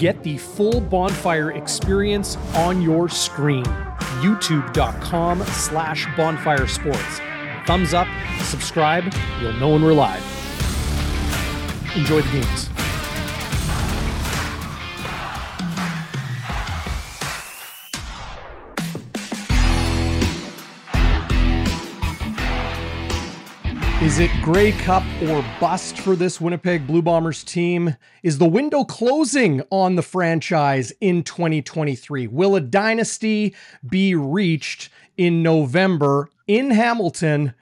Get 0.00 0.22
the 0.22 0.38
full 0.38 0.80
bonfire 0.80 1.50
experience 1.50 2.38
on 2.54 2.80
your 2.80 3.10
screen. 3.10 3.64
YouTube.com 4.22 5.42
slash 5.42 6.06
bonfire 6.16 6.66
sports. 6.66 7.20
Thumbs 7.66 7.92
up, 7.92 8.08
subscribe, 8.44 9.04
you'll 9.42 9.52
know 9.52 9.68
when 9.68 9.82
we're 9.82 9.92
live. 9.92 10.24
Enjoy 11.94 12.22
the 12.22 12.32
games. 12.32 12.79
Is 24.10 24.18
it 24.18 24.42
Grey 24.42 24.72
Cup 24.72 25.04
or 25.28 25.44
bust 25.60 25.96
for 25.96 26.16
this 26.16 26.40
Winnipeg 26.40 26.84
Blue 26.84 27.00
Bombers 27.00 27.44
team? 27.44 27.96
Is 28.24 28.38
the 28.38 28.48
window 28.48 28.82
closing 28.82 29.62
on 29.70 29.94
the 29.94 30.02
franchise 30.02 30.92
in 31.00 31.22
2023? 31.22 32.26
Will 32.26 32.56
a 32.56 32.60
dynasty 32.60 33.54
be 33.88 34.16
reached 34.16 34.90
in 35.16 35.44
November 35.44 36.28
in 36.48 36.72
Hamilton 36.72 37.54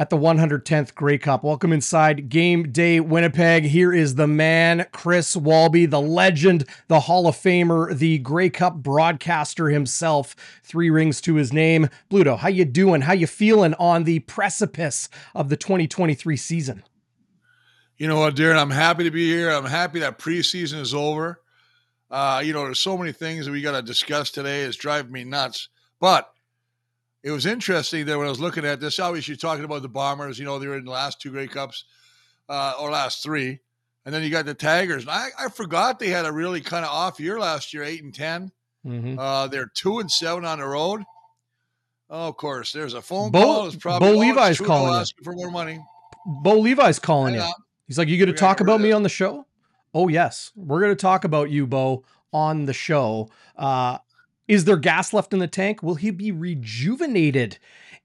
at 0.00 0.08
the 0.08 0.16
110th 0.16 0.94
Grey 0.94 1.18
Cup. 1.18 1.44
Welcome 1.44 1.74
inside 1.74 2.30
Game 2.30 2.72
Day 2.72 3.00
Winnipeg. 3.00 3.64
Here 3.64 3.92
is 3.92 4.14
the 4.14 4.26
man, 4.26 4.86
Chris 4.92 5.36
Walby, 5.36 5.84
the 5.84 6.00
legend, 6.00 6.64
the 6.88 7.00
Hall 7.00 7.26
of 7.26 7.36
Famer, 7.36 7.94
the 7.94 8.16
Grey 8.16 8.48
Cup 8.48 8.76
broadcaster 8.76 9.68
himself. 9.68 10.34
Three 10.62 10.88
rings 10.88 11.20
to 11.20 11.34
his 11.34 11.52
name. 11.52 11.90
Bluto, 12.10 12.38
how 12.38 12.48
you 12.48 12.64
doing? 12.64 13.02
How 13.02 13.12
you 13.12 13.26
feeling 13.26 13.74
on 13.74 14.04
the 14.04 14.20
precipice 14.20 15.10
of 15.34 15.50
the 15.50 15.56
2023 15.58 16.34
season? 16.34 16.82
You 17.98 18.08
know 18.08 18.20
what, 18.20 18.36
Darrin? 18.36 18.56
I'm 18.56 18.70
happy 18.70 19.04
to 19.04 19.10
be 19.10 19.26
here. 19.26 19.50
I'm 19.50 19.66
happy 19.66 19.98
that 19.98 20.18
preseason 20.18 20.80
is 20.80 20.94
over. 20.94 21.42
Uh, 22.10 22.40
you 22.42 22.54
know, 22.54 22.64
there's 22.64 22.80
so 22.80 22.96
many 22.96 23.12
things 23.12 23.44
that 23.44 23.52
we 23.52 23.60
got 23.60 23.72
to 23.72 23.82
discuss 23.82 24.30
today. 24.30 24.62
It's 24.62 24.78
driving 24.78 25.12
me 25.12 25.24
nuts. 25.24 25.68
But 26.00 26.32
it 27.22 27.30
was 27.30 27.46
interesting 27.46 28.06
that 28.06 28.16
when 28.16 28.26
I 28.26 28.30
was 28.30 28.40
looking 28.40 28.64
at 28.64 28.80
this, 28.80 28.98
obviously 28.98 29.32
you're 29.32 29.38
talking 29.38 29.64
about 29.64 29.82
the 29.82 29.88
Bombers, 29.88 30.38
you 30.38 30.44
know, 30.44 30.58
they 30.58 30.66
were 30.66 30.78
in 30.78 30.84
the 30.84 30.90
last 30.90 31.20
two 31.20 31.30
Grey 31.30 31.48
Cups 31.48 31.84
uh, 32.48 32.74
or 32.80 32.90
last 32.90 33.22
three. 33.22 33.60
And 34.06 34.14
then 34.14 34.22
you 34.22 34.30
got 34.30 34.46
the 34.46 34.54
Tigers. 34.54 35.06
I, 35.06 35.28
I 35.38 35.48
forgot 35.50 35.98
they 35.98 36.08
had 36.08 36.24
a 36.24 36.32
really 36.32 36.62
kind 36.62 36.84
of 36.84 36.90
off 36.90 37.20
year 37.20 37.38
last 37.38 37.74
year, 37.74 37.82
eight 37.82 38.02
and 38.02 38.14
10. 38.14 38.50
Mm-hmm. 38.86 39.18
Uh, 39.18 39.46
they're 39.48 39.70
two 39.74 39.98
and 39.98 40.10
seven 40.10 40.44
on 40.44 40.58
the 40.58 40.64
road. 40.64 41.02
Oh, 42.08 42.28
of 42.28 42.36
course, 42.36 42.72
there's 42.72 42.94
a 42.94 43.02
phone 43.02 43.30
Bo, 43.30 43.40
call. 43.40 43.66
It's 43.66 43.76
probably 43.76 44.12
Bo 44.12 44.18
Levi's 44.18 44.60
calling 44.60 44.94
asking 44.94 45.22
for 45.22 45.32
more 45.32 45.50
money. 45.50 45.78
Bo 46.26 46.58
Levi's 46.58 46.98
calling 46.98 47.34
you. 47.34 47.44
He's 47.86 47.98
like, 47.98 48.08
"You 48.08 48.18
going 48.18 48.34
to 48.34 48.38
talk 48.38 48.60
about 48.60 48.80
me 48.80 48.90
on 48.90 49.04
the 49.04 49.08
show?" 49.08 49.46
Oh 49.94 50.08
yes, 50.08 50.50
we're 50.56 50.80
going 50.80 50.92
to 50.92 51.00
talk 51.00 51.24
about 51.24 51.50
you, 51.50 51.68
Bo, 51.68 52.04
on 52.32 52.64
the 52.64 52.72
show. 52.72 53.30
Uh, 53.56 53.98
is 54.50 54.64
there 54.64 54.76
gas 54.76 55.12
left 55.12 55.32
in 55.32 55.38
the 55.38 55.46
tank? 55.46 55.80
Will 55.80 55.94
he 55.94 56.10
be 56.10 56.32
rejuvenated 56.32 57.58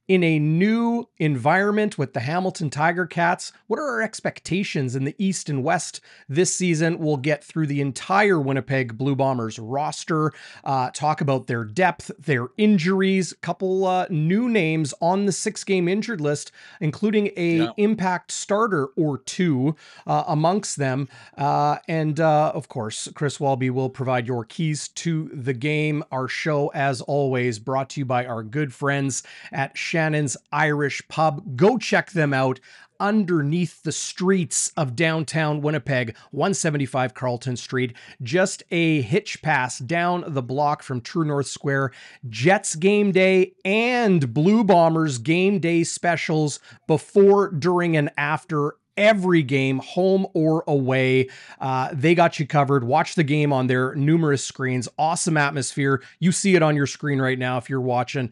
in 0.07 0.23
a 0.23 0.37
new 0.37 1.07
environment 1.17 1.97
with 1.97 2.13
the 2.13 2.19
Hamilton 2.19 2.69
Tiger 2.69 3.05
Cats. 3.05 3.51
What 3.67 3.79
are 3.79 3.87
our 3.87 4.01
expectations 4.01 4.95
in 4.95 5.03
the 5.03 5.15
East 5.17 5.49
and 5.49 5.63
West 5.63 6.01
this 6.29 6.55
season? 6.55 6.99
We'll 6.99 7.17
get 7.17 7.43
through 7.43 7.67
the 7.67 7.81
entire 7.81 8.39
Winnipeg 8.39 8.97
Blue 8.97 9.15
Bombers 9.15 9.57
roster, 9.57 10.31
uh, 10.63 10.91
talk 10.91 11.21
about 11.21 11.47
their 11.47 11.63
depth, 11.63 12.11
their 12.19 12.47
injuries, 12.57 13.31
a 13.31 13.37
couple 13.37 13.85
uh, 13.85 14.05
new 14.09 14.47
names 14.47 14.93
on 15.01 15.25
the 15.25 15.31
six 15.31 15.63
game 15.63 15.87
injured 15.87 16.21
list, 16.21 16.51
including 16.79 17.31
a 17.35 17.57
yeah. 17.57 17.71
impact 17.77 18.31
starter 18.31 18.87
or 18.95 19.17
two 19.17 19.75
uh, 20.05 20.23
amongst 20.27 20.77
them. 20.77 21.09
Uh, 21.37 21.77
and 21.87 22.19
uh, 22.19 22.51
of 22.53 22.69
course, 22.69 23.09
Chris 23.15 23.39
Walby 23.39 23.69
will 23.71 23.89
provide 23.89 24.27
your 24.27 24.45
keys 24.45 24.89
to 24.89 25.29
the 25.33 25.53
game. 25.53 26.03
Our 26.11 26.27
show, 26.27 26.67
as 26.75 27.01
always, 27.01 27.57
brought 27.57 27.89
to 27.91 28.01
you 28.01 28.05
by 28.05 28.25
our 28.25 28.43
good 28.43 28.73
friends 28.73 29.23
at 29.51 29.75
Shannon's 29.95 30.35
Irish 30.51 31.01
Pub. 31.07 31.55
Go 31.55 31.77
check 31.77 32.11
them 32.11 32.33
out 32.33 32.59
underneath 32.99 33.81
the 33.83 33.93
streets 33.93 34.69
of 34.75 34.93
downtown 34.93 35.61
Winnipeg, 35.61 36.17
175 36.31 37.13
Carlton 37.13 37.55
Street, 37.55 37.95
just 38.21 38.61
a 38.71 38.99
hitch 38.99 39.41
pass 39.41 39.79
down 39.79 40.25
the 40.27 40.41
block 40.41 40.83
from 40.83 40.99
True 40.99 41.23
North 41.23 41.47
Square. 41.47 41.91
Jets 42.27 42.75
game 42.75 43.13
day 43.13 43.53
and 43.63 44.33
Blue 44.33 44.65
Bombers 44.65 45.17
game 45.17 45.59
day 45.59 45.85
specials 45.85 46.59
before, 46.87 47.51
during, 47.51 47.95
and 47.95 48.11
after 48.17 48.75
every 48.97 49.43
game, 49.43 49.79
home 49.79 50.27
or 50.33 50.65
away. 50.67 51.29
Uh, 51.61 51.87
they 51.93 52.15
got 52.15 52.37
you 52.37 52.45
covered. 52.45 52.83
Watch 52.83 53.15
the 53.15 53.23
game 53.23 53.53
on 53.53 53.67
their 53.67 53.95
numerous 53.95 54.43
screens. 54.43 54.89
Awesome 54.97 55.37
atmosphere. 55.37 56.03
You 56.19 56.33
see 56.33 56.55
it 56.55 56.63
on 56.63 56.75
your 56.75 56.87
screen 56.87 57.21
right 57.21 57.39
now 57.39 57.57
if 57.57 57.69
you're 57.69 57.79
watching. 57.79 58.29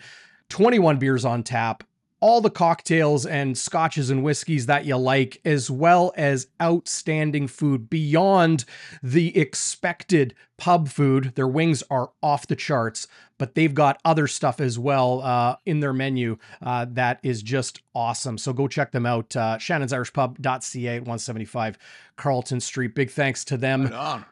21 0.49 0.97
beers 0.97 1.25
on 1.25 1.43
tap, 1.43 1.83
all 2.23 2.39
the 2.39 2.49
cocktails 2.49 3.25
and 3.25 3.57
scotches 3.57 4.09
and 4.09 4.23
whiskeys 4.23 4.65
that 4.67 4.85
you 4.85 4.95
like, 4.95 5.41
as 5.43 5.69
well 5.69 6.13
as 6.15 6.47
outstanding 6.61 7.49
food 7.49 7.89
beyond 7.89 8.63
the 9.01 9.37
expected 9.37 10.33
pub 10.57 10.87
food. 10.87 11.33
Their 11.35 11.49
wings 11.49 11.83
are 11.89 12.11
off 12.21 12.47
the 12.47 12.55
charts, 12.55 13.07
but 13.37 13.55
they've 13.55 13.73
got 13.73 13.99
other 14.05 14.27
stuff 14.27 14.61
as 14.61 14.79
well 14.79 15.21
uh, 15.21 15.57
in 15.65 15.81
their 15.81 15.91
menu 15.91 16.37
uh, 16.61 16.85
that 16.91 17.19
is 17.23 17.43
just 17.43 17.81
awesome. 17.93 18.37
So 18.37 18.53
go 18.53 18.69
check 18.69 18.93
them 18.93 19.05
out. 19.05 19.35
Uh, 19.35 19.57
Shannon's 19.57 19.91
Irish 19.91 20.13
Pub.ca 20.13 20.99
175 20.99 21.77
Carlton 22.15 22.61
Street. 22.61 22.95
Big 22.95 23.11
thanks 23.11 23.43
to 23.45 23.57
them. 23.57 23.87
Right 23.87 24.23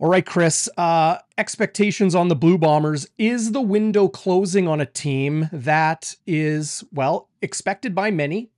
all 0.00 0.08
right, 0.08 0.26
Chris. 0.26 0.68
Uh, 0.76 1.18
expectations 1.38 2.14
on 2.16 2.28
the 2.28 2.34
Blue 2.34 2.58
Bombers. 2.58 3.06
Is 3.16 3.52
the 3.52 3.60
window 3.60 4.08
closing 4.08 4.66
on 4.66 4.80
a 4.80 4.86
team 4.86 5.48
that 5.52 6.16
is, 6.26 6.82
well, 6.92 7.28
expected 7.40 7.94
by 7.94 8.10
many, 8.10 8.50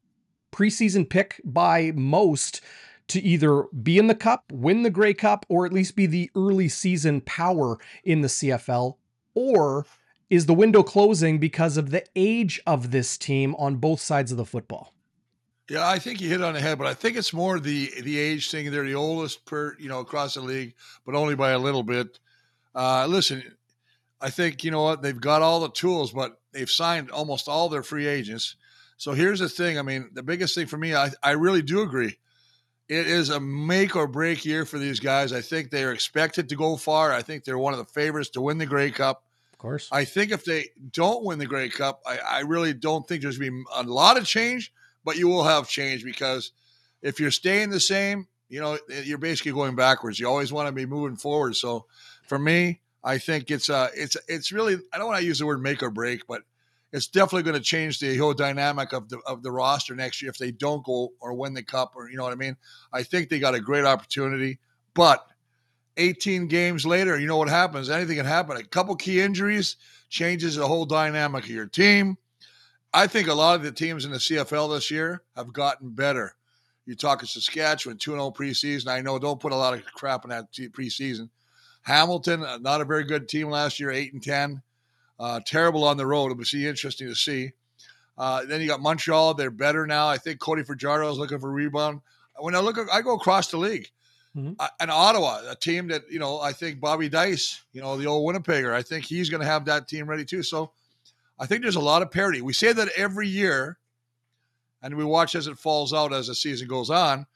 preseason 0.51 1.09
pick 1.09 1.41
by 1.45 1.93
most 1.95 2.63
to 3.09 3.23
either 3.23 3.65
be 3.83 3.99
in 3.99 4.07
the 4.07 4.15
cup, 4.15 4.51
win 4.51 4.83
the 4.83 4.91
Grey 4.91 5.13
Cup, 5.13 5.45
or 5.49 5.67
at 5.67 5.73
least 5.73 5.95
be 5.95 6.07
the 6.07 6.31
early 6.35 6.69
season 6.69 7.21
power 7.21 7.79
in 8.03 8.23
the 8.23 8.29
CFL? 8.29 8.97
Or 9.35 9.87
is 10.31 10.47
the 10.47 10.55
window 10.55 10.83
closing 10.83 11.39
because 11.39 11.77
of 11.77 11.91
the 11.91 12.05
age 12.17 12.61
of 12.67 12.91
this 12.91 13.19
team 13.19 13.55
on 13.57 13.77
both 13.77 14.01
sides 14.01 14.33
of 14.33 14.39
the 14.39 14.47
football? 14.47 14.96
Yeah, 15.69 15.89
I 15.89 15.99
think 15.99 16.21
you 16.21 16.29
hit 16.29 16.43
on 16.43 16.55
the 16.55 16.61
head, 16.61 16.79
but 16.79 16.87
I 16.87 16.95
think 16.95 17.17
it's 17.17 17.33
more 17.33 17.59
the 17.59 17.91
the 18.03 18.19
age 18.19 18.51
thing. 18.51 18.71
They're 18.71 18.85
the 18.85 18.95
oldest 18.95 19.45
per 19.45 19.77
you 19.79 19.89
know 19.89 20.01
across 20.01 20.35
the 20.35 20.41
league, 20.41 20.75
but 21.05 21.15
only 21.15 21.35
by 21.35 21.51
a 21.51 21.59
little 21.59 21.83
bit. 21.83 22.19
Uh, 22.75 23.07
listen, 23.09 23.43
I 24.21 24.31
think 24.31 24.63
you 24.63 24.71
know 24.71 24.83
what 24.83 25.03
they've 25.03 25.21
got 25.21 25.43
all 25.43 25.61
the 25.61 25.71
tools, 25.71 26.13
but 26.13 26.41
they've 26.53 26.71
signed 26.71 27.11
almost 27.11 27.49
all 27.49 27.69
their 27.69 27.83
free 27.83 28.07
agents. 28.07 28.57
So 28.97 29.13
here's 29.13 29.41
the 29.41 29.49
thing. 29.49 29.79
I 29.79 29.83
mean, 29.83 30.11
the 30.13 30.23
biggest 30.23 30.55
thing 30.55 30.67
for 30.67 30.79
me, 30.79 30.95
I, 30.95 31.11
I 31.23 31.33
really 31.33 31.63
do 31.63 31.83
agree. 31.83 32.17
It 32.89 33.09
is 33.09 33.31
a 33.31 33.41
make 33.41 33.97
or 33.97 34.07
break 34.07 34.45
year 34.45 34.65
for 34.65 34.79
these 34.79 35.01
guys. 35.01 35.33
I 35.33 35.41
think 35.41 35.71
they 35.71 35.83
are 35.83 35.93
expected 35.93 36.49
to 36.49 36.57
go 36.57 36.77
far. 36.77 37.13
I 37.13 37.21
think 37.21 37.45
they're 37.45 37.59
one 37.59 37.75
of 37.75 37.79
the 37.79 37.85
favorites 37.85 38.31
to 38.31 38.41
win 38.41 38.59
the 38.59 38.67
Grey 38.67 38.93
Cup. 38.93 39.25
Of 39.53 39.59
course. 39.59 39.89
I 39.91 40.05
think 40.05 40.31
if 40.31 40.45
they 40.45 40.69
don't 40.93 41.25
win 41.25 41.39
the 41.39 41.47
Grey 41.47 41.69
Cup, 41.69 42.01
I, 42.07 42.19
I 42.19 42.41
really 42.41 42.73
don't 42.73 43.07
think 43.07 43.23
there's 43.23 43.39
going 43.39 43.51
to 43.51 43.57
be 43.59 43.65
a 43.75 43.83
lot 43.83 44.17
of 44.17 44.25
change 44.25 44.73
but 45.07 45.17
you 45.17 45.29
will 45.29 45.45
have 45.45 45.69
change 45.69 46.05
because 46.05 46.51
if 47.01 47.21
you're 47.21 47.31
staying 47.31 47.71
the 47.71 47.81
same, 47.81 48.27
you 48.49 48.61
know, 48.61 48.77
you're 49.05 49.19
basically 49.19 49.53
going 49.53 49.77
backwards. 49.77 50.19
You 50.19 50.29
always 50.29 50.53
want 50.53 50.67
to 50.67 50.73
be 50.73 50.85
moving 50.85 51.17
forward. 51.17 51.55
So 51.57 51.87
for 52.27 52.39
me, 52.39 52.81
I 53.05 53.19
think 53.19 53.53
it's 53.53 53.71
uh 53.71 53.89
it's 53.95 54.17
it's 54.29 54.51
really 54.51 54.77
I 54.93 54.99
don't 54.99 55.07
want 55.07 55.21
to 55.21 55.25
use 55.25 55.39
the 55.39 55.47
word 55.47 55.63
make 55.63 55.83
or 55.83 55.91
break, 55.91 56.27
but 56.27 56.43
it's 56.93 57.07
definitely 57.07 57.45
going 57.45 57.57
to 57.57 57.63
change 57.63 58.01
the 58.01 58.17
whole 58.17 58.35
dynamic 58.35 58.93
of 58.93 59.09
the 59.09 59.21
of 59.27 59.45
the 59.45 59.53
roster 59.53 59.95
next 59.95 60.21
year 60.21 60.31
if 60.31 60.39
they 60.39 60.51
don't 60.51 60.85
go 60.85 61.13
or 61.21 61.33
win 61.35 61.55
the 61.55 61.63
cup 61.63 61.93
or 61.95 62.11
you 62.11 62.17
know 62.17 62.25
what 62.25 62.33
I 62.33 62.37
mean. 62.37 62.57
I 62.93 63.05
think 63.05 63.29
they 63.29 63.39
got 63.39 63.55
a 63.55 63.61
great 63.61 63.85
opportunity, 63.85 64.59
but 64.93 65.25
18 65.99 66.49
games 66.49 66.85
later, 66.85 67.19
you 67.19 67.29
know 67.29 67.39
what 67.39 67.49
happens? 67.49 67.89
Anything 67.89 68.17
can 68.17 68.27
happen. 68.27 68.57
A 68.57 68.65
couple 68.65 68.95
key 68.97 69.21
injuries 69.21 69.77
changes 70.09 70.57
the 70.57 70.67
whole 70.67 70.85
dynamic 70.85 71.45
of 71.45 71.51
your 71.51 71.67
team. 71.67 72.19
I 72.97 73.07
think 73.07 73.29
a 73.29 73.35
lot 73.35 73.57
of 73.57 73.63
the 73.63 73.73
teams 73.73 74.07
in 74.07 74.11
the 74.11 74.17
CFL 74.17 74.75
this 74.75 74.91
year 74.91 75.21
have 75.37 75.53
gotten 75.53 75.91
better. 75.91 76.35
You 76.87 76.95
talk 76.95 77.23
of 77.23 77.29
Saskatchewan, 77.29 77.99
2 77.99 78.13
0 78.13 78.31
preseason. 78.31 78.89
I 78.89 79.03
know 79.03 79.19
don't 79.19 79.39
put 79.39 79.53
a 79.53 79.57
lot 79.57 79.75
of 79.75 79.85
crap 79.85 80.25
in 80.25 80.31
that 80.31 80.51
preseason. 80.51 81.29
Hamilton, 81.83 82.43
uh, 82.43 82.57
not 82.57 82.81
a 82.81 82.87
very 82.87 83.05
good 83.05 83.29
team 83.29 83.51
last 83.51 83.79
year, 83.79 83.91
8 83.91 84.15
and 84.15 84.23
10. 84.23 84.63
Uh, 85.21 85.41
terrible 85.45 85.85
on 85.85 85.99
the 85.99 86.07
road. 86.07 86.31
It 86.31 86.39
would 86.39 86.49
be 86.51 86.67
interesting 86.67 87.09
to 87.09 87.15
see. 87.15 87.53
Uh, 88.17 88.47
then 88.47 88.63
you 88.63 88.67
got 88.67 88.81
Montreal. 88.81 89.35
They're 89.35 89.51
better 89.51 89.87
now. 89.87 90.09
I 90.09 90.17
think 90.17 90.41
Cody 90.41 90.63
Fajardo 90.63 91.11
is 91.11 91.19
looking 91.19 91.39
for 91.39 91.53
rebound. 91.53 92.01
When 92.39 92.57
I 92.57 92.61
look, 92.61 92.79
I 92.91 93.03
go 93.03 93.15
across 93.15 93.49
the 93.49 93.59
league. 93.59 93.89
Mm-hmm. 94.35 94.55
Uh, 94.59 94.69
and 94.81 94.91
Ottawa, 94.91 95.43
a 95.51 95.55
team 95.55 95.89
that, 95.89 96.11
you 96.11 96.19
know, 96.19 96.41
I 96.41 96.53
think 96.53 96.81
Bobby 96.81 97.11
Dyce, 97.11 97.63
you 97.75 97.83
know, 97.83 97.99
the 97.99 98.07
old 98.07 98.27
Winnipegger, 98.27 98.73
I 98.73 98.81
think 98.81 99.05
he's 99.05 99.29
going 99.29 99.43
to 99.43 99.47
have 99.47 99.67
that 99.67 99.87
team 99.87 100.09
ready 100.09 100.25
too. 100.25 100.43
So 100.43 100.73
I 101.39 101.47
think 101.47 101.63
there's 101.63 101.77
a 101.77 101.81
lot 101.81 102.03
of 102.03 102.11
parity. 102.11 102.41
We 102.41 102.53
say 102.53 102.73
that 102.73 102.89
every 102.97 103.29
year, 103.29 103.79
and 104.83 104.97
we 104.97 105.05
watch 105.05 105.35
as 105.35 105.47
it 105.47 105.59
falls 105.59 105.93
out 105.93 106.13
as 106.13 106.29
the 106.29 106.35
season 106.35 106.69
goes 106.69 106.91
on. 106.91 107.27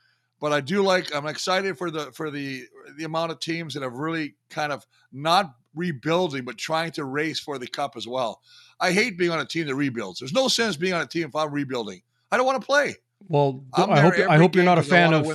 but 0.40 0.52
I 0.52 0.60
do 0.60 0.82
like. 0.82 1.14
I'm 1.14 1.26
excited 1.26 1.76
for 1.76 1.90
the 1.90 2.10
for 2.12 2.30
the 2.30 2.64
the 2.96 3.04
amount 3.04 3.32
of 3.32 3.40
teams 3.40 3.74
that 3.74 3.82
have 3.82 3.94
really 3.94 4.34
kind 4.48 4.72
of 4.72 4.86
not 5.12 5.54
rebuilding, 5.74 6.44
but 6.44 6.56
trying 6.56 6.90
to 6.92 7.04
race 7.04 7.38
for 7.38 7.58
the 7.58 7.66
cup 7.66 7.94
as 7.96 8.06
well. 8.06 8.40
I 8.80 8.92
hate 8.92 9.18
being 9.18 9.30
on 9.30 9.40
a 9.40 9.44
team 9.44 9.66
that 9.66 9.74
rebuilds. 9.74 10.20
There's 10.20 10.32
no 10.32 10.48
sense 10.48 10.76
being 10.76 10.94
on 10.94 11.02
a 11.02 11.06
team 11.06 11.28
if 11.28 11.36
I'm 11.36 11.52
rebuilding. 11.52 12.02
I 12.32 12.36
don't 12.36 12.46
want 12.46 12.60
to 12.60 12.66
play. 12.66 12.96
Well, 13.28 13.62
I'm 13.74 13.90
hope 13.90 14.14
I 14.28 14.38
hope 14.38 14.54
you're 14.54 14.64
not 14.64 14.78
a 14.78 14.82
fan 14.82 15.12
of. 15.12 15.26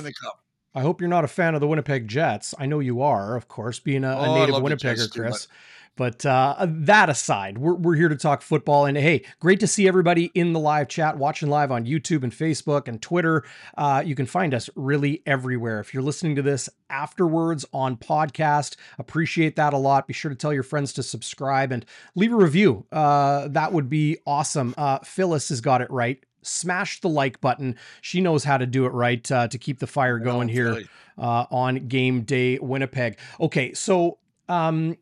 I 0.74 0.82
hope 0.82 1.00
you're 1.00 1.08
not 1.08 1.24
a 1.24 1.28
fan 1.28 1.54
of 1.54 1.60
the 1.60 1.66
Winnipeg 1.66 2.06
Jets. 2.06 2.54
I 2.58 2.66
know 2.66 2.80
you 2.80 3.00
are, 3.00 3.34
of 3.34 3.48
course, 3.48 3.78
being 3.78 4.04
a, 4.04 4.10
a 4.10 4.28
oh, 4.28 4.34
native 4.34 4.56
Winnipegger, 4.56 5.10
Chris. 5.10 5.48
But 5.96 6.24
uh, 6.26 6.66
that 6.68 7.08
aside, 7.08 7.58
we're, 7.58 7.74
we're 7.74 7.94
here 7.94 8.08
to 8.08 8.16
talk 8.16 8.42
football. 8.42 8.84
And 8.86 8.96
hey, 8.96 9.24
great 9.40 9.60
to 9.60 9.66
see 9.66 9.88
everybody 9.88 10.26
in 10.34 10.52
the 10.52 10.60
live 10.60 10.88
chat, 10.88 11.16
watching 11.16 11.48
live 11.48 11.72
on 11.72 11.86
YouTube 11.86 12.22
and 12.22 12.32
Facebook 12.32 12.86
and 12.86 13.00
Twitter. 13.00 13.44
Uh, 13.76 14.02
you 14.04 14.14
can 14.14 14.26
find 14.26 14.54
us 14.54 14.68
really 14.76 15.22
everywhere. 15.26 15.80
If 15.80 15.94
you're 15.94 16.02
listening 16.02 16.36
to 16.36 16.42
this 16.42 16.68
afterwards 16.90 17.64
on 17.72 17.96
podcast, 17.96 18.76
appreciate 18.98 19.56
that 19.56 19.72
a 19.72 19.78
lot. 19.78 20.06
Be 20.06 20.12
sure 20.12 20.28
to 20.28 20.36
tell 20.36 20.52
your 20.52 20.62
friends 20.62 20.92
to 20.94 21.02
subscribe 21.02 21.72
and 21.72 21.84
leave 22.14 22.32
a 22.32 22.36
review. 22.36 22.84
Uh, 22.92 23.48
that 23.48 23.72
would 23.72 23.88
be 23.88 24.18
awesome. 24.26 24.74
Uh, 24.76 24.98
Phyllis 25.00 25.48
has 25.48 25.60
got 25.60 25.80
it 25.80 25.90
right 25.90 26.22
smash 26.42 27.00
the 27.00 27.08
like 27.08 27.40
button. 27.40 27.76
She 28.00 28.20
knows 28.20 28.44
how 28.44 28.56
to 28.56 28.66
do 28.66 28.86
it 28.86 28.90
right 28.90 29.30
uh, 29.32 29.48
to 29.48 29.58
keep 29.58 29.80
the 29.80 29.86
fire 29.88 30.20
going 30.20 30.48
here 30.48 30.82
uh, 31.18 31.46
on 31.50 31.88
game 31.88 32.22
day 32.22 32.58
Winnipeg. 32.58 33.18
Okay, 33.40 33.72
so 33.74 34.18
um, 34.48 34.96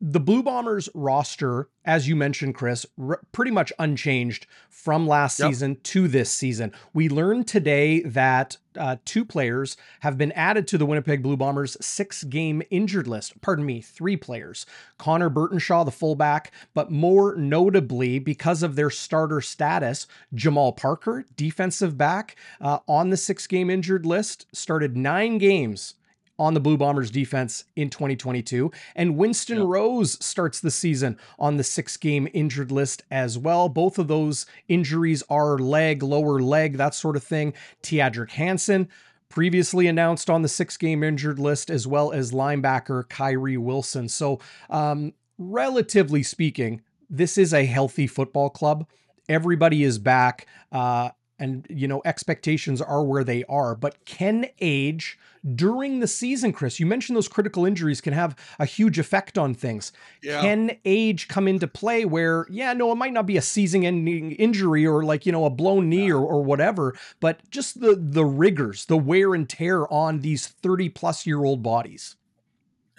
the 0.00 0.20
Blue 0.20 0.42
Bombers 0.42 0.88
roster, 0.94 1.70
as 1.84 2.06
you 2.06 2.16
mentioned, 2.16 2.54
Chris, 2.54 2.84
r- 3.02 3.20
pretty 3.32 3.50
much 3.50 3.72
unchanged 3.78 4.46
from 4.68 5.06
last 5.06 5.38
yep. 5.38 5.48
season 5.48 5.78
to 5.84 6.06
this 6.06 6.30
season. 6.30 6.72
We 6.92 7.08
learned 7.08 7.48
today 7.48 8.02
that 8.02 8.58
uh, 8.78 8.96
two 9.06 9.24
players 9.24 9.76
have 10.00 10.18
been 10.18 10.32
added 10.32 10.68
to 10.68 10.78
the 10.78 10.84
Winnipeg 10.84 11.22
Blue 11.22 11.36
Bombers 11.36 11.78
six 11.80 12.24
game 12.24 12.62
injured 12.70 13.08
list. 13.08 13.40
Pardon 13.40 13.64
me, 13.64 13.80
three 13.80 14.18
players. 14.18 14.66
Connor 14.98 15.30
Burtonshaw, 15.30 15.86
the 15.86 15.90
fullback, 15.90 16.52
but 16.74 16.90
more 16.90 17.34
notably, 17.34 18.18
because 18.18 18.62
of 18.62 18.76
their 18.76 18.90
starter 18.90 19.40
status, 19.40 20.06
Jamal 20.34 20.72
Parker, 20.72 21.24
defensive 21.36 21.96
back, 21.96 22.36
uh, 22.60 22.80
on 22.86 23.08
the 23.08 23.16
six 23.16 23.46
game 23.46 23.70
injured 23.70 24.04
list, 24.04 24.46
started 24.54 24.94
nine 24.94 25.38
games 25.38 25.94
on 26.38 26.54
the 26.54 26.60
Blue 26.60 26.76
Bombers 26.76 27.10
defense 27.10 27.64
in 27.76 27.90
2022. 27.90 28.70
And 28.94 29.16
Winston 29.16 29.58
yep. 29.58 29.66
Rose 29.66 30.24
starts 30.24 30.60
the 30.60 30.70
season 30.70 31.18
on 31.38 31.56
the 31.56 31.64
six 31.64 31.96
game 31.96 32.28
injured 32.32 32.70
list 32.70 33.02
as 33.10 33.38
well. 33.38 33.68
Both 33.68 33.98
of 33.98 34.08
those 34.08 34.46
injuries 34.68 35.22
are 35.28 35.58
leg, 35.58 36.02
lower 36.02 36.40
leg, 36.40 36.76
that 36.76 36.94
sort 36.94 37.16
of 37.16 37.24
thing. 37.24 37.54
Teadric 37.82 38.30
Hansen, 38.32 38.88
previously 39.28 39.86
announced 39.86 40.30
on 40.30 40.42
the 40.42 40.48
six 40.48 40.76
game 40.76 41.02
injured 41.02 41.38
list, 41.38 41.70
as 41.70 41.86
well 41.86 42.12
as 42.12 42.32
linebacker 42.32 43.08
Kyrie 43.08 43.56
Wilson. 43.56 44.08
So, 44.08 44.40
um, 44.70 45.12
relatively 45.38 46.22
speaking, 46.22 46.82
this 47.10 47.38
is 47.38 47.52
a 47.52 47.64
healthy 47.64 48.06
football 48.06 48.50
club. 48.50 48.86
Everybody 49.28 49.82
is 49.82 49.98
back. 49.98 50.46
Uh, 50.70 51.10
and 51.38 51.66
you 51.68 51.86
know 51.86 52.02
expectations 52.04 52.80
are 52.80 53.02
where 53.02 53.24
they 53.24 53.44
are. 53.44 53.74
But 53.74 54.04
can 54.04 54.46
age 54.60 55.18
during 55.54 56.00
the 56.00 56.06
season 56.06 56.52
chris? 56.52 56.80
You 56.80 56.86
mentioned 56.86 57.16
those 57.16 57.28
critical 57.28 57.64
injuries 57.64 58.00
can 58.00 58.12
have 58.12 58.36
a 58.58 58.64
huge 58.64 58.98
effect 58.98 59.38
on 59.38 59.54
things. 59.54 59.92
Yeah. 60.22 60.40
can 60.40 60.78
age 60.84 61.28
come 61.28 61.46
into 61.46 61.66
play 61.66 62.04
where 62.04 62.46
yeah 62.50 62.72
no 62.72 62.90
it 62.92 62.96
might 62.96 63.12
not 63.12 63.26
be 63.26 63.36
a 63.36 63.42
season 63.42 63.84
ending 63.84 64.32
injury 64.32 64.86
or 64.86 65.04
like 65.04 65.26
you 65.26 65.32
know 65.32 65.44
a 65.44 65.50
blown 65.50 65.88
knee 65.88 66.08
yeah. 66.08 66.14
or, 66.14 66.24
or 66.24 66.42
whatever 66.42 66.96
but 67.20 67.48
just 67.50 67.80
the 67.80 67.94
the 67.96 68.24
rigors 68.24 68.86
the 68.86 68.96
wear 68.96 69.34
and 69.34 69.48
tear 69.48 69.90
on 69.92 70.20
these 70.20 70.46
30 70.46 70.88
plus 70.90 71.26
year 71.26 71.44
old 71.44 71.62
bodies. 71.62 72.16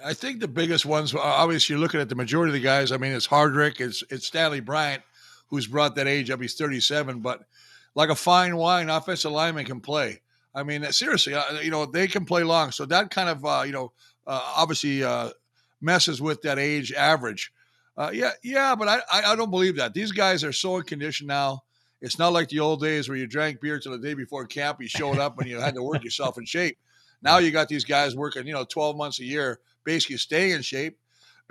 I 0.04 0.14
think 0.14 0.40
the 0.40 0.48
biggest 0.48 0.86
ones 0.86 1.14
obviously 1.16 1.74
you're 1.74 1.82
looking 1.82 2.00
at 2.00 2.10
the 2.10 2.16
majority 2.16 2.52
of 2.52 2.54
the 2.54 2.60
guys. 2.60 2.92
I 2.92 2.98
mean 2.98 3.14
it's 3.14 3.28
hardrick 3.28 3.82
it's 3.82 4.04
it's 4.10 4.28
stanley 4.28 4.60
bryant 4.60 5.04
who's 5.50 5.68
brought 5.68 5.96
that 5.96 6.08
age 6.08 6.30
up. 6.30 6.42
He's 6.42 6.56
37 6.56 7.20
but 7.20 7.46
like 7.98 8.10
a 8.10 8.16
fine 8.16 8.56
wine, 8.56 8.92
offensive 8.92 9.32
lineman 9.32 9.66
can 9.66 9.82
play. 9.82 10.22
I 10.54 10.62
mean, 10.62 10.84
seriously, 10.92 11.34
uh, 11.34 11.60
you 11.62 11.72
know, 11.72 11.88
they 11.88 12.08
can 12.08 12.26
play 12.26 12.44
long. 12.44 12.72
So 12.72 12.86
that 12.86 13.10
kind 13.10 13.28
of, 13.28 13.44
uh, 13.44 13.64
you 13.66 13.72
know, 13.72 13.92
uh, 14.28 14.54
obviously 14.56 15.04
uh, 15.04 15.32
messes 15.82 16.22
with 16.22 16.40
that 16.44 16.60
age 16.60 16.94
average. 16.94 17.52
Uh, 17.98 18.12
yeah, 18.14 18.34
yeah, 18.44 18.76
but 18.76 18.88
I, 18.88 19.02
I, 19.12 19.36
don't 19.36 19.50
believe 19.50 19.76
that. 19.78 19.96
These 19.96 20.12
guys 20.12 20.44
are 20.44 20.54
so 20.54 20.78
in 20.78 20.84
condition 20.84 21.26
now. 21.26 21.64
It's 22.00 22.20
not 22.20 22.34
like 22.34 22.50
the 22.50 22.60
old 22.60 22.82
days 22.82 23.10
where 23.10 23.18
you 23.18 23.26
drank 23.26 23.60
beer 23.62 23.80
till 23.80 23.94
the 23.94 23.98
day 23.98 24.14
before 24.14 24.46
camp. 24.46 24.80
You 24.80 24.88
showed 24.88 25.18
up 25.18 25.40
and 25.40 25.50
you 25.50 25.60
had 25.60 25.74
to 25.74 25.82
work 25.82 26.04
yourself 26.04 26.38
in 26.38 26.46
shape. 26.46 26.78
Now 27.24 27.40
you 27.40 27.50
got 27.50 27.68
these 27.68 27.84
guys 27.84 28.16
working, 28.16 28.46
you 28.46 28.54
know, 28.54 28.64
12 28.64 28.96
months 28.96 29.20
a 29.20 29.26
year, 29.26 29.60
basically 29.84 30.18
staying 30.18 30.52
in 30.52 30.62
shape 30.62 31.00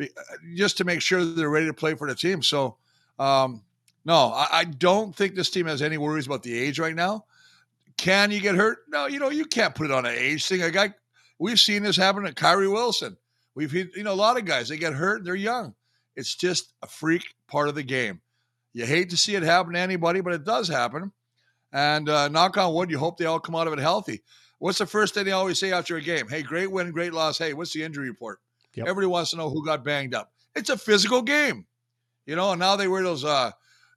uh, 0.00 0.06
just 0.54 0.78
to 0.78 0.84
make 0.84 1.02
sure 1.02 1.24
they're 1.24 1.50
ready 1.50 1.66
to 1.66 1.74
play 1.74 1.96
for 1.96 2.08
the 2.08 2.14
team. 2.14 2.40
So, 2.40 2.76
um, 3.18 3.62
no, 4.06 4.32
I, 4.32 4.48
I 4.52 4.64
don't 4.64 5.14
think 5.14 5.34
this 5.34 5.50
team 5.50 5.66
has 5.66 5.82
any 5.82 5.98
worries 5.98 6.26
about 6.26 6.44
the 6.44 6.56
age 6.56 6.78
right 6.78 6.94
now. 6.94 7.24
Can 7.96 8.30
you 8.30 8.40
get 8.40 8.54
hurt? 8.54 8.78
No, 8.88 9.06
you 9.06 9.18
know, 9.18 9.30
you 9.30 9.44
can't 9.44 9.74
put 9.74 9.86
it 9.86 9.92
on 9.92 10.06
an 10.06 10.14
age 10.16 10.46
thing. 10.46 10.62
A 10.62 10.70
guy, 10.70 10.94
we've 11.40 11.58
seen 11.58 11.82
this 11.82 11.96
happen 11.96 12.22
to 12.22 12.32
Kyrie 12.32 12.68
Wilson. 12.68 13.16
We've, 13.56 13.74
you 13.74 14.04
know, 14.04 14.12
a 14.12 14.14
lot 14.14 14.38
of 14.38 14.44
guys, 14.44 14.68
they 14.68 14.76
get 14.76 14.92
hurt, 14.92 15.18
and 15.18 15.26
they're 15.26 15.34
young. 15.34 15.74
It's 16.14 16.34
just 16.34 16.72
a 16.82 16.86
freak 16.86 17.24
part 17.48 17.68
of 17.68 17.74
the 17.74 17.82
game. 17.82 18.20
You 18.72 18.86
hate 18.86 19.10
to 19.10 19.16
see 19.16 19.34
it 19.34 19.42
happen 19.42 19.72
to 19.72 19.80
anybody, 19.80 20.20
but 20.20 20.34
it 20.34 20.44
does 20.44 20.68
happen. 20.68 21.10
And 21.72 22.08
uh, 22.08 22.28
knock 22.28 22.56
on 22.58 22.74
wood, 22.74 22.90
you 22.90 22.98
hope 22.98 23.18
they 23.18 23.24
all 23.24 23.40
come 23.40 23.56
out 23.56 23.66
of 23.66 23.72
it 23.72 23.80
healthy. 23.80 24.22
What's 24.58 24.78
the 24.78 24.86
first 24.86 25.14
thing 25.14 25.24
they 25.24 25.32
always 25.32 25.58
say 25.58 25.72
after 25.72 25.96
a 25.96 26.00
game? 26.00 26.28
Hey, 26.28 26.42
great 26.42 26.70
win, 26.70 26.92
great 26.92 27.12
loss. 27.12 27.38
Hey, 27.38 27.54
what's 27.54 27.72
the 27.72 27.82
injury 27.82 28.08
report? 28.08 28.38
Yep. 28.74 28.86
Everybody 28.86 29.10
wants 29.10 29.30
to 29.30 29.36
know 29.36 29.50
who 29.50 29.64
got 29.64 29.84
banged 29.84 30.14
up. 30.14 30.32
It's 30.54 30.70
a 30.70 30.78
physical 30.78 31.22
game, 31.22 31.66
you 32.24 32.36
know. 32.36 32.52
And 32.52 32.60
now 32.60 32.76
they 32.76 32.88
wear 32.88 33.02
those 33.02 33.24
uh, 33.24 33.50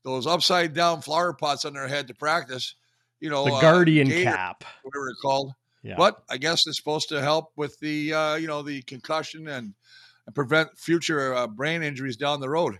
those 0.04 0.28
upside 0.28 0.74
down 0.74 1.02
flower 1.02 1.34
pots 1.34 1.66
on 1.66 1.74
their 1.74 1.88
head 1.88 2.08
to 2.08 2.14
practice. 2.14 2.76
You 3.20 3.30
know, 3.30 3.46
the 3.46 3.54
uh, 3.54 3.62
guardian 3.62 4.08
uh, 4.08 4.12
gator, 4.12 4.32
cap, 4.32 4.64
whatever 4.84 5.10
it's 5.10 5.22
called. 5.22 5.54
Yeah. 5.84 5.96
But 5.98 6.24
I 6.30 6.38
guess 6.38 6.68
it's 6.68 6.78
supposed 6.78 7.10
to 7.10 7.22
help 7.22 7.52
with 7.56 7.80
the 7.80 8.14
uh, 8.14 8.36
you 8.36 8.48
know 8.48 8.62
the 8.62 8.82
concussion 8.84 9.48
and, 9.48 9.74
and 10.26 10.36
prevent 10.36 10.78
future 10.78 11.34
uh, 11.34 11.48
brain 11.48 11.84
injuries 11.84 12.18
down 12.18 12.40
the 12.40 12.50
road. 12.50 12.80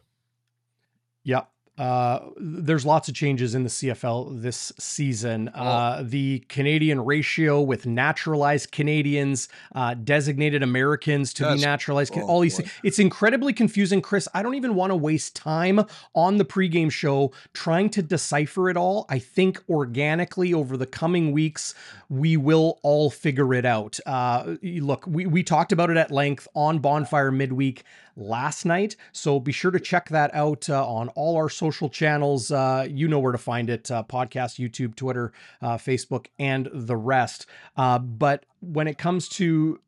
Yep. 1.24 1.50
Uh, 1.80 2.20
there's 2.36 2.86
lots 2.86 3.08
of 3.08 3.16
changes 3.16 3.56
in 3.56 3.64
the 3.64 3.70
CFL 3.70 4.42
this 4.42 4.74
season. 4.78 5.50
Oh. 5.56 5.64
Uh, 5.64 6.04
the 6.04 6.40
Canadian 6.50 7.06
ratio 7.06 7.62
with 7.62 7.86
naturalized 7.86 8.74
Canadians, 8.74 9.48
uh, 9.74 9.94
designated 9.94 10.62
Americans 10.62 11.34
to 11.36 11.54
be 11.54 11.62
naturalized, 11.62 12.14
oh, 12.18 12.22
all 12.22 12.42
these 12.42 12.58
things. 12.58 12.70
It's 12.84 13.00
incredibly 13.00 13.54
confusing, 13.54 14.02
Chris. 14.02 14.28
I 14.34 14.44
don't 14.44 14.56
even 14.56 14.76
want 14.76 14.92
to 14.92 14.96
waste 14.98 15.38
time 15.38 15.86
on 16.14 16.38
the 16.38 16.46
pregame 16.46 16.92
show 16.92 17.32
trying 17.54 17.90
to 17.92 18.02
decipher 18.02 18.70
it 18.70 18.76
all. 18.76 19.06
I 19.08 19.20
think 19.20 19.64
organically 19.70 20.54
over 20.54 20.76
the 20.76 20.86
coming 20.86 21.32
weeks, 21.32 21.74
we 22.10 22.36
will 22.36 22.80
all 22.84 23.10
figure 23.10 23.54
it 23.54 23.66
out. 23.66 24.00
Uh, 24.06 24.58
look, 24.62 25.08
we, 25.08 25.26
we 25.26 25.44
talked 25.44 25.72
about 25.72 25.90
it 25.90 25.96
at 25.96 26.12
length 26.12 26.46
on 26.56 26.80
Bonfire 26.80 27.32
Midweek 27.32 27.86
last 28.20 28.66
night. 28.66 28.96
So 29.12 29.40
be 29.40 29.52
sure 29.52 29.72
to 29.72 29.80
check 29.80 30.10
that 30.10 30.34
out 30.34 30.70
uh, 30.70 30.88
on 30.88 31.10
all 31.10 31.36
our 31.38 31.50
social 31.50 31.90
channels. 31.90 32.52
Uh, 32.52 32.88
you 32.90 33.08
know 33.08 33.20
where 33.20 33.32
to 33.32 33.38
find 33.38 33.70
it 33.70 33.90
uh, 33.90 34.04
podcast, 34.04 34.60
YouTube, 34.60 34.96
Twitter, 34.96 35.32
uh, 35.62 35.78
Facebook, 35.78 36.28
and 36.38 36.70
the 36.74 36.98
rest. 36.98 37.46
Uh, 37.78 38.00
but 38.00 38.46
when 38.62 38.88
it 38.88 38.98
comes 38.98 39.30
to 39.30 39.80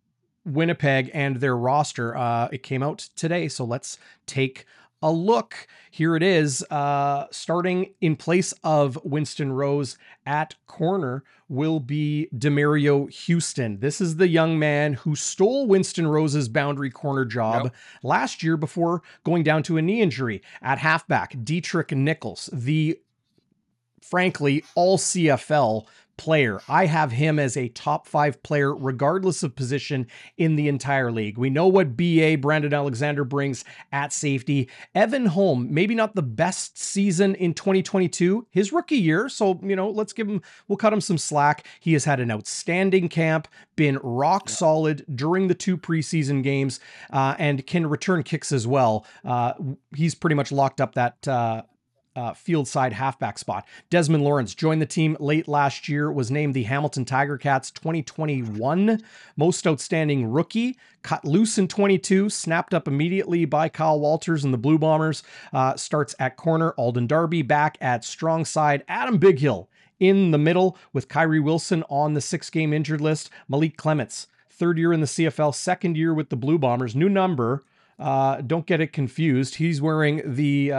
Winnipeg 0.45 1.11
and 1.13 1.37
their 1.37 1.55
roster, 1.55 2.49
it 2.51 2.63
came 2.63 2.81
out 2.81 3.09
today. 3.15 3.47
So 3.47 3.63
let's 3.63 3.97
take 4.25 4.65
a 5.01 5.11
look. 5.11 5.67
Here 5.89 6.15
it 6.15 6.23
is, 6.23 6.63
uh, 6.69 7.25
starting 7.31 7.93
in 8.01 8.15
place 8.15 8.53
of 8.63 8.97
Winston 9.03 9.51
Rose 9.51 9.97
at 10.25 10.55
corner 10.67 11.23
will 11.49 11.79
be 11.79 12.29
Demerio 12.33 13.11
Houston. 13.25 13.79
This 13.79 13.99
is 13.99 14.15
the 14.15 14.27
young 14.27 14.57
man 14.57 14.93
who 14.93 15.15
stole 15.15 15.67
Winston 15.67 16.07
Rose's 16.07 16.47
boundary 16.47 16.89
corner 16.89 17.25
job 17.25 17.65
yep. 17.65 17.75
last 18.03 18.41
year 18.41 18.55
before 18.55 19.01
going 19.25 19.43
down 19.43 19.63
to 19.63 19.77
a 19.77 19.81
knee 19.81 20.01
injury 20.01 20.41
at 20.61 20.77
halfback. 20.77 21.35
Deatrick 21.43 21.91
Nichols, 21.91 22.49
the 22.53 22.99
frankly 24.01 24.63
all 24.75 24.97
CFL 24.97 25.85
player. 26.21 26.61
I 26.69 26.85
have 26.85 27.11
him 27.11 27.39
as 27.39 27.57
a 27.57 27.69
top 27.69 28.05
five 28.07 28.43
player, 28.43 28.75
regardless 28.75 29.41
of 29.41 29.55
position 29.55 30.05
in 30.37 30.55
the 30.55 30.67
entire 30.67 31.11
league. 31.11 31.35
We 31.35 31.49
know 31.49 31.65
what 31.65 31.97
BA 31.97 32.37
Brandon 32.39 32.75
Alexander 32.75 33.23
brings 33.23 33.65
at 33.91 34.13
safety. 34.13 34.69
Evan 34.93 35.25
Holm, 35.25 35.73
maybe 35.73 35.95
not 35.95 36.13
the 36.13 36.21
best 36.21 36.77
season 36.77 37.33
in 37.33 37.55
2022, 37.55 38.45
his 38.51 38.71
rookie 38.71 38.97
year. 38.97 39.29
So, 39.29 39.59
you 39.63 39.75
know, 39.75 39.89
let's 39.89 40.13
give 40.13 40.29
him, 40.29 40.43
we'll 40.67 40.77
cut 40.77 40.93
him 40.93 41.01
some 41.01 41.17
slack. 41.17 41.65
He 41.79 41.93
has 41.93 42.05
had 42.05 42.19
an 42.19 42.29
outstanding 42.29 43.09
camp, 43.09 43.47
been 43.75 43.97
rock 44.03 44.43
yeah. 44.45 44.53
solid 44.53 45.03
during 45.15 45.47
the 45.47 45.55
two 45.55 45.75
preseason 45.75 46.43
games, 46.43 46.79
uh, 47.11 47.33
and 47.39 47.65
can 47.65 47.87
return 47.87 48.21
kicks 48.21 48.51
as 48.51 48.67
well. 48.67 49.07
Uh, 49.25 49.53
he's 49.95 50.13
pretty 50.13 50.35
much 50.35 50.51
locked 50.51 50.81
up 50.81 50.93
that. 50.93 51.27
Uh, 51.27 51.63
uh, 52.15 52.33
field 52.33 52.67
side 52.67 52.93
halfback 52.93 53.37
spot. 53.37 53.65
Desmond 53.89 54.23
Lawrence 54.23 54.53
joined 54.53 54.81
the 54.81 54.85
team 54.85 55.15
late 55.19 55.47
last 55.47 55.87
year, 55.87 56.11
was 56.11 56.31
named 56.31 56.53
the 56.53 56.63
Hamilton 56.63 57.05
Tiger 57.05 57.37
Cats 57.37 57.71
2021 57.71 59.01
Most 59.37 59.65
Outstanding 59.65 60.29
Rookie, 60.29 60.77
cut 61.03 61.23
loose 61.23 61.57
in 61.57 61.67
22, 61.67 62.29
snapped 62.29 62.73
up 62.73 62.87
immediately 62.87 63.45
by 63.45 63.69
Kyle 63.69 63.99
Walters 63.99 64.43
and 64.43 64.53
the 64.53 64.57
Blue 64.57 64.77
Bombers. 64.77 65.23
Uh, 65.53 65.75
starts 65.75 66.15
at 66.19 66.37
corner, 66.37 66.71
Alden 66.71 67.07
Darby 67.07 67.41
back 67.41 67.77
at 67.81 68.03
strong 68.03 68.45
side, 68.45 68.83
Adam 68.87 69.19
Bighill 69.19 69.67
in 69.99 70.31
the 70.31 70.37
middle 70.37 70.77
with 70.91 71.07
Kyrie 71.07 71.39
Wilson 71.39 71.83
on 71.89 72.13
the 72.13 72.21
six 72.21 72.49
game 72.49 72.73
injured 72.73 73.01
list, 73.01 73.29
Malik 73.47 73.77
Clements. 73.77 74.27
Third 74.49 74.77
year 74.77 74.91
in 74.93 74.99
the 74.99 75.07
CFL, 75.07 75.55
second 75.55 75.95
year 75.95 76.13
with 76.13 76.29
the 76.29 76.35
Blue 76.35 76.57
Bombers. 76.57 76.95
New 76.95 77.09
number. 77.09 77.63
Uh, 77.97 78.41
don't 78.41 78.65
get 78.65 78.81
it 78.81 78.91
confused. 78.91 79.55
He's 79.55 79.81
wearing 79.81 80.21
the 80.25 80.71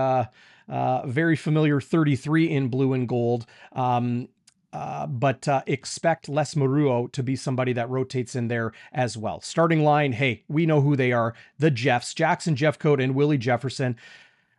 uh, 0.69 1.07
very 1.07 1.37
familiar 1.37 1.81
33 1.81 2.51
in 2.51 2.69
blue 2.69 2.93
and 2.93 3.09
gold. 3.09 3.47
Um, 3.73 4.29
uh, 4.73 5.07
but 5.07 5.47
uh, 5.49 5.63
expect 5.67 6.29
Les 6.29 6.55
Maruo 6.55 7.11
to 7.13 7.23
be 7.23 7.37
somebody 7.37 7.75
that 7.75 7.91
rotates 7.91 8.35
in 8.35 8.49
there 8.49 8.73
as 8.93 9.19
well. 9.19 9.41
Starting 9.43 9.85
line, 9.85 10.13
hey, 10.13 10.45
we 10.49 10.65
know 10.65 10.81
who 10.81 10.97
they 10.97 11.13
are 11.13 11.35
the 11.59 11.71
Jeffs, 11.71 12.15
Jackson 12.15 12.57
Jeffcoat, 12.57 13.03
and 13.03 13.15
Willie 13.15 13.39
Jefferson. 13.39 13.97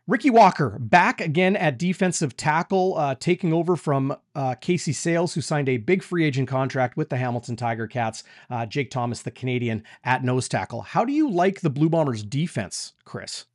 Ricky 0.06 0.28
Walker 0.28 0.76
back 0.78 1.22
again 1.22 1.56
at 1.56 1.78
defensive 1.78 2.36
tackle, 2.36 2.94
uh, 2.98 3.14
taking 3.14 3.54
over 3.54 3.74
from 3.74 4.14
uh, 4.34 4.54
Casey 4.56 4.92
Sayles, 4.92 5.34
who 5.34 5.40
signed 5.40 5.68
a 5.68 5.78
big 5.78 6.02
free 6.02 6.24
agent 6.24 6.46
contract 6.46 6.96
with 6.96 7.08
the 7.08 7.16
Hamilton 7.16 7.56
Tiger 7.56 7.86
Cats. 7.86 8.22
Uh, 8.50 8.66
Jake 8.66 8.90
Thomas, 8.90 9.22
the 9.22 9.30
Canadian, 9.30 9.82
at 10.04 10.22
nose 10.22 10.46
tackle. 10.46 10.82
How 10.82 11.06
do 11.06 11.12
you 11.12 11.30
like 11.30 11.62
the 11.62 11.70
Blue 11.70 11.88
Bombers' 11.88 12.22
defense, 12.22 12.92
Chris? 13.06 13.46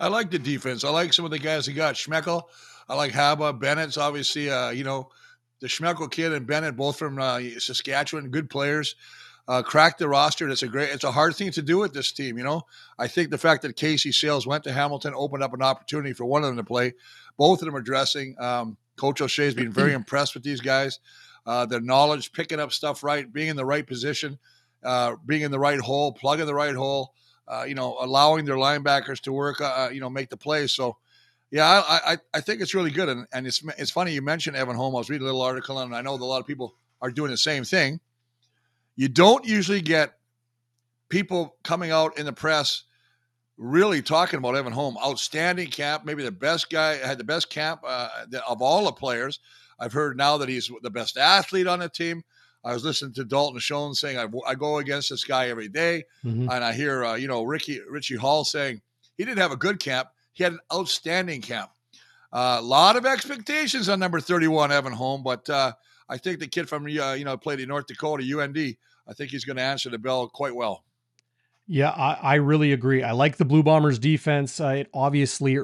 I 0.00 0.08
like 0.08 0.30
the 0.30 0.38
defense. 0.38 0.82
I 0.82 0.88
like 0.88 1.12
some 1.12 1.26
of 1.26 1.30
the 1.30 1.38
guys 1.38 1.66
he 1.66 1.74
got. 1.74 1.94
Schmeckel. 1.94 2.44
I 2.88 2.94
like 2.94 3.12
Haba. 3.12 3.58
Bennett's 3.58 3.98
obviously, 3.98 4.50
uh, 4.50 4.70
you 4.70 4.82
know, 4.82 5.10
the 5.60 5.66
Schmeckel 5.66 6.10
kid 6.10 6.32
and 6.32 6.46
Bennett, 6.46 6.74
both 6.74 6.98
from 6.98 7.20
uh, 7.20 7.38
Saskatchewan, 7.58 8.30
good 8.30 8.48
players. 8.48 8.96
Uh, 9.46 9.62
crack 9.62 9.98
the 9.98 10.08
roster. 10.08 10.48
It's 10.48 10.62
a 10.62 10.68
great. 10.68 10.90
It's 10.90 11.04
a 11.04 11.12
hard 11.12 11.36
thing 11.36 11.50
to 11.52 11.62
do 11.62 11.78
with 11.78 11.92
this 11.92 12.12
team. 12.12 12.38
You 12.38 12.44
know, 12.44 12.62
I 12.98 13.08
think 13.08 13.30
the 13.30 13.38
fact 13.38 13.62
that 13.62 13.76
Casey 13.76 14.12
Sayles 14.12 14.46
went 14.46 14.64
to 14.64 14.72
Hamilton 14.72 15.12
opened 15.14 15.42
up 15.42 15.52
an 15.52 15.62
opportunity 15.62 16.12
for 16.14 16.24
one 16.24 16.42
of 16.42 16.48
them 16.48 16.56
to 16.56 16.64
play. 16.64 16.94
Both 17.36 17.60
of 17.60 17.66
them 17.66 17.76
are 17.76 17.82
dressing. 17.82 18.36
Um, 18.38 18.76
Coach 18.96 19.20
O'Shea's 19.20 19.54
been 19.54 19.72
very 19.72 19.92
impressed 19.94 20.34
with 20.34 20.44
these 20.44 20.60
guys. 20.60 21.00
Uh, 21.44 21.66
their 21.66 21.80
knowledge, 21.80 22.32
picking 22.32 22.60
up 22.60 22.72
stuff 22.72 23.02
right, 23.02 23.30
being 23.30 23.48
in 23.48 23.56
the 23.56 23.64
right 23.66 23.86
position, 23.86 24.38
uh, 24.84 25.16
being 25.26 25.42
in 25.42 25.50
the 25.50 25.58
right 25.58 25.80
hole, 25.80 26.12
plugging 26.12 26.46
the 26.46 26.54
right 26.54 26.74
hole 26.76 27.12
uh, 27.50 27.64
you 27.64 27.74
know, 27.74 27.96
allowing 28.00 28.44
their 28.44 28.56
linebackers 28.56 29.20
to 29.20 29.32
work, 29.32 29.60
uh, 29.60 29.64
uh, 29.64 29.90
you 29.92 30.00
know, 30.00 30.08
make 30.08 30.30
the 30.30 30.36
plays. 30.36 30.72
So, 30.72 30.96
yeah, 31.50 31.66
I, 31.66 32.12
I, 32.12 32.18
I 32.34 32.40
think 32.40 32.60
it's 32.60 32.74
really 32.74 32.92
good. 32.92 33.08
And, 33.08 33.26
and 33.32 33.46
it's, 33.46 33.62
it's 33.76 33.90
funny 33.90 34.12
you 34.12 34.22
mentioned 34.22 34.56
Evan 34.56 34.76
Holm. 34.76 34.94
I 34.94 34.98
was 34.98 35.10
reading 35.10 35.24
a 35.24 35.26
little 35.26 35.42
article, 35.42 35.80
and 35.80 35.94
I 35.94 36.00
know 36.00 36.16
that 36.16 36.22
a 36.22 36.24
lot 36.24 36.40
of 36.40 36.46
people 36.46 36.76
are 37.02 37.10
doing 37.10 37.32
the 37.32 37.36
same 37.36 37.64
thing. 37.64 37.98
You 38.94 39.08
don't 39.08 39.44
usually 39.44 39.80
get 39.80 40.14
people 41.08 41.56
coming 41.64 41.90
out 41.90 42.18
in 42.18 42.24
the 42.24 42.32
press 42.32 42.84
really 43.56 44.00
talking 44.00 44.38
about 44.38 44.56
Evan 44.56 44.72
Holm. 44.72 44.96
Outstanding 45.04 45.68
camp, 45.68 46.04
maybe 46.04 46.22
the 46.22 46.30
best 46.30 46.70
guy, 46.70 46.96
had 46.96 47.18
the 47.18 47.24
best 47.24 47.50
camp 47.50 47.80
uh, 47.84 48.08
of 48.48 48.62
all 48.62 48.84
the 48.84 48.92
players. 48.92 49.40
I've 49.78 49.92
heard 49.92 50.16
now 50.16 50.38
that 50.38 50.48
he's 50.48 50.70
the 50.82 50.90
best 50.90 51.16
athlete 51.16 51.66
on 51.66 51.80
the 51.80 51.88
team. 51.88 52.22
I 52.64 52.74
was 52.74 52.84
listening 52.84 53.14
to 53.14 53.24
Dalton 53.24 53.58
Schoen 53.60 53.94
saying 53.94 54.18
I, 54.18 54.26
I 54.46 54.54
go 54.54 54.78
against 54.78 55.10
this 55.10 55.24
guy 55.24 55.48
every 55.48 55.68
day. 55.68 56.04
Mm-hmm. 56.24 56.50
and 56.50 56.64
I 56.64 56.72
hear 56.72 57.04
uh, 57.04 57.14
you 57.14 57.28
know 57.28 57.42
Ricky 57.42 57.80
Richie 57.88 58.16
Hall 58.16 58.44
saying 58.44 58.80
he 59.16 59.24
didn't 59.24 59.38
have 59.38 59.52
a 59.52 59.56
good 59.56 59.80
camp. 59.80 60.08
He 60.32 60.44
had 60.44 60.52
an 60.52 60.60
outstanding 60.72 61.40
camp. 61.40 61.70
A 62.32 62.36
uh, 62.36 62.62
lot 62.62 62.96
of 62.96 63.04
expectations 63.04 63.88
on 63.88 63.98
number 63.98 64.20
31 64.20 64.70
Evan 64.70 64.92
Holm, 64.92 65.22
but 65.24 65.50
uh, 65.50 65.72
I 66.08 66.16
think 66.16 66.38
the 66.38 66.46
kid 66.46 66.68
from 66.68 66.84
uh, 66.84 67.14
you 67.14 67.24
know 67.24 67.36
played 67.36 67.60
in 67.60 67.68
North 67.68 67.86
Dakota 67.86 68.22
UND. 68.22 68.76
I 69.08 69.12
think 69.12 69.30
he's 69.30 69.44
going 69.44 69.56
to 69.56 69.62
answer 69.62 69.90
the 69.90 69.98
bell 69.98 70.28
quite 70.28 70.54
well. 70.54 70.84
Yeah, 71.66 71.90
I, 71.90 72.12
I, 72.14 72.34
really 72.36 72.72
agree. 72.72 73.02
I 73.02 73.12
like 73.12 73.36
the 73.36 73.44
Blue 73.44 73.62
Bombers 73.62 73.98
defense. 73.98 74.60
Uh, 74.60 74.68
it 74.68 74.90
obviously 74.92 75.58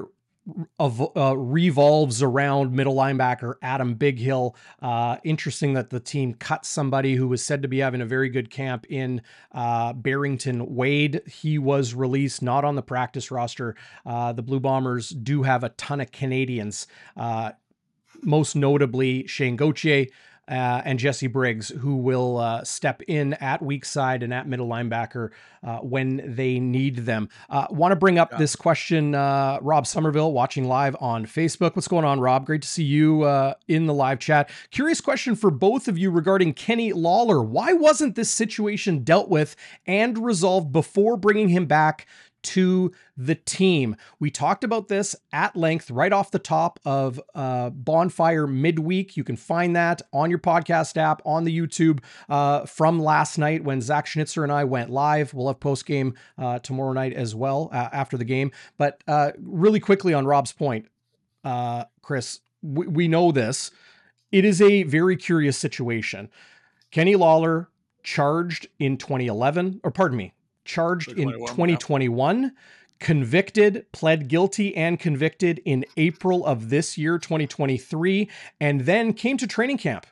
uh, 0.79 1.37
revolves 1.37 2.23
around 2.23 2.73
middle 2.73 2.95
linebacker 2.95 3.55
Adam 3.61 3.95
Bighill. 3.95 4.55
Uh, 4.81 5.17
interesting 5.23 5.73
that 5.73 5.89
the 5.89 5.99
team 5.99 6.33
cut 6.33 6.65
somebody 6.65 7.15
who 7.15 7.27
was 7.27 7.43
said 7.43 7.61
to 7.61 7.67
be 7.67 7.79
having 7.79 8.01
a 8.01 8.05
very 8.05 8.29
good 8.29 8.49
camp 8.49 8.85
in 8.89 9.21
uh, 9.51 9.93
Barrington 9.93 10.75
Wade. 10.75 11.21
He 11.27 11.57
was 11.57 11.93
released, 11.93 12.41
not 12.41 12.63
on 12.63 12.75
the 12.75 12.81
practice 12.81 13.31
roster. 13.31 13.75
Uh, 14.05 14.33
the 14.33 14.41
Blue 14.41 14.59
Bombers 14.59 15.09
do 15.09 15.43
have 15.43 15.63
a 15.63 15.69
ton 15.69 16.01
of 16.01 16.11
Canadians, 16.11 16.87
uh, 17.15 17.51
most 18.21 18.55
notably 18.55 19.27
Shane 19.27 19.55
Gauthier 19.55 20.07
uh, 20.47 20.81
and 20.85 20.97
Jesse 20.99 21.27
Briggs, 21.27 21.69
who 21.69 21.97
will 21.97 22.37
uh, 22.37 22.63
step 22.63 23.01
in 23.07 23.33
at 23.35 23.61
weak 23.61 23.85
side 23.85 24.23
and 24.23 24.33
at 24.33 24.47
middle 24.47 24.67
linebacker 24.67 25.31
uh, 25.63 25.77
when 25.79 26.21
they 26.35 26.59
need 26.59 26.97
them. 26.97 27.29
Uh, 27.49 27.67
Want 27.69 27.91
to 27.91 27.95
bring 27.95 28.17
up 28.17 28.31
yeah. 28.31 28.37
this 28.37 28.55
question, 28.55 29.13
uh, 29.13 29.59
Rob 29.61 29.85
Somerville, 29.85 30.31
watching 30.31 30.65
live 30.65 30.95
on 30.99 31.25
Facebook. 31.25 31.75
What's 31.75 31.87
going 31.87 32.05
on, 32.05 32.19
Rob? 32.19 32.45
Great 32.45 32.61
to 32.61 32.67
see 32.67 32.83
you 32.83 33.23
uh, 33.23 33.55
in 33.67 33.85
the 33.85 33.93
live 33.93 34.19
chat. 34.19 34.49
Curious 34.71 35.01
question 35.01 35.35
for 35.35 35.51
both 35.51 35.87
of 35.87 35.97
you 35.97 36.11
regarding 36.11 36.53
Kenny 36.53 36.93
Lawler. 36.93 37.41
Why 37.41 37.73
wasn't 37.73 38.15
this 38.15 38.29
situation 38.29 39.03
dealt 39.03 39.29
with 39.29 39.55
and 39.85 40.17
resolved 40.17 40.71
before 40.71 41.17
bringing 41.17 41.49
him 41.49 41.65
back? 41.65 42.07
To 42.47 42.91
the 43.17 43.35
team. 43.35 43.95
We 44.19 44.31
talked 44.31 44.63
about 44.63 44.87
this 44.87 45.15
at 45.33 45.55
length 45.55 45.91
right 45.91 46.13
off 46.13 46.31
the 46.31 46.39
top 46.39 46.79
of 46.85 47.19
uh, 47.35 47.71
Bonfire 47.71 48.47
midweek. 48.47 49.17
You 49.17 49.23
can 49.25 49.35
find 49.35 49.75
that 49.75 50.01
on 50.13 50.29
your 50.29 50.39
podcast 50.39 50.95
app, 50.95 51.21
on 51.25 51.43
the 51.43 51.57
YouTube 51.57 51.99
uh, 52.29 52.65
from 52.65 52.99
last 52.99 53.37
night 53.37 53.63
when 53.63 53.81
Zach 53.81 54.07
Schnitzer 54.07 54.43
and 54.43 54.51
I 54.51 54.63
went 54.63 54.89
live. 54.89 55.33
We'll 55.33 55.47
have 55.47 55.59
post 55.59 55.85
game 55.85 56.13
uh, 56.37 56.59
tomorrow 56.59 56.93
night 56.93 57.13
as 57.13 57.35
well 57.35 57.69
uh, 57.73 57.89
after 57.91 58.17
the 58.17 58.25
game. 58.25 58.51
But 58.77 59.03
uh, 59.07 59.31
really 59.37 59.81
quickly 59.81 60.13
on 60.13 60.25
Rob's 60.25 60.53
point, 60.53 60.87
uh, 61.43 61.83
Chris, 62.01 62.39
we, 62.61 62.87
we 62.87 63.07
know 63.07 63.31
this. 63.33 63.71
It 64.31 64.45
is 64.45 64.61
a 64.61 64.83
very 64.83 65.17
curious 65.17 65.57
situation. 65.57 66.29
Kenny 66.91 67.15
Lawler 67.15 67.69
charged 68.03 68.67
in 68.79 68.95
2011, 68.95 69.81
or 69.83 69.91
pardon 69.91 70.17
me, 70.17 70.33
charged 70.67 71.09
in 71.09 71.31
2021, 71.31 72.43
yeah. 72.43 72.49
convicted, 72.99 73.85
pled 73.91 74.27
guilty, 74.27 74.75
and 74.75 74.99
convicted 74.99 75.61
in 75.65 75.85
April 75.97 76.45
of 76.45 76.69
this 76.69 76.97
year, 76.97 77.17
2023, 77.17 78.29
and 78.59 78.81
then 78.81 79.13
came 79.13 79.37
to 79.37 79.47
training 79.47 79.77
camp. 79.77 80.05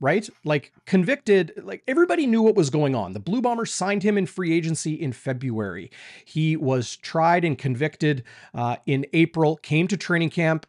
Right? 0.00 0.28
Like 0.44 0.72
convicted, 0.84 1.52
like 1.62 1.84
everybody 1.86 2.26
knew 2.26 2.42
what 2.42 2.56
was 2.56 2.70
going 2.70 2.96
on. 2.96 3.12
The 3.12 3.20
Blue 3.20 3.40
Bombers 3.40 3.72
signed 3.72 4.02
him 4.02 4.18
in 4.18 4.26
free 4.26 4.52
agency 4.52 4.94
in 4.94 5.12
February. 5.12 5.92
He 6.24 6.56
was 6.56 6.96
tried 6.96 7.44
and 7.44 7.56
convicted 7.56 8.24
uh, 8.52 8.78
in 8.84 9.06
April, 9.12 9.58
came 9.58 9.86
to 9.86 9.96
training 9.96 10.30
camp, 10.30 10.66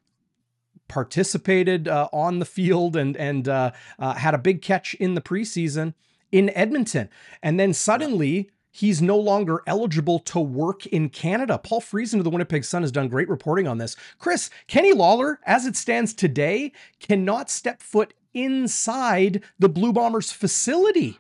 participated 0.87 1.87
uh, 1.87 2.07
on 2.13 2.37
the 2.37 2.45
field 2.45 2.95
and 2.95 3.17
and 3.17 3.47
uh, 3.47 3.71
uh, 3.97 4.13
had 4.13 4.35
a 4.35 4.37
big 4.37 4.61
catch 4.61 4.93
in 4.95 5.15
the 5.15 5.21
preseason 5.21 5.95
in 6.31 6.49
Edmonton, 6.51 7.09
and 7.41 7.59
then 7.59 7.73
suddenly 7.73 8.49
he's 8.73 9.01
no 9.01 9.17
longer 9.17 9.61
eligible 9.67 10.19
to 10.19 10.39
work 10.39 10.85
in 10.87 11.07
Canada. 11.07 11.57
Paul 11.57 11.79
Friesen 11.79 12.17
of 12.17 12.25
the 12.25 12.29
Winnipeg 12.29 12.65
Sun 12.65 12.81
has 12.81 12.91
done 12.91 13.07
great 13.07 13.29
reporting 13.29 13.67
on 13.67 13.77
this. 13.77 13.95
Chris, 14.17 14.49
Kenny 14.67 14.91
Lawler, 14.91 15.39
as 15.45 15.65
it 15.65 15.77
stands 15.77 16.13
today, 16.13 16.73
cannot 16.99 17.49
step 17.49 17.81
foot 17.81 18.13
inside 18.33 19.43
the 19.59 19.69
Blue 19.69 19.93
Bombers 19.93 20.31
facility. 20.31 21.19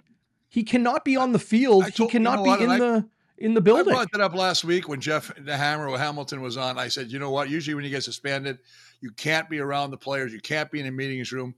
He 0.49 0.63
cannot 0.63 1.05
be 1.05 1.15
on 1.15 1.31
the 1.31 1.39
field. 1.39 1.83
Told, 1.83 1.93
he 1.93 2.07
cannot 2.07 2.39
you 2.39 2.45
know 2.45 2.57
be 2.57 2.63
in 2.63 2.69
I, 2.71 2.79
the 2.79 3.09
in 3.37 3.53
the 3.53 3.61
building. 3.61 3.93
I 3.93 3.97
brought 3.97 4.11
that 4.11 4.21
up 4.21 4.33
last 4.33 4.63
week 4.63 4.89
when 4.89 4.99
Jeff 4.99 5.31
the 5.37 5.55
Hammer 5.55 5.95
Hamilton 5.95 6.41
was 6.41 6.57
on. 6.57 6.79
I 6.79 6.87
said, 6.87 7.11
you 7.11 7.19
know 7.19 7.31
what? 7.31 7.49
Usually 7.49 7.75
when 7.75 7.83
you 7.83 7.91
get 7.91 8.03
suspended, 8.03 8.59
you 8.99 9.11
can't 9.11 9.49
be 9.49 9.59
around 9.59 9.91
the 9.91 9.97
players. 9.97 10.33
You 10.33 10.41
can't 10.41 10.71
be 10.71 10.79
in 10.79 10.87
a 10.87 10.91
meetings 10.91 11.31
room. 11.31 11.55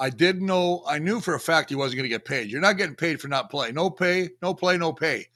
I 0.00 0.08
did 0.08 0.40
know, 0.40 0.82
I 0.88 0.98
knew 0.98 1.20
for 1.20 1.34
a 1.34 1.40
fact 1.40 1.68
he 1.68 1.76
wasn't 1.76 1.98
going 1.98 2.04
to 2.04 2.14
get 2.14 2.24
paid. 2.24 2.50
You're 2.50 2.62
not 2.62 2.78
getting 2.78 2.96
paid 2.96 3.20
for 3.20 3.28
not 3.28 3.50
playing. 3.50 3.74
No 3.74 3.90
pay, 3.90 4.30
no 4.40 4.54
play, 4.54 4.78
no 4.78 4.94
pay. 4.94 5.26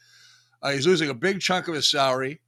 Uh, 0.63 0.71
he's 0.71 0.87
losing 0.87 1.11
a 1.11 1.15
big 1.15 1.41
chunk 1.41 1.69
of 1.69 1.75
his 1.75 1.91
salary. 1.91 2.41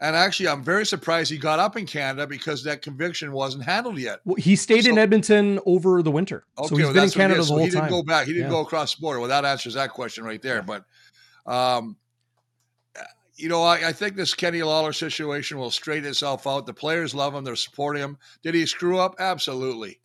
And 0.00 0.16
actually, 0.16 0.48
I'm 0.48 0.64
very 0.64 0.86
surprised 0.86 1.30
he 1.30 1.36
got 1.36 1.58
up 1.58 1.76
in 1.76 1.84
Canada 1.84 2.26
because 2.26 2.64
that 2.64 2.80
conviction 2.80 3.32
wasn't 3.32 3.64
handled 3.64 3.98
yet. 3.98 4.20
Well, 4.24 4.36
he 4.36 4.56
stayed 4.56 4.84
so, 4.84 4.90
in 4.90 4.96
Edmonton 4.96 5.60
over 5.66 6.02
the 6.02 6.10
winter. 6.10 6.46
Okay, 6.56 6.68
so 6.68 6.76
he's 6.76 6.84
well, 6.86 6.94
been 6.94 7.04
in 7.04 7.10
Canada 7.10 7.42
the 7.42 7.46
whole 7.46 7.58
he 7.58 7.64
time. 7.64 7.84
He 7.84 7.90
didn't 7.90 7.90
go 7.90 8.02
back. 8.02 8.26
He 8.26 8.32
didn't 8.32 8.46
yeah. 8.46 8.56
go 8.56 8.60
across 8.60 8.94
the 8.94 9.02
border. 9.02 9.20
Well, 9.20 9.28
that 9.28 9.44
answers 9.44 9.74
that 9.74 9.90
question 9.90 10.24
right 10.24 10.40
there. 10.40 10.62
But, 10.62 10.86
um, 11.44 11.98
you 13.36 13.50
know, 13.50 13.62
I, 13.62 13.88
I, 13.88 13.92
think 13.92 14.16
this 14.16 14.32
Kenny 14.32 14.62
Lawler 14.62 14.94
situation 14.94 15.58
will 15.58 15.70
straighten 15.70 16.08
itself 16.08 16.46
out. 16.46 16.64
The 16.64 16.72
players 16.72 17.14
love 17.14 17.34
him. 17.34 17.44
They're 17.44 17.56
supporting 17.56 18.02
him. 18.02 18.18
Did 18.42 18.54
he 18.54 18.64
screw 18.64 18.98
up? 18.98 19.16
Absolutely. 19.18 20.00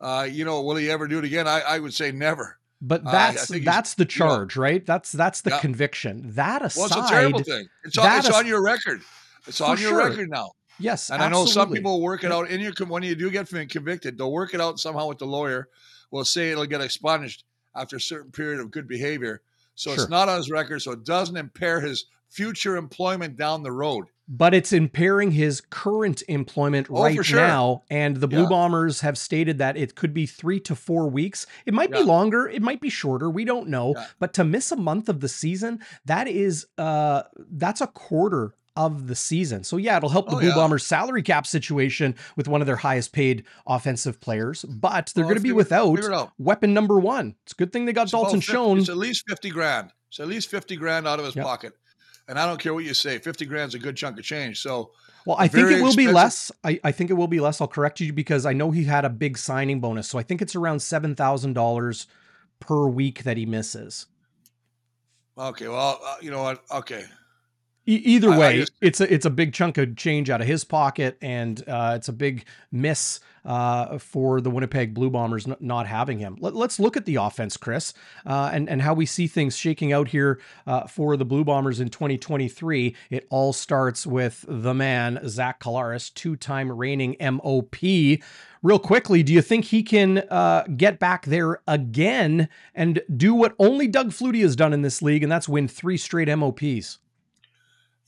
Uh, 0.00 0.28
you 0.30 0.44
know, 0.44 0.62
will 0.62 0.76
he 0.76 0.90
ever 0.90 1.08
do 1.08 1.18
it 1.18 1.24
again? 1.24 1.48
I, 1.48 1.60
I 1.60 1.78
would 1.78 1.94
say 1.94 2.12
never. 2.12 2.58
But 2.80 3.04
that's 3.04 3.50
uh, 3.50 3.58
that's 3.62 3.94
the 3.94 4.04
charge, 4.04 4.54
you 4.54 4.60
know, 4.60 4.64
right? 4.64 4.86
That's 4.86 5.10
that's 5.10 5.40
the 5.40 5.50
yeah. 5.50 5.58
conviction. 5.58 6.30
That 6.34 6.62
aside, 6.62 6.80
well, 6.80 6.86
it's 6.86 7.10
a 7.10 7.12
terrible 7.12 7.42
thing. 7.42 7.66
It's 7.84 7.98
on, 7.98 8.18
it's 8.18 8.30
on 8.30 8.46
your 8.46 8.62
record. 8.62 9.00
It's 9.48 9.60
on 9.60 9.78
your 9.78 9.90
sure. 9.90 10.08
record 10.08 10.30
now. 10.30 10.52
Yes, 10.78 11.10
and 11.10 11.20
absolutely. 11.20 11.36
I 11.36 11.44
know 11.44 11.50
some 11.50 11.72
people 11.72 12.00
work 12.00 12.22
it 12.22 12.30
out 12.30 12.50
in 12.50 12.60
your 12.60 12.72
when 12.86 13.02
you 13.02 13.16
do 13.16 13.30
get 13.30 13.48
convicted, 13.48 14.16
they'll 14.16 14.30
work 14.30 14.54
it 14.54 14.60
out 14.60 14.78
somehow 14.78 15.08
with 15.08 15.18
the 15.18 15.26
lawyer. 15.26 15.68
Will 16.12 16.24
say 16.24 16.50
it'll 16.50 16.66
get 16.66 16.80
expunged 16.80 17.42
after 17.74 17.96
a 17.96 18.00
certain 18.00 18.30
period 18.30 18.60
of 18.60 18.70
good 18.70 18.86
behavior. 18.86 19.42
So 19.74 19.90
sure. 19.90 20.04
it's 20.04 20.10
not 20.10 20.28
on 20.28 20.36
his 20.36 20.50
record, 20.50 20.80
so 20.80 20.92
it 20.92 21.04
doesn't 21.04 21.36
impair 21.36 21.80
his 21.80 22.06
future 22.30 22.76
employment 22.76 23.36
down 23.36 23.62
the 23.62 23.72
road. 23.72 24.06
But 24.28 24.52
it's 24.52 24.72
impairing 24.72 25.30
his 25.30 25.60
current 25.60 26.22
employment 26.28 26.88
oh, 26.90 27.02
right 27.02 27.24
sure. 27.24 27.40
now. 27.40 27.82
And 27.90 28.16
the 28.16 28.28
Blue 28.28 28.42
yeah. 28.42 28.48
Bombers 28.48 29.00
have 29.00 29.16
stated 29.16 29.58
that 29.58 29.76
it 29.76 29.94
could 29.94 30.12
be 30.12 30.26
three 30.26 30.60
to 30.60 30.74
four 30.74 31.08
weeks. 31.08 31.46
It 31.64 31.72
might 31.72 31.90
yeah. 31.90 31.98
be 31.98 32.04
longer, 32.04 32.46
it 32.46 32.62
might 32.62 32.80
be 32.80 32.90
shorter. 32.90 33.30
We 33.30 33.44
don't 33.44 33.68
know. 33.68 33.94
Yeah. 33.96 34.06
But 34.18 34.34
to 34.34 34.44
miss 34.44 34.70
a 34.70 34.76
month 34.76 35.08
of 35.08 35.20
the 35.20 35.28
season, 35.28 35.80
that 36.04 36.28
is 36.28 36.66
uh 36.76 37.22
that's 37.50 37.80
a 37.80 37.86
quarter 37.86 38.52
of 38.78 39.08
the 39.08 39.14
season. 39.16 39.64
So 39.64 39.76
yeah, 39.76 39.96
it'll 39.96 40.08
help 40.08 40.30
the 40.30 40.36
oh, 40.36 40.40
Blue. 40.40 40.54
Bombers 40.54 40.86
salary 40.86 41.22
cap 41.24 41.48
situation 41.48 42.14
with 42.36 42.46
one 42.46 42.60
of 42.60 42.68
their 42.68 42.76
highest 42.76 43.12
paid 43.12 43.44
offensive 43.66 44.20
players, 44.20 44.64
but 44.64 45.10
they're 45.14 45.24
well, 45.24 45.30
going 45.30 45.42
to 45.42 45.42
be 45.42 45.52
without 45.52 46.30
weapon 46.38 46.74
number 46.74 47.00
one. 47.00 47.34
It's 47.42 47.52
a 47.52 47.56
good 47.56 47.72
thing 47.72 47.86
they 47.86 47.92
got 47.92 48.04
it's 48.04 48.12
Dalton 48.12 48.40
50, 48.40 48.52
Schoen. 48.52 48.78
It's 48.78 48.88
at 48.88 48.96
least 48.96 49.24
50 49.28 49.50
grand. 49.50 49.90
It's 50.10 50.20
at 50.20 50.28
least 50.28 50.48
50 50.48 50.76
grand 50.76 51.08
out 51.08 51.18
of 51.18 51.24
his 51.24 51.34
pocket. 51.34 51.72
And 52.28 52.38
I 52.38 52.46
don't 52.46 52.60
care 52.60 52.74
what 52.74 52.84
you 52.84 52.94
say, 52.94 53.18
50 53.18 53.46
grand 53.46 53.68
is 53.68 53.74
a 53.74 53.78
good 53.78 53.96
chunk 53.96 54.18
of 54.18 54.24
change. 54.24 54.60
So 54.60 54.90
well, 55.24 55.36
I 55.38 55.48
think 55.48 55.70
it 55.70 55.80
will 55.80 55.88
expensive. 55.88 55.96
be 55.96 56.08
less. 56.08 56.52
I, 56.62 56.80
I 56.84 56.92
think 56.92 57.10
it 57.10 57.14
will 57.14 57.26
be 57.26 57.40
less. 57.40 57.60
I'll 57.60 57.68
correct 57.68 58.00
you 58.00 58.12
because 58.12 58.46
I 58.46 58.52
know 58.52 58.70
he 58.70 58.84
had 58.84 59.04
a 59.04 59.10
big 59.10 59.36
signing 59.36 59.80
bonus. 59.80 60.08
So 60.08 60.18
I 60.18 60.22
think 60.22 60.40
it's 60.40 60.54
around 60.54 60.80
seven 60.80 61.14
thousand 61.14 61.54
dollars 61.54 62.06
per 62.60 62.86
week 62.86 63.24
that 63.24 63.36
he 63.36 63.46
misses. 63.46 64.06
Okay, 65.36 65.68
well, 65.68 66.00
uh, 66.04 66.16
you 66.20 66.30
know 66.30 66.42
what? 66.42 66.62
Okay, 66.70 67.04
either 67.88 68.30
way, 68.30 68.46
I, 68.46 68.50
I 68.50 68.56
just, 68.56 68.72
it's 68.80 69.00
a 69.00 69.12
it's 69.12 69.26
a 69.26 69.30
big 69.30 69.52
chunk 69.52 69.78
of 69.78 69.96
change 69.96 70.30
out 70.30 70.40
of 70.40 70.46
his 70.46 70.64
pocket, 70.64 71.16
and 71.22 71.62
uh, 71.66 71.94
it's 71.96 72.08
a 72.08 72.12
big 72.12 72.44
miss 72.70 73.20
uh, 73.44 73.98
for 73.98 74.40
the 74.40 74.50
Winnipeg 74.50 74.92
Blue 74.92 75.10
Bombers 75.10 75.46
n- 75.46 75.56
not 75.60 75.86
having 75.86 76.18
him. 76.18 76.36
Let, 76.40 76.54
us 76.54 76.78
look 76.78 76.96
at 76.96 77.06
the 77.06 77.16
offense, 77.16 77.56
Chris, 77.56 77.94
uh, 78.26 78.50
and 78.52 78.68
and 78.68 78.82
how 78.82 78.94
we 78.94 79.06
see 79.06 79.26
things 79.26 79.56
shaking 79.56 79.92
out 79.92 80.08
here 80.08 80.40
uh, 80.66 80.86
for 80.86 81.16
the 81.16 81.24
Blue 81.24 81.44
Bombers 81.44 81.80
in 81.80 81.88
2023. 81.88 82.94
It 83.10 83.26
all 83.30 83.52
starts 83.52 84.06
with 84.06 84.44
the 84.46 84.74
man 84.74 85.20
Zach 85.26 85.60
Collaros, 85.60 86.12
two-time 86.12 86.70
reigning 86.70 87.16
MOP. 87.20 87.76
Real 88.62 88.78
quickly, 88.80 89.22
do 89.22 89.32
you 89.32 89.40
think 89.40 89.66
he 89.66 89.82
can 89.82 90.18
uh, 90.30 90.64
get 90.76 90.98
back 90.98 91.24
there 91.26 91.60
again 91.66 92.48
and 92.74 93.00
do 93.16 93.32
what 93.32 93.54
only 93.58 93.86
Doug 93.86 94.10
Flutie 94.10 94.42
has 94.42 94.56
done 94.56 94.72
in 94.72 94.82
this 94.82 95.00
league, 95.00 95.22
and 95.22 95.30
that's 95.32 95.48
win 95.48 95.68
three 95.68 95.96
straight 95.96 96.28
MOPs? 96.28 96.98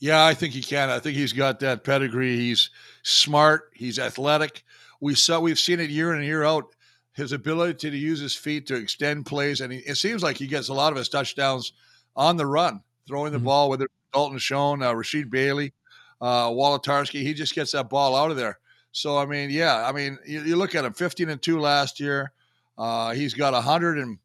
Yeah, 0.01 0.25
I 0.25 0.33
think 0.33 0.55
he 0.55 0.63
can. 0.63 0.89
I 0.89 0.97
think 0.97 1.15
he's 1.15 1.31
got 1.31 1.59
that 1.59 1.83
pedigree. 1.83 2.35
He's 2.35 2.71
smart. 3.03 3.69
He's 3.75 3.99
athletic. 3.99 4.63
We 4.99 5.13
saw 5.13 5.39
we've 5.39 5.59
seen 5.59 5.79
it 5.79 5.91
year 5.91 6.11
in 6.11 6.17
and 6.17 6.25
year 6.25 6.43
out. 6.43 6.75
His 7.13 7.33
ability 7.33 7.91
to 7.91 7.95
use 7.95 8.19
his 8.19 8.35
feet 8.35 8.65
to 8.67 8.75
extend 8.75 9.27
plays, 9.27 9.61
and 9.61 9.71
he, 9.71 9.79
it 9.79 9.95
seems 9.95 10.23
like 10.23 10.37
he 10.37 10.47
gets 10.47 10.69
a 10.69 10.73
lot 10.73 10.91
of 10.91 10.97
his 10.97 11.07
touchdowns 11.07 11.73
on 12.15 12.35
the 12.35 12.47
run, 12.47 12.81
throwing 13.07 13.31
the 13.31 13.37
mm-hmm. 13.37 13.45
ball. 13.45 13.69
Whether 13.69 13.87
Dalton 14.11 14.39
Schoen, 14.39 14.81
uh, 14.81 14.91
Rasheed 14.91 15.29
Bailey, 15.29 15.71
uh, 16.19 16.49
Wolitarsky, 16.49 17.21
he 17.21 17.35
just 17.35 17.53
gets 17.53 17.73
that 17.73 17.89
ball 17.89 18.15
out 18.15 18.31
of 18.31 18.37
there. 18.37 18.57
So 18.93 19.19
I 19.19 19.27
mean, 19.27 19.51
yeah, 19.51 19.87
I 19.87 19.91
mean, 19.91 20.17
you, 20.25 20.41
you 20.41 20.55
look 20.55 20.73
at 20.73 20.83
him, 20.83 20.93
fifteen 20.93 21.29
and 21.29 21.41
two 21.41 21.59
last 21.59 21.99
year. 21.99 22.31
Uh, 22.75 23.11
he's 23.11 23.35
got 23.35 23.53
hundred 23.53 23.99
and 23.99 24.17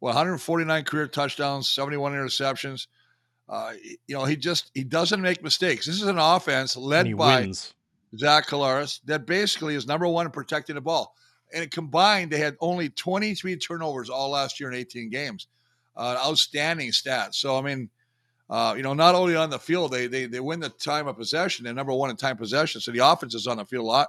well, 0.00 0.14
149 0.14 0.84
career 0.84 1.06
touchdowns, 1.06 1.70
71 1.70 2.12
interceptions. 2.12 2.88
Uh, 3.48 3.72
you 4.06 4.14
know, 4.14 4.24
he 4.24 4.36
just 4.36 4.70
he 4.74 4.84
doesn't 4.84 5.20
make 5.20 5.42
mistakes. 5.42 5.86
This 5.86 5.96
is 6.00 6.08
an 6.08 6.18
offense 6.18 6.76
led 6.76 7.16
by 7.16 7.40
wins. 7.40 7.74
Zach 8.16 8.46
Collaros 8.46 9.00
that 9.04 9.26
basically 9.26 9.74
is 9.74 9.86
number 9.86 10.06
one 10.06 10.26
in 10.26 10.32
protecting 10.32 10.74
the 10.74 10.80
ball. 10.80 11.14
And 11.54 11.70
combined, 11.70 12.30
they 12.30 12.38
had 12.38 12.56
only 12.60 12.88
23 12.88 13.56
turnovers 13.56 14.08
all 14.08 14.30
last 14.30 14.58
year 14.58 14.70
in 14.70 14.78
18 14.78 15.10
games. 15.10 15.48
Uh, 15.94 16.18
outstanding 16.24 16.90
stats. 16.90 17.34
So 17.34 17.58
I 17.58 17.62
mean, 17.62 17.90
uh, 18.48 18.74
you 18.76 18.82
know, 18.82 18.94
not 18.94 19.14
only 19.14 19.36
on 19.36 19.50
the 19.50 19.58
field, 19.58 19.92
they 19.92 20.06
they 20.06 20.26
they 20.26 20.40
win 20.40 20.60
the 20.60 20.70
time 20.70 21.06
of 21.06 21.16
possession. 21.16 21.64
They're 21.64 21.74
number 21.74 21.92
one 21.92 22.10
in 22.10 22.16
time 22.16 22.36
possession. 22.36 22.80
So 22.80 22.92
the 22.92 23.06
offense 23.06 23.34
is 23.34 23.46
on 23.46 23.58
the 23.58 23.64
field 23.64 23.84
a 23.84 23.88
lot, 23.88 24.08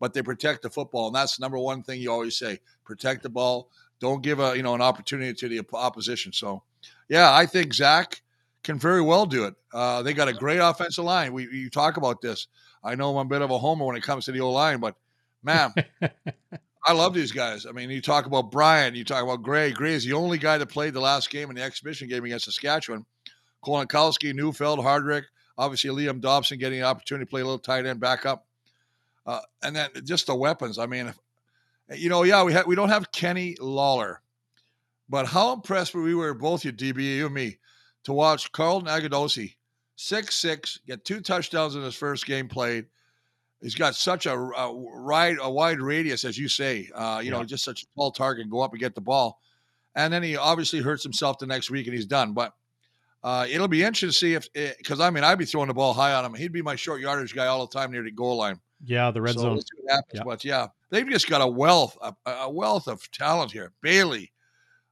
but 0.00 0.14
they 0.14 0.22
protect 0.22 0.62
the 0.62 0.70
football, 0.70 1.08
and 1.08 1.14
that's 1.14 1.36
the 1.36 1.42
number 1.42 1.58
one 1.58 1.82
thing 1.82 2.00
you 2.00 2.12
always 2.12 2.36
say: 2.36 2.60
protect 2.84 3.22
the 3.22 3.28
ball. 3.28 3.68
Don't 4.00 4.22
give 4.22 4.38
a 4.38 4.56
you 4.56 4.62
know 4.62 4.74
an 4.74 4.82
opportunity 4.82 5.34
to 5.34 5.48
the 5.48 5.60
opposition. 5.74 6.32
So, 6.32 6.62
yeah, 7.08 7.34
I 7.34 7.46
think 7.46 7.74
Zach 7.74 8.20
can 8.68 8.78
very 8.78 9.00
well 9.00 9.24
do 9.24 9.44
it. 9.44 9.54
Uh, 9.72 10.02
they 10.02 10.12
got 10.12 10.28
a 10.28 10.32
great 10.34 10.58
offensive 10.58 11.02
line. 11.02 11.32
We 11.32 11.48
you 11.50 11.70
talk 11.70 11.96
about 11.96 12.20
this. 12.20 12.48
I 12.84 12.96
know 12.96 13.16
I'm 13.16 13.26
a 13.26 13.30
bit 13.30 13.40
of 13.40 13.50
a 13.50 13.58
homer 13.58 13.86
when 13.86 13.96
it 13.96 14.02
comes 14.02 14.26
to 14.26 14.32
the 14.32 14.42
O 14.42 14.52
line, 14.52 14.78
but 14.78 14.94
man, 15.42 15.72
I 16.84 16.92
love 16.92 17.14
these 17.14 17.32
guys. 17.32 17.64
I 17.64 17.72
mean, 17.72 17.88
you 17.88 18.02
talk 18.02 18.26
about 18.26 18.50
Brian, 18.50 18.94
you 18.94 19.04
talk 19.04 19.24
about 19.24 19.42
Gray. 19.42 19.72
Gray 19.72 19.94
is 19.94 20.04
the 20.04 20.12
only 20.12 20.36
guy 20.36 20.58
that 20.58 20.66
played 20.66 20.92
the 20.92 21.00
last 21.00 21.30
game 21.30 21.48
in 21.48 21.56
the 21.56 21.62
exhibition 21.62 22.08
game 22.08 22.26
against 22.26 22.44
Saskatchewan. 22.44 23.06
Kolankowski, 23.64 24.34
Neufeld, 24.34 24.80
Hardrick, 24.80 25.24
obviously 25.56 25.88
Liam 25.88 26.20
Dobson 26.20 26.58
getting 26.58 26.80
an 26.80 26.84
opportunity 26.84 27.24
to 27.24 27.30
play 27.30 27.40
a 27.40 27.44
little 27.44 27.58
tight 27.58 27.86
end 27.86 28.00
backup. 28.00 28.44
Uh, 29.24 29.40
and 29.62 29.74
then 29.74 29.88
just 30.04 30.26
the 30.26 30.34
weapons. 30.34 30.78
I 30.78 30.84
mean, 30.84 31.14
you 31.94 32.10
know, 32.10 32.22
yeah, 32.22 32.44
we 32.44 32.52
have 32.52 32.66
we 32.66 32.76
don't 32.76 32.90
have 32.90 33.12
Kenny 33.12 33.56
Lawler, 33.58 34.20
but 35.08 35.24
how 35.24 35.54
impressed 35.54 35.94
were 35.94 36.02
we 36.02 36.14
were 36.14 36.34
both 36.34 36.66
you, 36.66 36.72
DB, 36.72 37.16
you 37.16 37.26
and 37.26 37.34
me, 37.34 37.56
to 38.08 38.14
watch 38.14 38.50
Carlton 38.52 38.88
Agudosi, 38.88 39.54
six 39.96 40.34
six, 40.34 40.80
get 40.86 41.04
two 41.04 41.20
touchdowns 41.20 41.76
in 41.76 41.82
his 41.82 41.94
first 41.94 42.24
game 42.24 42.48
played. 42.48 42.86
He's 43.60 43.74
got 43.74 43.94
such 43.94 44.24
a, 44.24 44.32
a 44.32 44.72
wide 44.72 45.36
a 45.42 45.50
wide 45.50 45.78
radius, 45.78 46.24
as 46.24 46.38
you 46.38 46.48
say. 46.48 46.88
Uh, 46.94 47.20
you 47.22 47.30
yeah. 47.30 47.36
know, 47.36 47.44
just 47.44 47.64
such 47.64 47.82
a 47.82 47.86
tall 47.94 48.10
target, 48.10 48.48
go 48.48 48.62
up 48.62 48.72
and 48.72 48.80
get 48.80 48.94
the 48.94 49.02
ball, 49.02 49.40
and 49.94 50.10
then 50.10 50.22
he 50.22 50.38
obviously 50.38 50.80
hurts 50.80 51.02
himself 51.02 51.38
the 51.38 51.46
next 51.46 51.70
week 51.70 51.86
and 51.86 51.94
he's 51.94 52.06
done. 52.06 52.32
But 52.32 52.54
uh, 53.22 53.46
it'll 53.46 53.68
be 53.68 53.82
interesting 53.82 54.08
to 54.08 54.14
see 54.14 54.32
if 54.32 54.50
because 54.78 55.00
eh, 55.00 55.06
I 55.06 55.10
mean 55.10 55.22
I'd 55.22 55.38
be 55.38 55.44
throwing 55.44 55.68
the 55.68 55.74
ball 55.74 55.92
high 55.92 56.14
on 56.14 56.24
him. 56.24 56.32
He'd 56.32 56.50
be 56.52 56.62
my 56.62 56.76
short 56.76 57.02
yardage 57.02 57.34
guy 57.34 57.46
all 57.46 57.66
the 57.66 57.78
time 57.78 57.92
near 57.92 58.02
the 58.02 58.10
goal 58.10 58.38
line. 58.38 58.58
Yeah, 58.86 59.10
the 59.10 59.20
red 59.20 59.34
so 59.34 59.40
zone. 59.40 59.60
Yeah. 59.86 60.22
But 60.24 60.46
yeah, 60.46 60.68
they've 60.88 61.06
just 61.06 61.28
got 61.28 61.42
a 61.42 61.46
wealth 61.46 61.98
a, 62.00 62.14
a 62.24 62.50
wealth 62.50 62.88
of 62.88 63.10
talent 63.10 63.52
here. 63.52 63.72
Bailey, 63.82 64.32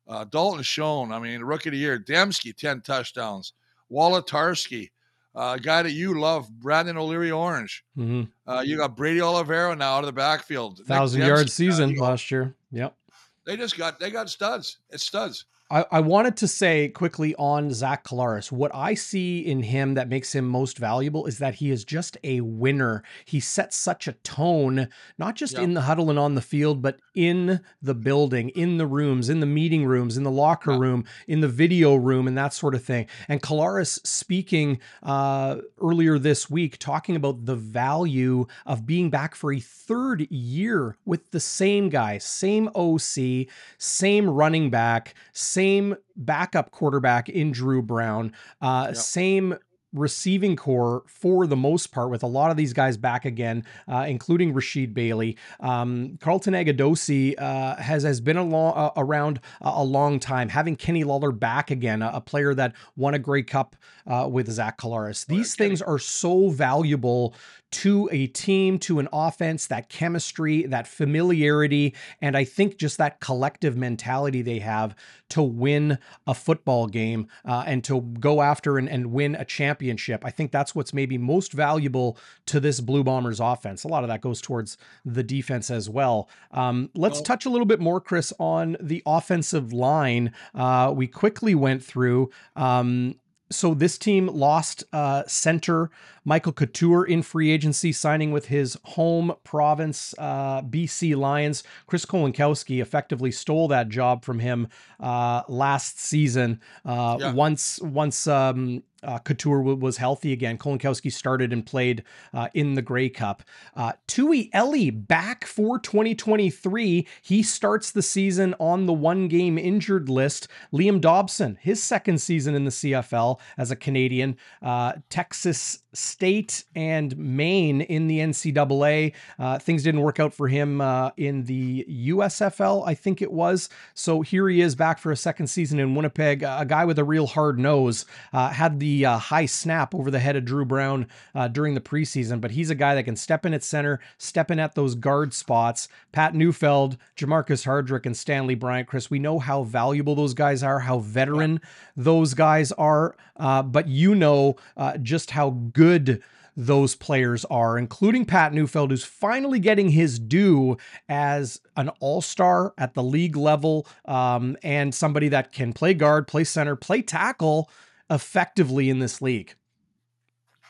uh, 0.08 0.24
Dalton 0.24 0.62
Schoen, 0.62 1.12
I 1.12 1.18
mean, 1.18 1.40
rookie 1.42 1.68
of 1.68 1.72
the 1.72 1.78
year. 1.78 1.98
Demski, 1.98 2.54
10 2.54 2.82
touchdowns. 2.82 3.52
Wolitarsky, 3.90 4.90
uh, 5.34 5.56
a 5.56 5.60
guy 5.60 5.82
that 5.82 5.92
you 5.92 6.18
love, 6.18 6.50
Brendan 6.50 6.96
O'Leary 6.96 7.30
Orange. 7.30 7.84
Mm-hmm. 7.96 8.50
Uh, 8.50 8.60
you 8.62 8.76
got 8.76 8.96
Brady 8.96 9.20
Oliveira 9.20 9.76
now 9.76 9.94
out 9.94 10.00
of 10.00 10.06
the 10.06 10.12
backfield. 10.12 10.80
Thousand 10.86 11.22
yard 11.22 11.50
season 11.50 11.94
last 11.94 12.30
year. 12.30 12.54
Yep. 12.72 12.96
They 13.44 13.56
just 13.56 13.78
got 13.78 14.00
they 14.00 14.10
got 14.10 14.28
studs. 14.28 14.78
It's 14.90 15.04
studs. 15.04 15.44
I, 15.68 15.84
I 15.90 16.00
wanted 16.00 16.36
to 16.38 16.48
say 16.48 16.88
quickly 16.88 17.34
on 17.36 17.72
Zach 17.72 18.04
Collaros, 18.04 18.52
what 18.52 18.72
I 18.72 18.94
see 18.94 19.40
in 19.40 19.64
him 19.64 19.94
that 19.94 20.08
makes 20.08 20.32
him 20.32 20.46
most 20.46 20.78
valuable 20.78 21.26
is 21.26 21.38
that 21.38 21.56
he 21.56 21.72
is 21.72 21.84
just 21.84 22.16
a 22.22 22.40
winner. 22.40 23.02
He 23.24 23.40
sets 23.40 23.76
such 23.76 24.06
a 24.06 24.12
tone, 24.12 24.88
not 25.18 25.34
just 25.34 25.54
yeah. 25.54 25.62
in 25.62 25.74
the 25.74 25.80
huddle 25.80 26.08
and 26.08 26.20
on 26.20 26.36
the 26.36 26.40
field, 26.40 26.82
but 26.82 27.00
in 27.16 27.60
the 27.82 27.94
building, 27.94 28.50
in 28.50 28.78
the 28.78 28.86
rooms, 28.86 29.28
in 29.28 29.40
the 29.40 29.46
meeting 29.46 29.84
rooms, 29.84 30.16
in 30.16 30.22
the 30.22 30.30
locker 30.30 30.72
yeah. 30.72 30.78
room, 30.78 31.04
in 31.26 31.40
the 31.40 31.48
video 31.48 31.96
room, 31.96 32.28
and 32.28 32.38
that 32.38 32.52
sort 32.52 32.74
of 32.74 32.84
thing. 32.84 33.06
And 33.28 33.42
Collaros 33.42 34.06
speaking 34.06 34.78
uh, 35.02 35.56
earlier 35.82 36.18
this 36.18 36.48
week, 36.48 36.78
talking 36.78 37.16
about 37.16 37.44
the 37.44 37.56
value 37.56 38.46
of 38.66 38.86
being 38.86 39.10
back 39.10 39.34
for 39.34 39.52
a 39.52 39.58
third 39.58 40.30
year 40.30 40.96
with 41.04 41.32
the 41.32 41.40
same 41.40 41.88
guy, 41.88 42.18
same 42.18 42.68
OC, 42.76 43.48
same 43.78 44.30
running 44.30 44.70
back 44.70 45.14
same 45.56 45.96
backup 46.16 46.70
quarterback 46.70 47.30
in 47.30 47.50
Drew 47.50 47.80
Brown, 47.80 48.34
uh, 48.60 48.88
yep. 48.88 48.96
same 48.96 49.56
receiving 49.96 50.56
core 50.56 51.02
for 51.06 51.46
the 51.46 51.56
most 51.56 51.88
part, 51.88 52.10
with 52.10 52.22
a 52.22 52.26
lot 52.26 52.50
of 52.50 52.56
these 52.56 52.72
guys 52.72 52.96
back 52.96 53.24
again, 53.24 53.64
uh, 53.88 54.04
including 54.08 54.54
Rasheed 54.54 54.94
Bailey. 54.94 55.36
Um, 55.60 56.18
Carlton 56.20 56.54
Agudosi 56.54 57.34
uh, 57.38 57.76
has 57.76 58.02
has 58.02 58.20
been 58.20 58.50
long, 58.50 58.74
uh, 58.76 58.90
around 58.96 59.40
a 59.60 59.84
long 59.84 60.20
time. 60.20 60.48
Having 60.48 60.76
Kenny 60.76 61.04
Lawler 61.04 61.32
back 61.32 61.70
again, 61.70 62.02
a, 62.02 62.10
a 62.14 62.20
player 62.20 62.54
that 62.54 62.74
won 62.96 63.14
a 63.14 63.18
Grey 63.18 63.42
Cup 63.42 63.76
uh, 64.06 64.28
with 64.30 64.50
Zach 64.50 64.78
Collaros. 64.78 65.26
These 65.26 65.54
things 65.54 65.82
are 65.82 65.98
so 65.98 66.50
valuable 66.50 67.34
to 67.72 68.08
a 68.12 68.28
team, 68.28 68.78
to 68.78 69.00
an 69.00 69.08
offense, 69.12 69.66
that 69.66 69.88
chemistry, 69.88 70.62
that 70.66 70.86
familiarity, 70.86 71.94
and 72.22 72.36
I 72.36 72.44
think 72.44 72.78
just 72.78 72.96
that 72.98 73.20
collective 73.20 73.76
mentality 73.76 74.40
they 74.40 74.60
have 74.60 74.94
to 75.30 75.42
win 75.42 75.98
a 76.26 76.34
football 76.34 76.86
game 76.86 77.26
uh, 77.44 77.64
and 77.66 77.82
to 77.84 78.00
go 78.00 78.40
after 78.40 78.78
and, 78.78 78.88
and 78.88 79.12
win 79.12 79.34
a 79.34 79.44
championship. 79.44 79.85
I 80.24 80.30
think 80.30 80.52
that's 80.52 80.74
what's 80.74 80.92
maybe 80.92 81.18
most 81.18 81.52
valuable 81.52 82.18
to 82.46 82.60
this 82.60 82.80
Blue 82.80 83.04
Bombers 83.04 83.40
offense. 83.40 83.84
A 83.84 83.88
lot 83.88 84.04
of 84.04 84.08
that 84.08 84.20
goes 84.20 84.40
towards 84.40 84.78
the 85.04 85.22
defense 85.22 85.70
as 85.70 85.88
well. 85.88 86.28
Um, 86.52 86.90
let's 86.94 87.20
touch 87.20 87.46
a 87.46 87.50
little 87.50 87.66
bit 87.66 87.80
more, 87.80 88.00
Chris, 88.00 88.32
on 88.38 88.76
the 88.80 89.02
offensive 89.06 89.72
line. 89.72 90.32
Uh, 90.54 90.92
we 90.94 91.06
quickly 91.06 91.54
went 91.54 91.84
through. 91.84 92.30
Um, 92.54 93.16
so 93.50 93.74
this 93.74 93.96
team 93.96 94.26
lost 94.26 94.84
uh, 94.92 95.22
center 95.26 95.90
Michael 96.24 96.52
Couture 96.52 97.04
in 97.04 97.22
free 97.22 97.50
agency, 97.50 97.92
signing 97.92 98.32
with 98.32 98.46
his 98.46 98.76
home 98.82 99.34
province, 99.44 100.14
uh, 100.18 100.62
BC 100.62 101.16
Lions. 101.16 101.62
Chris 101.86 102.04
Kolankowski 102.04 102.82
effectively 102.82 103.30
stole 103.30 103.68
that 103.68 103.88
job 103.88 104.24
from 104.24 104.40
him 104.40 104.68
uh, 104.98 105.42
last 105.48 106.00
season. 106.00 106.60
Uh, 106.84 107.16
yeah. 107.20 107.32
Once 107.32 107.80
once 107.80 108.26
um, 108.26 108.82
uh, 109.02 109.18
Couture 109.18 109.58
w- 109.58 109.76
was 109.76 109.96
healthy 109.96 110.32
again. 110.32 110.58
Kolankowski 110.58 111.12
started 111.12 111.52
and 111.52 111.64
played 111.64 112.02
uh, 112.32 112.48
in 112.54 112.74
the 112.74 112.82
Grey 112.82 113.08
Cup. 113.08 113.42
Uh, 113.74 113.92
Tui 114.06 114.50
Eli 114.54 114.90
back 114.90 115.44
for 115.46 115.78
2023. 115.78 117.06
He 117.22 117.42
starts 117.42 117.90
the 117.90 118.02
season 118.02 118.54
on 118.58 118.86
the 118.86 118.92
one 118.92 119.28
game 119.28 119.58
injured 119.58 120.08
list. 120.08 120.48
Liam 120.72 121.00
Dobson, 121.00 121.58
his 121.60 121.82
second 121.82 122.20
season 122.20 122.54
in 122.54 122.64
the 122.64 122.70
CFL 122.70 123.38
as 123.58 123.70
a 123.70 123.76
Canadian. 123.76 124.36
Uh, 124.62 124.94
Texas 125.10 125.80
State 125.96 126.64
and 126.74 127.16
Maine 127.16 127.80
in 127.80 128.06
the 128.06 128.18
NCAA. 128.18 129.14
Uh, 129.38 129.58
things 129.58 129.82
didn't 129.82 130.02
work 130.02 130.20
out 130.20 130.34
for 130.34 130.46
him 130.46 130.80
uh, 130.80 131.10
in 131.16 131.44
the 131.44 131.86
USFL, 131.88 132.86
I 132.86 132.94
think 132.94 133.22
it 133.22 133.32
was. 133.32 133.70
So 133.94 134.20
here 134.20 134.48
he 134.48 134.60
is 134.60 134.74
back 134.74 134.98
for 134.98 135.10
a 135.10 135.16
second 135.16 135.46
season 135.46 135.80
in 135.80 135.94
Winnipeg. 135.94 136.42
a 136.42 136.66
guy 136.66 136.84
with 136.84 136.98
a 136.98 137.04
real 137.04 137.26
hard 137.26 137.58
nose. 137.58 138.04
Uh, 138.32 138.50
had 138.50 138.78
the 138.78 139.06
uh, 139.06 139.18
high 139.18 139.46
snap 139.46 139.94
over 139.94 140.10
the 140.10 140.18
head 140.18 140.36
of 140.36 140.44
Drew 140.44 140.66
Brown 140.66 141.06
uh, 141.34 141.48
during 141.48 141.74
the 141.74 141.80
preseason, 141.80 142.40
but 142.40 142.50
he's 142.50 142.68
a 142.68 142.74
guy 142.74 142.94
that 142.94 143.04
can 143.04 143.16
step 143.16 143.46
in 143.46 143.54
at 143.54 143.64
center, 143.64 143.98
step 144.18 144.50
in 144.50 144.58
at 144.58 144.74
those 144.74 144.94
guard 144.94 145.32
spots. 145.32 145.88
Pat 146.12 146.34
Neufeld, 146.34 146.98
Jermarcus 147.16 147.64
Hardrick, 147.64 148.04
and 148.04 148.16
Stanley 148.16 148.54
Bryant, 148.54 148.86
Chris, 148.86 149.10
we 149.10 149.18
know 149.18 149.38
how 149.38 149.62
valuable 149.62 150.14
those 150.14 150.34
guys 150.34 150.62
are, 150.62 150.80
how 150.80 150.98
veteran 150.98 151.60
those 151.96 152.34
guys 152.34 152.70
are, 152.72 153.16
uh, 153.36 153.62
but 153.62 153.88
you 153.88 154.14
know 154.14 154.56
just 155.02 155.30
how 155.30 155.50
good 155.50 155.85
good 155.86 156.22
those 156.56 156.94
players 156.94 157.44
are, 157.44 157.76
including 157.78 158.24
Pat 158.24 158.52
Neufeld, 158.52 158.90
who's 158.90 159.04
finally 159.04 159.60
getting 159.60 159.90
his 159.90 160.18
due 160.18 160.78
as 161.08 161.60
an 161.76 161.90
all 162.00 162.22
star 162.22 162.72
at 162.78 162.94
the 162.94 163.02
league 163.02 163.36
level 163.36 163.86
um, 164.06 164.56
and 164.62 164.94
somebody 164.94 165.28
that 165.28 165.52
can 165.52 165.72
play 165.72 165.92
guard, 165.92 166.26
play 166.26 166.44
center, 166.44 166.74
play 166.74 167.02
tackle 167.02 167.70
effectively 168.08 168.88
in 168.88 169.00
this 169.00 169.20
league. 169.20 169.54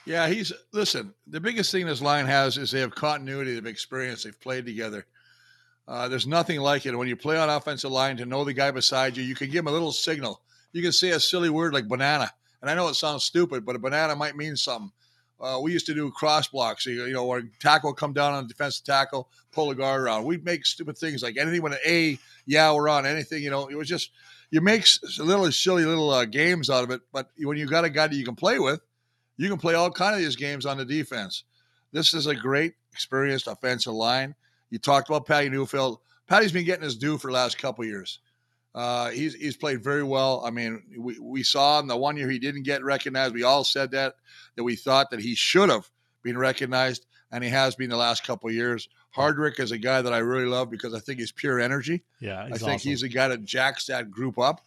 Yeah, 0.05 0.29
he's 0.29 0.52
listen. 0.72 1.14
The 1.29 1.40
biggest 1.40 1.72
thing 1.72 1.87
this 1.87 2.02
line 2.02 2.26
has 2.26 2.57
is 2.59 2.70
they 2.70 2.81
have 2.81 2.94
continuity 2.94 3.57
of 3.57 3.66
experience. 3.66 4.24
They've 4.24 4.40
played 4.40 4.66
together. 4.66 5.07
Uh, 5.88 6.09
there's 6.09 6.26
nothing 6.26 6.61
like 6.61 6.85
it 6.85 6.96
when 6.96 7.09
you 7.09 7.16
play 7.16 7.38
on 7.38 7.48
offensive 7.48 7.92
line 7.92 8.16
to 8.16 8.26
know 8.26 8.44
the 8.44 8.52
guy 8.52 8.72
beside 8.72 9.16
you. 9.16 9.22
You 9.22 9.37
can 9.37 9.50
give 9.50 9.61
him 9.61 9.68
a 9.68 9.72
little 9.72 9.92
signal. 9.92 10.42
You 10.72 10.83
can 10.83 10.92
say 10.92 11.11
a 11.11 11.20
silly 11.20 11.50
word 11.50 11.72
like 11.72 11.88
banana, 11.88 12.31
and 12.61 12.70
I 12.70 12.74
know 12.74 12.88
it 12.88 12.94
sounds 12.94 13.24
stupid, 13.24 13.64
but 13.64 13.76
a 13.76 13.81
banana 13.81 14.16
might 14.16 14.37
mean 14.37 14.57
something. 14.57 14.90
Uh, 15.40 15.59
we 15.62 15.72
used 15.72 15.87
to 15.87 15.94
do 15.94 16.11
cross 16.11 16.49
blocks, 16.49 16.87
you 16.87 17.12
know, 17.12 17.25
where 17.25 17.42
tackle 17.61 17.92
come 17.92 18.12
down 18.12 18.33
on 18.33 18.46
defensive 18.46 18.85
tackle, 18.85 19.29
pull 19.53 19.68
the 19.68 19.75
guard 19.75 20.01
around. 20.01 20.25
We'd 20.25 20.44
make 20.44 20.64
stupid 20.64 20.96
things 20.96 21.22
like 21.22 21.37
anything 21.37 21.61
with 21.61 21.75
an 21.75 21.79
A, 21.87 22.18
yeah, 22.46 22.72
we're 22.72 22.88
on 22.88 23.05
anything, 23.05 23.42
you 23.42 23.51
know, 23.51 23.68
it 23.68 23.75
was 23.75 23.88
just, 23.88 24.11
you 24.51 24.61
make 24.61 24.87
little 25.18 25.51
silly 25.53 25.85
little 25.85 26.11
uh, 26.11 26.25
games 26.25 26.70
out 26.70 26.85
of 26.85 26.90
it. 26.90 27.03
But 27.12 27.31
when 27.38 27.59
you 27.59 27.66
got 27.66 27.85
a 27.85 27.90
guy 27.90 28.07
that 28.07 28.16
you 28.16 28.25
can 28.25 28.37
play 28.37 28.59
with, 28.59 28.81
you 29.37 29.49
can 29.49 29.59
play 29.59 29.75
all 29.75 29.90
kind 29.90 30.14
of 30.14 30.20
these 30.20 30.37
games 30.37 30.64
on 30.64 30.79
the 30.79 30.85
defense. 30.85 31.44
This 31.92 32.14
is 32.14 32.27
a 32.27 32.35
great 32.35 32.75
experienced 32.92 33.46
offensive 33.46 33.92
line. 33.92 34.35
You 34.70 34.79
talked 34.79 35.09
about 35.11 35.27
Patty 35.27 35.51
Neufeld. 35.51 35.99
Patty's 36.27 36.53
been 36.53 36.64
getting 36.64 36.85
his 36.85 36.96
due 36.96 37.18
for 37.18 37.29
the 37.29 37.35
last 37.35 37.59
couple 37.59 37.85
years. 37.85 38.20
Uh, 38.77 39.09
he's 39.09 39.35
he's 39.35 39.57
played 39.57 39.83
very 39.83 40.03
well. 40.03 40.43
I 40.45 40.51
mean, 40.51 40.83
we, 40.99 41.19
we 41.19 41.43
saw 41.43 41.81
in 41.81 41.87
the 41.87 41.97
one 41.97 42.19
year 42.19 42.29
he 42.29 42.39
didn't 42.39 42.65
get 42.65 42.85
recognized. 42.85 43.33
We 43.35 43.43
all 43.43 43.65
said 43.65 43.91
that 43.93 44.17
that 44.55 44.65
we 44.65 44.77
thought 44.77 45.11
that 45.11 45.21
he 45.21 45.35
should 45.35 45.71
have 45.71 45.91
been 46.23 46.37
recognized, 46.37 47.07
and 47.33 47.43
he 47.43 47.49
has 47.49 47.75
been 47.75 47.89
the 47.89 47.97
last 47.97 48.27
couple 48.27 48.51
years. 48.51 48.91
Hardrick 49.17 49.61
is 49.61 49.73
a 49.73 49.79
guy 49.79 50.03
that 50.03 50.12
I 50.12 50.19
really 50.19 50.45
love 50.45 50.69
because 50.69 50.93
I 50.93 50.99
think 50.99 51.21
he's 51.21 51.33
pure 51.33 51.59
energy. 51.59 52.05
Yeah, 52.21 52.43
I 52.43 52.51
think 52.51 52.62
awesome. 52.62 52.91
he's 52.91 53.03
a 53.03 53.09
guy 53.09 53.29
that 53.29 53.45
jacks 53.45 53.87
that 53.87 54.11
group 54.11 54.39
up. 54.39 54.61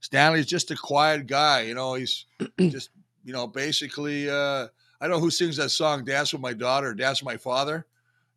Stanley's 0.00 0.46
just 0.46 0.70
a 0.70 0.76
quiet 0.76 1.26
guy. 1.26 1.60
You 1.62 1.74
know, 1.74 1.92
he's 1.94 2.24
just 2.58 2.88
you 3.24 3.34
know 3.34 3.46
basically. 3.46 4.30
Uh, 4.30 4.68
I 5.02 5.06
don't 5.06 5.16
know 5.16 5.20
who 5.20 5.30
sings 5.30 5.58
that 5.58 5.68
song 5.68 6.06
"Dance 6.06 6.32
with 6.32 6.40
My 6.40 6.54
Daughter," 6.54 6.94
"Dance 6.94 7.20
with 7.20 7.26
My 7.26 7.36
Father." 7.36 7.84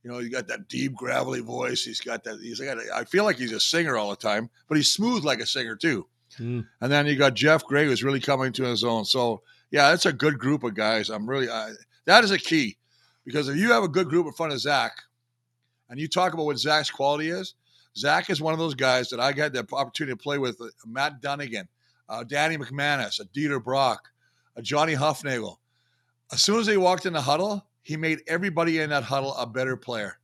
You 0.03 0.11
know, 0.11 0.19
he 0.19 0.29
got 0.29 0.47
that 0.47 0.67
deep, 0.67 0.95
gravelly 0.95 1.39
voice. 1.39 1.83
He's 1.83 2.01
got 2.01 2.23
that. 2.25 2.39
He's 2.41 2.59
got. 2.59 2.77
I 2.93 3.05
feel 3.05 3.23
like 3.23 3.37
he's 3.37 3.53
a 3.53 3.59
singer 3.59 3.95
all 3.95 4.09
the 4.09 4.15
time, 4.15 4.49
but 4.67 4.75
he's 4.75 4.91
smooth 4.91 5.23
like 5.23 5.39
a 5.39 5.45
singer 5.45 5.75
too. 5.75 6.07
Mm. 6.39 6.65
And 6.81 6.91
then 6.91 7.05
you 7.05 7.15
got 7.15 7.35
Geoff 7.35 7.65
Gray, 7.65 7.85
who's 7.85 8.03
really 8.03 8.19
coming 8.19 8.51
to 8.53 8.63
his 8.63 8.83
own. 8.83 9.05
So 9.05 9.41
yeah, 9.71 9.89
that's 9.89 10.05
a 10.05 10.13
good 10.13 10.37
group 10.37 10.63
of 10.63 10.75
guys. 10.75 11.09
I'm 11.09 11.29
really 11.29 11.49
I, 11.49 11.71
that 12.05 12.23
is 12.23 12.31
a 12.31 12.37
key 12.37 12.77
because 13.25 13.47
if 13.47 13.55
you 13.55 13.71
have 13.71 13.83
a 13.83 13.87
good 13.87 14.09
group 14.09 14.25
in 14.25 14.33
front 14.33 14.51
of 14.51 14.59
Zach, 14.59 14.91
and 15.89 15.99
you 15.99 16.07
talk 16.07 16.33
about 16.33 16.45
what 16.45 16.57
Zach's 16.57 16.89
quality 16.89 17.29
is, 17.29 17.55
Zach 17.95 18.29
is 18.29 18.41
one 18.41 18.53
of 18.53 18.59
those 18.59 18.75
guys 18.75 19.09
that 19.09 19.19
I 19.19 19.31
got 19.31 19.53
the 19.53 19.65
opportunity 19.71 20.17
to 20.17 20.21
play 20.21 20.37
with. 20.37 20.59
Uh, 20.59 20.67
Matt 20.85 21.21
Dunnigan, 21.21 21.67
uh, 22.09 22.23
Danny 22.23 22.57
McManus, 22.57 23.19
a 23.19 23.25
Dieter 23.25 23.63
Brock, 23.63 24.09
a 24.55 24.61
Johnny 24.61 24.95
Hufnagel. 24.95 25.57
As 26.31 26.43
soon 26.43 26.59
as 26.59 26.65
they 26.65 26.77
walked 26.77 27.05
in 27.05 27.13
the 27.13 27.21
huddle, 27.21 27.65
he 27.83 27.97
made 27.97 28.21
everybody 28.27 28.79
in 28.79 28.89
that 28.89 29.03
huddle 29.03 29.35
a 29.35 29.45
better 29.45 29.77
player. 29.77 30.17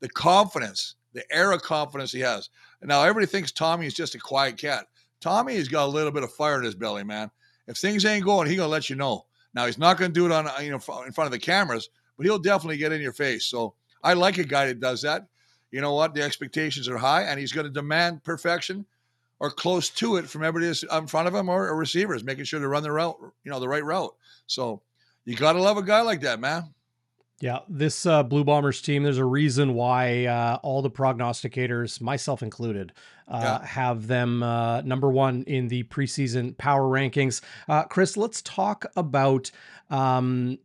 The 0.00 0.08
confidence, 0.08 0.96
the 1.12 1.24
air 1.30 1.52
of 1.52 1.62
confidence 1.62 2.10
he 2.12 2.20
has. 2.20 2.50
Now 2.82 3.02
everybody 3.02 3.26
thinks 3.26 3.52
Tommy 3.52 3.86
is 3.86 3.94
just 3.94 4.14
a 4.14 4.18
quiet 4.18 4.56
cat. 4.56 4.86
Tommy 5.20 5.56
has 5.56 5.68
got 5.68 5.86
a 5.86 5.86
little 5.86 6.10
bit 6.10 6.24
of 6.24 6.32
fire 6.32 6.58
in 6.58 6.64
his 6.64 6.74
belly, 6.74 7.04
man. 7.04 7.30
If 7.68 7.76
things 7.76 8.04
ain't 8.04 8.24
going, 8.24 8.48
he 8.48 8.56
gonna 8.56 8.68
let 8.68 8.90
you 8.90 8.96
know. 8.96 9.26
Now 9.54 9.66
he's 9.66 9.78
not 9.78 9.98
gonna 9.98 10.12
do 10.12 10.26
it 10.26 10.32
on 10.32 10.48
uh, 10.48 10.54
you 10.60 10.70
know 10.70 10.76
in 10.76 11.12
front 11.12 11.26
of 11.26 11.30
the 11.30 11.38
cameras, 11.38 11.90
but 12.16 12.26
he'll 12.26 12.38
definitely 12.38 12.78
get 12.78 12.92
in 12.92 13.00
your 13.00 13.12
face. 13.12 13.44
So 13.46 13.74
I 14.02 14.14
like 14.14 14.38
a 14.38 14.44
guy 14.44 14.66
that 14.66 14.80
does 14.80 15.02
that. 15.02 15.26
You 15.70 15.80
know 15.80 15.94
what? 15.94 16.14
The 16.14 16.22
expectations 16.22 16.88
are 16.88 16.98
high, 16.98 17.22
and 17.22 17.40
he's 17.40 17.52
going 17.52 17.66
to 17.66 17.72
demand 17.72 18.22
perfection 18.24 18.84
or 19.40 19.50
close 19.50 19.88
to 19.88 20.16
it 20.16 20.28
from 20.28 20.44
everybody 20.44 20.72
in 20.92 21.06
front 21.06 21.26
of 21.26 21.34
him 21.34 21.48
or, 21.48 21.66
or 21.68 21.76
receivers, 21.76 22.22
making 22.22 22.44
sure 22.44 22.60
to 22.60 22.68
run 22.68 22.82
the 22.82 22.92
route, 22.92 23.16
you 23.42 23.50
know, 23.50 23.58
the 23.58 23.68
right 23.68 23.84
route. 23.84 24.14
So 24.46 24.82
you 25.24 25.34
got 25.34 25.54
to 25.54 25.62
love 25.62 25.78
a 25.78 25.82
guy 25.82 26.02
like 26.02 26.20
that, 26.20 26.38
man. 26.40 26.72
Yeah, 27.42 27.58
this 27.68 28.06
uh, 28.06 28.22
Blue 28.22 28.44
Bombers 28.44 28.80
team, 28.80 29.02
there's 29.02 29.18
a 29.18 29.24
reason 29.24 29.74
why 29.74 30.26
uh, 30.26 30.60
all 30.62 30.80
the 30.80 30.92
prognosticators, 30.92 32.00
myself 32.00 32.40
included, 32.40 32.92
uh, 33.26 33.58
yeah. 33.60 33.66
have 33.66 34.06
them 34.06 34.44
uh, 34.44 34.82
number 34.82 35.10
one 35.10 35.42
in 35.48 35.66
the 35.66 35.82
preseason 35.82 36.56
power 36.56 36.82
rankings. 36.82 37.40
Uh, 37.68 37.82
Chris, 37.82 38.16
let's 38.16 38.42
talk 38.42 38.86
about 38.94 39.50
um, 39.90 40.56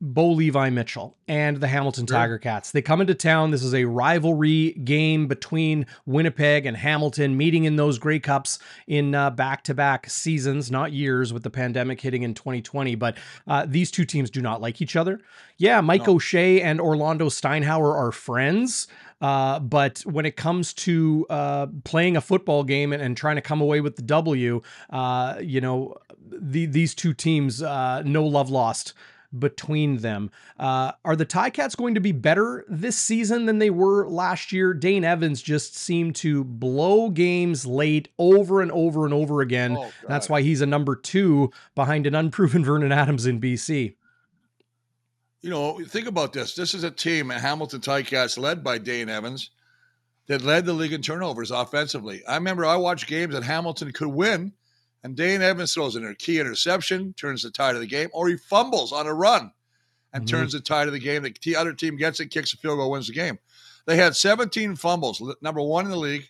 Bo 0.00 0.30
Levi 0.32 0.68
Mitchell 0.68 1.16
and 1.26 1.56
the 1.56 1.68
Hamilton 1.68 2.04
Tiger 2.04 2.38
Cats. 2.38 2.70
They 2.70 2.82
come 2.82 3.00
into 3.00 3.14
town. 3.14 3.50
This 3.50 3.62
is 3.62 3.74
a 3.74 3.86
rivalry 3.86 4.72
game 4.72 5.26
between 5.26 5.86
Winnipeg 6.04 6.66
and 6.66 6.76
Hamilton, 6.76 7.36
meeting 7.36 7.64
in 7.64 7.76
those 7.76 7.98
Grey 7.98 8.18
Cups 8.18 8.58
in 8.86 9.12
back 9.12 9.64
to 9.64 9.74
back 9.74 10.10
seasons, 10.10 10.70
not 10.70 10.92
years, 10.92 11.32
with 11.32 11.44
the 11.44 11.50
pandemic 11.50 12.00
hitting 12.00 12.24
in 12.24 12.34
2020. 12.34 12.94
But 12.94 13.16
uh, 13.46 13.64
these 13.66 13.90
two 13.90 14.04
teams 14.04 14.28
do 14.28 14.42
not 14.42 14.60
like 14.60 14.82
each 14.82 14.96
other. 14.96 15.20
Yeah, 15.56 15.80
Mike 15.80 16.06
no. 16.06 16.16
O'Shea 16.16 16.60
and 16.60 16.78
Orlando 16.78 17.30
Steinauer 17.30 17.94
are 17.94 18.12
friends. 18.12 18.88
Uh, 19.22 19.58
but 19.58 20.00
when 20.00 20.26
it 20.26 20.36
comes 20.36 20.74
to 20.74 21.26
uh, 21.30 21.68
playing 21.84 22.18
a 22.18 22.20
football 22.20 22.64
game 22.64 22.92
and, 22.92 23.02
and, 23.02 23.16
trying 23.16 23.36
to 23.36 23.40
come 23.40 23.62
away 23.62 23.80
with 23.80 23.96
the 23.96 24.02
W, 24.02 24.60
uh, 24.90 25.36
you 25.40 25.58
know, 25.58 25.94
the, 26.20 26.66
these 26.66 26.94
two 26.94 27.14
teams, 27.14 27.62
uh, 27.62 28.02
no 28.04 28.26
love 28.26 28.50
lost 28.50 28.92
between 29.38 29.98
them. 29.98 30.30
Uh, 30.58 30.92
are 31.04 31.16
the 31.16 31.26
Ticats 31.26 31.76
going 31.76 31.94
to 31.94 32.00
be 32.00 32.12
better 32.12 32.64
this 32.68 32.96
season 32.96 33.46
than 33.46 33.58
they 33.58 33.70
were 33.70 34.08
last 34.08 34.52
year? 34.52 34.74
Dane 34.74 35.04
Evans 35.04 35.42
just 35.42 35.76
seemed 35.76 36.14
to 36.16 36.44
blow 36.44 37.10
games 37.10 37.66
late 37.66 38.08
over 38.18 38.60
and 38.60 38.70
over 38.72 39.04
and 39.04 39.14
over 39.14 39.40
again. 39.40 39.76
Oh, 39.76 39.90
That's 40.08 40.28
why 40.28 40.42
he's 40.42 40.60
a 40.60 40.66
number 40.66 40.96
two 40.96 41.50
behind 41.74 42.06
an 42.06 42.14
unproven 42.14 42.64
Vernon 42.66 42.92
Adams 42.92 43.26
in 43.26 43.40
BC. 43.40 43.94
You 45.42 45.50
know, 45.50 45.78
think 45.86 46.08
about 46.08 46.32
this. 46.32 46.54
This 46.54 46.74
is 46.74 46.82
a 46.82 46.90
team, 46.90 47.30
Hamilton 47.30 47.80
Ticats 47.80 48.38
led 48.38 48.64
by 48.64 48.78
Dane 48.78 49.08
Evans, 49.08 49.50
that 50.26 50.42
led 50.42 50.66
the 50.66 50.72
league 50.72 50.92
in 50.92 51.02
turnovers 51.02 51.50
offensively. 51.52 52.24
I 52.26 52.34
remember 52.34 52.66
I 52.66 52.76
watched 52.76 53.06
games 53.06 53.34
that 53.34 53.44
Hamilton 53.44 53.92
could 53.92 54.08
win– 54.08 54.52
and 55.06 55.14
Dane 55.14 55.40
Evans 55.40 55.72
throws 55.72 55.94
in 55.94 56.04
a 56.04 56.16
key 56.16 56.40
interception, 56.40 57.14
turns 57.16 57.44
the 57.44 57.50
tide 57.52 57.76
of 57.76 57.80
the 57.80 57.86
game, 57.86 58.08
or 58.12 58.26
he 58.26 58.36
fumbles 58.36 58.90
on 58.90 59.06
a 59.06 59.14
run 59.14 59.52
and 60.12 60.24
mm-hmm. 60.24 60.36
turns 60.36 60.52
the 60.52 60.58
tide 60.58 60.88
of 60.88 60.92
the 60.92 60.98
game. 60.98 61.22
The 61.22 61.54
other 61.54 61.72
team 61.72 61.96
gets 61.96 62.18
it, 62.18 62.32
kicks 62.32 62.52
a 62.52 62.56
field 62.56 62.78
goal, 62.78 62.90
wins 62.90 63.06
the 63.06 63.12
game. 63.12 63.38
They 63.86 63.94
had 63.94 64.16
17 64.16 64.74
fumbles, 64.74 65.22
number 65.40 65.62
one 65.62 65.84
in 65.84 65.92
the 65.92 65.96
league, 65.96 66.28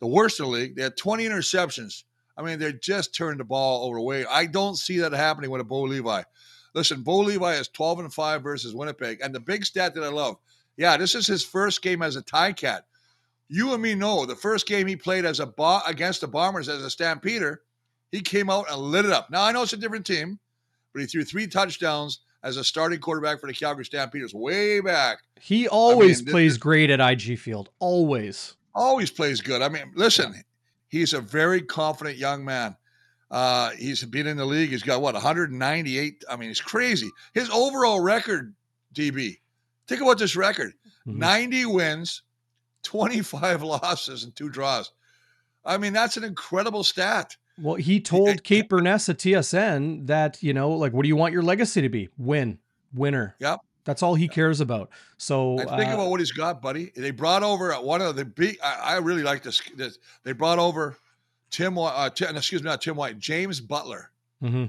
the 0.00 0.06
worst 0.06 0.40
in 0.40 0.46
the 0.46 0.50
league. 0.50 0.74
They 0.74 0.84
had 0.84 0.96
20 0.96 1.22
interceptions. 1.22 2.04
I 2.34 2.40
mean, 2.40 2.58
they 2.58 2.72
just 2.72 3.14
turned 3.14 3.40
the 3.40 3.44
ball 3.44 3.84
over 3.84 3.98
away. 3.98 4.24
I 4.24 4.46
don't 4.46 4.76
see 4.76 4.96
that 5.00 5.12
happening 5.12 5.50
with 5.50 5.60
a 5.60 5.64
Bo 5.64 5.82
Levi. 5.82 6.22
Listen, 6.74 7.02
Bo 7.02 7.18
Levi 7.18 7.56
is 7.56 7.68
12 7.68 7.98
and 7.98 8.14
5 8.14 8.42
versus 8.42 8.74
Winnipeg. 8.74 9.20
And 9.22 9.34
the 9.34 9.40
big 9.40 9.66
stat 9.66 9.94
that 9.96 10.02
I 10.02 10.08
love, 10.08 10.36
yeah, 10.78 10.96
this 10.96 11.14
is 11.14 11.26
his 11.26 11.44
first 11.44 11.82
game 11.82 12.00
as 12.00 12.16
a 12.16 12.22
tie 12.22 12.54
cat. 12.54 12.86
You 13.48 13.74
and 13.74 13.82
me 13.82 13.94
know 13.94 14.24
the 14.24 14.34
first 14.34 14.66
game 14.66 14.86
he 14.86 14.96
played 14.96 15.26
as 15.26 15.40
a 15.40 15.46
bo- 15.46 15.82
against 15.86 16.22
the 16.22 16.28
Bombers 16.28 16.70
as 16.70 16.82
a 16.82 16.88
Stampeder, 16.88 17.60
He 18.12 18.20
came 18.20 18.50
out 18.50 18.70
and 18.70 18.80
lit 18.80 19.06
it 19.06 19.10
up. 19.10 19.30
Now 19.30 19.42
I 19.42 19.52
know 19.52 19.62
it's 19.62 19.72
a 19.72 19.78
different 19.78 20.06
team, 20.06 20.38
but 20.92 21.00
he 21.00 21.06
threw 21.06 21.24
three 21.24 21.46
touchdowns 21.48 22.20
as 22.44 22.58
a 22.58 22.64
starting 22.64 23.00
quarterback 23.00 23.40
for 23.40 23.46
the 23.46 23.54
Calgary 23.54 23.84
Stampeders 23.84 24.34
way 24.34 24.80
back. 24.80 25.18
He 25.40 25.66
always 25.66 26.20
I 26.20 26.24
mean, 26.24 26.32
plays 26.32 26.58
great 26.58 26.90
at 26.90 27.00
IG 27.00 27.38
Field. 27.38 27.70
Always. 27.78 28.54
Always 28.74 29.10
plays 29.10 29.40
good. 29.40 29.62
I 29.62 29.68
mean, 29.68 29.92
listen, 29.94 30.34
he's 30.88 31.14
a 31.14 31.20
very 31.20 31.62
confident 31.62 32.18
young 32.18 32.44
man. 32.44 32.76
Uh, 33.30 33.70
he's 33.70 34.04
been 34.04 34.26
in 34.26 34.36
the 34.36 34.44
league. 34.44 34.70
He's 34.70 34.82
got 34.82 35.00
what 35.00 35.14
198. 35.14 36.24
I 36.28 36.36
mean, 36.36 36.50
it's 36.50 36.60
crazy. 36.60 37.08
His 37.32 37.48
overall 37.48 38.00
record, 38.00 38.54
DB. 38.94 39.38
Think 39.88 40.02
about 40.02 40.18
this 40.18 40.36
record: 40.36 40.74
mm-hmm. 41.06 41.18
90 41.18 41.66
wins, 41.66 42.22
25 42.82 43.62
losses, 43.62 44.24
and 44.24 44.36
two 44.36 44.50
draws. 44.50 44.92
I 45.64 45.78
mean, 45.78 45.92
that's 45.92 46.16
an 46.16 46.24
incredible 46.24 46.84
stat. 46.84 47.36
Well, 47.60 47.74
he 47.76 48.00
told 48.00 48.42
Kate 48.44 48.68
Beirness 48.68 49.08
at 49.08 49.18
TSN 49.18 50.06
that, 50.06 50.42
you 50.42 50.54
know, 50.54 50.70
like, 50.70 50.92
what 50.92 51.02
do 51.02 51.08
you 51.08 51.16
want 51.16 51.32
your 51.32 51.42
legacy 51.42 51.82
to 51.82 51.88
be? 51.88 52.08
Win, 52.16 52.58
winner. 52.94 53.36
Yep. 53.40 53.60
That's 53.84 54.02
all 54.02 54.14
he 54.14 54.28
cares 54.28 54.60
about. 54.60 54.90
So 55.18 55.58
and 55.58 55.68
think 55.70 55.90
uh, 55.90 55.94
about 55.94 56.10
what 56.10 56.20
he's 56.20 56.30
got, 56.30 56.62
buddy. 56.62 56.92
They 56.96 57.10
brought 57.10 57.42
over 57.42 57.72
one 57.74 58.00
of 58.00 58.16
the 58.16 58.24
big. 58.24 58.58
I, 58.62 58.94
I 58.94 58.96
really 58.98 59.22
like 59.22 59.42
this, 59.42 59.60
this, 59.76 59.98
They 60.22 60.32
brought 60.32 60.58
over 60.58 60.96
Tim. 61.50 61.76
Uh, 61.78 62.10
Tim, 62.10 62.36
excuse 62.36 62.62
me, 62.62 62.68
not 62.68 62.80
Tim 62.80 62.96
White. 62.96 63.18
James 63.18 63.60
Butler. 63.60 64.10
Mm-hmm. 64.42 64.66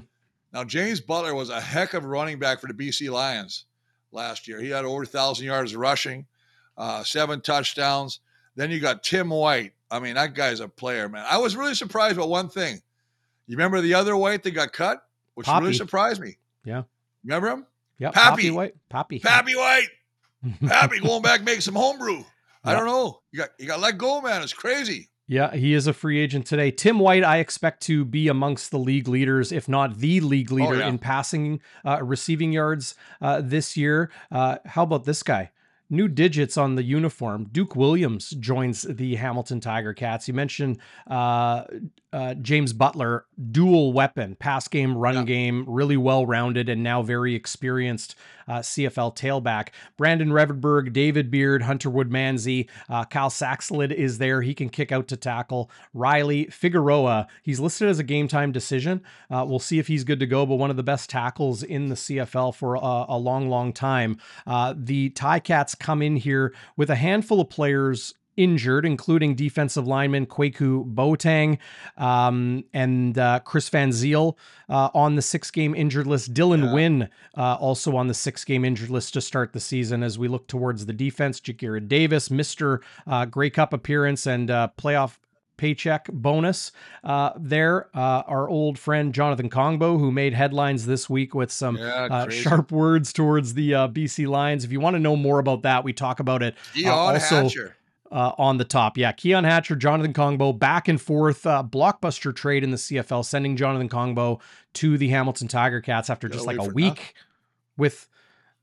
Now 0.52 0.64
James 0.64 1.00
Butler 1.00 1.34
was 1.34 1.50
a 1.50 1.60
heck 1.60 1.94
of 1.94 2.04
a 2.04 2.08
running 2.08 2.38
back 2.38 2.60
for 2.60 2.66
the 2.66 2.74
BC 2.74 3.10
Lions 3.10 3.66
last 4.10 4.48
year. 4.48 4.60
He 4.60 4.70
had 4.70 4.84
over 4.84 5.04
a 5.04 5.06
thousand 5.06 5.46
yards 5.46 5.76
rushing, 5.76 6.26
uh, 6.76 7.04
seven 7.04 7.40
touchdowns. 7.40 8.20
Then 8.56 8.70
you 8.70 8.80
got 8.80 9.02
Tim 9.02 9.30
White. 9.30 9.73
I 9.90 10.00
mean, 10.00 10.14
that 10.14 10.34
guy's 10.34 10.60
a 10.60 10.68
player, 10.68 11.08
man. 11.08 11.24
I 11.28 11.38
was 11.38 11.56
really 11.56 11.74
surprised 11.74 12.16
about 12.16 12.28
one 12.28 12.48
thing. 12.48 12.80
You 13.46 13.56
remember 13.56 13.80
the 13.80 13.94
other 13.94 14.16
White 14.16 14.42
that 14.42 14.52
got 14.52 14.72
cut, 14.72 15.02
which 15.34 15.46
Poppy. 15.46 15.64
really 15.64 15.74
surprised 15.74 16.20
me. 16.20 16.38
Yeah. 16.64 16.82
Remember 17.24 17.48
him? 17.48 17.66
Yeah. 17.98 18.10
Pappy. 18.10 18.42
Pappy 18.42 18.50
White. 18.50 18.74
Pappy. 18.88 19.18
Pappy 19.20 19.54
White. 19.54 19.88
Pappy 20.66 21.00
going 21.00 21.22
back 21.22 21.42
make 21.42 21.62
some 21.62 21.74
homebrew. 21.74 22.22
I 22.64 22.72
don't 22.72 22.86
know. 22.86 23.20
You 23.30 23.40
got 23.40 23.50
you 23.58 23.66
got 23.66 23.80
let 23.80 23.98
go, 23.98 24.22
man. 24.22 24.42
It's 24.42 24.54
crazy. 24.54 25.10
Yeah, 25.26 25.54
he 25.54 25.72
is 25.72 25.86
a 25.86 25.94
free 25.94 26.18
agent 26.18 26.46
today. 26.46 26.70
Tim 26.70 26.98
White, 26.98 27.24
I 27.24 27.38
expect 27.38 27.82
to 27.84 28.04
be 28.04 28.28
amongst 28.28 28.70
the 28.70 28.78
league 28.78 29.08
leaders, 29.08 29.52
if 29.52 29.68
not 29.68 29.98
the 29.98 30.20
league 30.20 30.52
oh, 30.52 30.56
leader 30.56 30.74
oh, 30.74 30.78
yeah. 30.78 30.88
in 30.88 30.98
passing, 30.98 31.60
uh, 31.84 32.02
receiving 32.02 32.52
yards 32.52 32.94
uh, 33.22 33.40
this 33.42 33.74
year. 33.74 34.10
Uh, 34.30 34.58
how 34.66 34.82
about 34.82 35.04
this 35.04 35.22
guy? 35.22 35.50
New 35.90 36.08
digits 36.08 36.56
on 36.56 36.74
the 36.76 36.82
uniform. 36.82 37.48
Duke 37.52 37.76
Williams 37.76 38.30
joins 38.30 38.82
the 38.82 39.16
Hamilton 39.16 39.60
Tiger 39.60 39.92
Cats. 39.92 40.26
You 40.26 40.34
mentioned 40.34 40.78
uh, 41.06 41.64
uh, 42.12 42.34
James 42.34 42.72
Butler, 42.72 43.26
dual 43.50 43.92
weapon, 43.92 44.36
pass 44.36 44.68
game, 44.68 44.96
run 44.96 45.14
yeah. 45.14 45.24
game, 45.24 45.64
really 45.68 45.96
well 45.96 46.26
rounded, 46.26 46.68
and 46.68 46.82
now 46.82 47.02
very 47.02 47.34
experienced 47.34 48.14
uh, 48.46 48.58
CFL 48.58 49.16
tailback. 49.16 49.68
Brandon 49.96 50.30
Revenberg, 50.30 50.92
David 50.92 51.30
Beard, 51.30 51.62
Hunter 51.62 51.90
Woodmansey, 51.90 52.68
uh, 52.88 53.04
Kyle 53.04 53.30
Saxelid 53.30 53.92
is 53.92 54.18
there. 54.18 54.42
He 54.42 54.54
can 54.54 54.68
kick 54.68 54.92
out 54.92 55.08
to 55.08 55.16
tackle. 55.16 55.70
Riley 55.92 56.46
Figueroa, 56.46 57.26
he's 57.42 57.60
listed 57.60 57.88
as 57.88 57.98
a 57.98 58.04
game 58.04 58.28
time 58.28 58.52
decision. 58.52 59.02
Uh, 59.30 59.44
we'll 59.46 59.58
see 59.58 59.78
if 59.78 59.88
he's 59.88 60.04
good 60.04 60.20
to 60.20 60.26
go, 60.26 60.46
but 60.46 60.56
one 60.56 60.70
of 60.70 60.76
the 60.76 60.82
best 60.82 61.10
tackles 61.10 61.62
in 61.62 61.88
the 61.88 61.94
CFL 61.94 62.54
for 62.54 62.76
a, 62.76 63.06
a 63.08 63.18
long, 63.18 63.48
long 63.48 63.72
time. 63.72 64.18
Uh, 64.46 64.74
the 64.76 65.10
Cats 65.10 65.73
come 65.74 66.02
in 66.02 66.16
here 66.16 66.54
with 66.76 66.90
a 66.90 66.96
handful 66.96 67.40
of 67.40 67.50
players 67.50 68.14
injured, 68.36 68.84
including 68.84 69.34
defensive 69.34 69.86
lineman 69.86 70.26
Kwaku 70.26 70.92
Boateng 70.92 71.58
um, 71.96 72.64
and 72.72 73.16
uh, 73.18 73.40
Chris 73.40 73.68
Van 73.68 73.90
Zeyl 73.90 74.36
uh, 74.68 74.90
on 74.94 75.14
the 75.14 75.22
six 75.22 75.50
game 75.50 75.74
injured 75.74 76.06
list. 76.06 76.34
Dylan 76.34 76.64
yeah. 76.64 76.72
Wynn 76.72 77.08
uh, 77.36 77.54
also 77.54 77.96
on 77.96 78.08
the 78.08 78.14
six 78.14 78.44
game 78.44 78.64
injured 78.64 78.90
list 78.90 79.14
to 79.14 79.20
start 79.20 79.52
the 79.52 79.60
season 79.60 80.02
as 80.02 80.18
we 80.18 80.28
look 80.28 80.46
towards 80.48 80.86
the 80.86 80.92
defense. 80.92 81.40
Ja'Gared 81.40 81.88
Davis, 81.88 82.28
Mr. 82.28 82.80
Uh, 83.06 83.24
Grey 83.24 83.50
Cup 83.50 83.72
appearance 83.72 84.26
and 84.26 84.50
uh, 84.50 84.68
playoff 84.78 85.16
paycheck 85.56 86.06
bonus 86.12 86.72
uh, 87.02 87.30
there. 87.36 87.88
Uh, 87.94 88.22
our 88.26 88.48
old 88.48 88.78
friend 88.78 89.14
Jonathan 89.14 89.50
Kongbo, 89.50 89.98
who 89.98 90.10
made 90.10 90.34
headlines 90.34 90.86
this 90.86 91.08
week 91.08 91.34
with 91.34 91.50
some 91.50 91.76
yeah, 91.76 92.08
uh, 92.10 92.28
sharp 92.28 92.72
words 92.72 93.12
towards 93.12 93.54
the 93.54 93.74
uh, 93.74 93.88
BC 93.88 94.26
Lions. 94.26 94.64
If 94.64 94.72
you 94.72 94.80
want 94.80 94.94
to 94.94 95.00
know 95.00 95.16
more 95.16 95.38
about 95.38 95.62
that, 95.62 95.84
we 95.84 95.92
talk 95.92 96.20
about 96.20 96.42
it. 96.42 96.54
Uh, 96.84 96.90
also, 96.90 97.42
Hatcher 97.42 97.76
uh, 98.14 98.32
on 98.38 98.58
the 98.58 98.64
top. 98.64 98.96
Yeah, 98.96 99.12
Keon 99.12 99.44
Hatcher, 99.44 99.74
Jonathan 99.74 100.12
Kongbo, 100.12 100.56
back 100.56 100.86
and 100.86 101.00
forth 101.00 101.44
uh, 101.44 101.64
blockbuster 101.66 102.34
trade 102.34 102.62
in 102.62 102.70
the 102.70 102.76
CFL, 102.76 103.24
sending 103.24 103.56
Jonathan 103.56 103.88
Kongbo 103.88 104.40
to 104.74 104.96
the 104.96 105.08
Hamilton 105.08 105.48
Tiger 105.48 105.80
Cats 105.80 106.08
after 106.08 106.28
just 106.28 106.46
like 106.46 106.58
a 106.58 106.64
week 106.64 107.14
with 107.76 108.08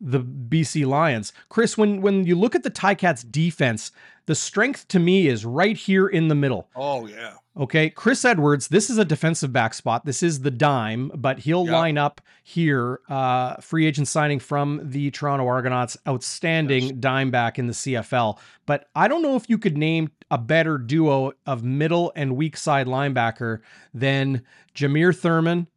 the 0.02 0.20
BC 0.20 0.86
Lions. 0.86 1.32
Chris, 1.50 1.78
when 1.78 2.02
when 2.02 2.26
you 2.26 2.36
look 2.36 2.56
at 2.56 2.64
the 2.64 2.72
Ticats 2.72 3.30
defense, 3.30 3.92
the 4.26 4.36
strength 4.36 4.88
to 4.90 5.00
me 5.00 5.28
is 5.28 5.46
right 5.46 5.78
here 5.78 6.08
in 6.08 6.28
the 6.28 6.36
middle. 6.36 6.68
Oh 6.76 7.06
yeah. 7.08 7.36
Okay, 7.58 7.90
Chris 7.90 8.24
Edwards. 8.24 8.70
This 8.70 8.90
is 8.90 8.98
a 8.98 9.04
defensive 9.04 9.52
back 9.52 9.74
spot. 9.74 10.06
This 10.06 10.24
is 10.24 10.40
the 10.40 10.52
dime, 10.52 11.12
but 11.14 11.40
he'll 11.40 11.66
line 11.66 11.98
up 11.98 12.22
here. 12.44 13.02
Uh, 13.10 13.56
free 13.58 13.86
agent 13.86 14.08
signing 14.08 14.40
from 14.40 14.80
the 14.84 15.12
Toronto 15.12 15.46
Argonauts. 15.46 15.98
Outstanding 16.08 16.84
yes. 16.84 16.94
dime 16.94 17.30
back 17.30 17.60
in 17.60 17.68
the 17.68 17.74
CFL. 17.74 18.40
But 18.66 18.88
I 18.96 19.10
don't 19.10 19.22
know 19.22 19.36
if 19.36 19.50
you 19.50 19.58
could 19.58 19.78
name 19.78 20.12
a 20.32 20.38
better 20.38 20.78
duo 20.78 21.34
of 21.46 21.64
middle 21.64 22.14
and 22.16 22.38
weak 22.38 22.56
side 22.56 22.88
linebacker 22.88 23.60
than 23.94 24.44
Jameer 24.74 25.14
Thurman 25.14 25.68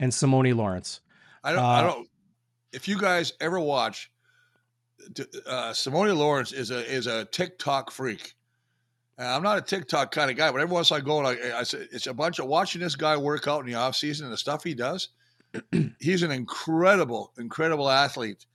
and 0.00 0.12
Simoni 0.12 0.56
Lawrence. 0.56 1.02
I 1.44 1.52
don't. 1.52 1.62
Uh, 1.62 1.66
I 1.66 1.82
don't. 1.82 2.08
If 2.72 2.88
you 2.88 2.98
guys 2.98 3.32
ever 3.40 3.60
watch, 3.60 4.10
uh, 5.46 5.72
Simoni 5.72 6.16
Lawrence 6.16 6.52
is 6.52 6.70
a 6.70 6.84
is 6.90 7.06
a 7.06 7.24
TikTok 7.26 7.90
freak. 7.90 8.34
I'm 9.18 9.42
not 9.42 9.58
a 9.58 9.62
TikTok 9.62 10.10
kind 10.10 10.30
of 10.30 10.36
guy, 10.36 10.50
but 10.50 10.60
every 10.60 10.72
once 10.72 10.90
I 10.90 11.00
go 11.00 11.24
and 11.24 11.28
I, 11.28 11.60
I 11.60 11.62
say 11.62 11.86
it's 11.92 12.06
a 12.06 12.14
bunch 12.14 12.38
of 12.38 12.46
watching 12.46 12.80
this 12.80 12.96
guy 12.96 13.16
work 13.16 13.46
out 13.46 13.60
in 13.60 13.66
the 13.66 13.74
off 13.74 13.94
season 13.94 14.26
and 14.26 14.32
the 14.32 14.38
stuff 14.38 14.64
he 14.64 14.74
does. 14.74 15.08
he's 16.00 16.22
an 16.22 16.30
incredible, 16.30 17.32
incredible 17.38 17.90
athlete. 17.90 18.46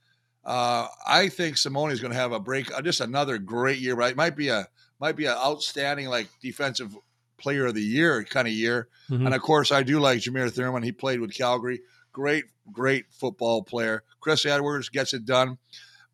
Uh, 0.44 0.88
I 1.06 1.28
think 1.28 1.56
Simoni 1.56 1.92
is 1.92 2.00
going 2.00 2.12
to 2.12 2.18
have 2.18 2.32
a 2.32 2.40
break, 2.40 2.72
uh, 2.74 2.82
just 2.82 3.00
another 3.00 3.38
great 3.38 3.78
year. 3.78 3.94
Right, 3.94 4.16
might 4.16 4.36
be 4.36 4.48
a 4.48 4.66
might 5.00 5.16
be 5.16 5.26
an 5.26 5.36
outstanding 5.36 6.08
like 6.08 6.28
defensive 6.42 6.96
player 7.38 7.66
of 7.66 7.74
the 7.74 7.82
year 7.82 8.24
kind 8.24 8.48
of 8.48 8.54
year. 8.54 8.88
Mm-hmm. 9.10 9.26
And 9.26 9.34
of 9.34 9.40
course, 9.40 9.70
I 9.70 9.82
do 9.82 10.00
like 10.00 10.18
Jameer 10.18 10.50
Thurman. 10.50 10.82
He 10.82 10.92
played 10.92 11.20
with 11.20 11.34
Calgary. 11.34 11.80
Great, 12.18 12.46
great 12.72 13.04
football 13.12 13.62
player. 13.62 14.02
Chris 14.18 14.44
Edwards 14.44 14.88
gets 14.88 15.14
it 15.14 15.24
done. 15.24 15.56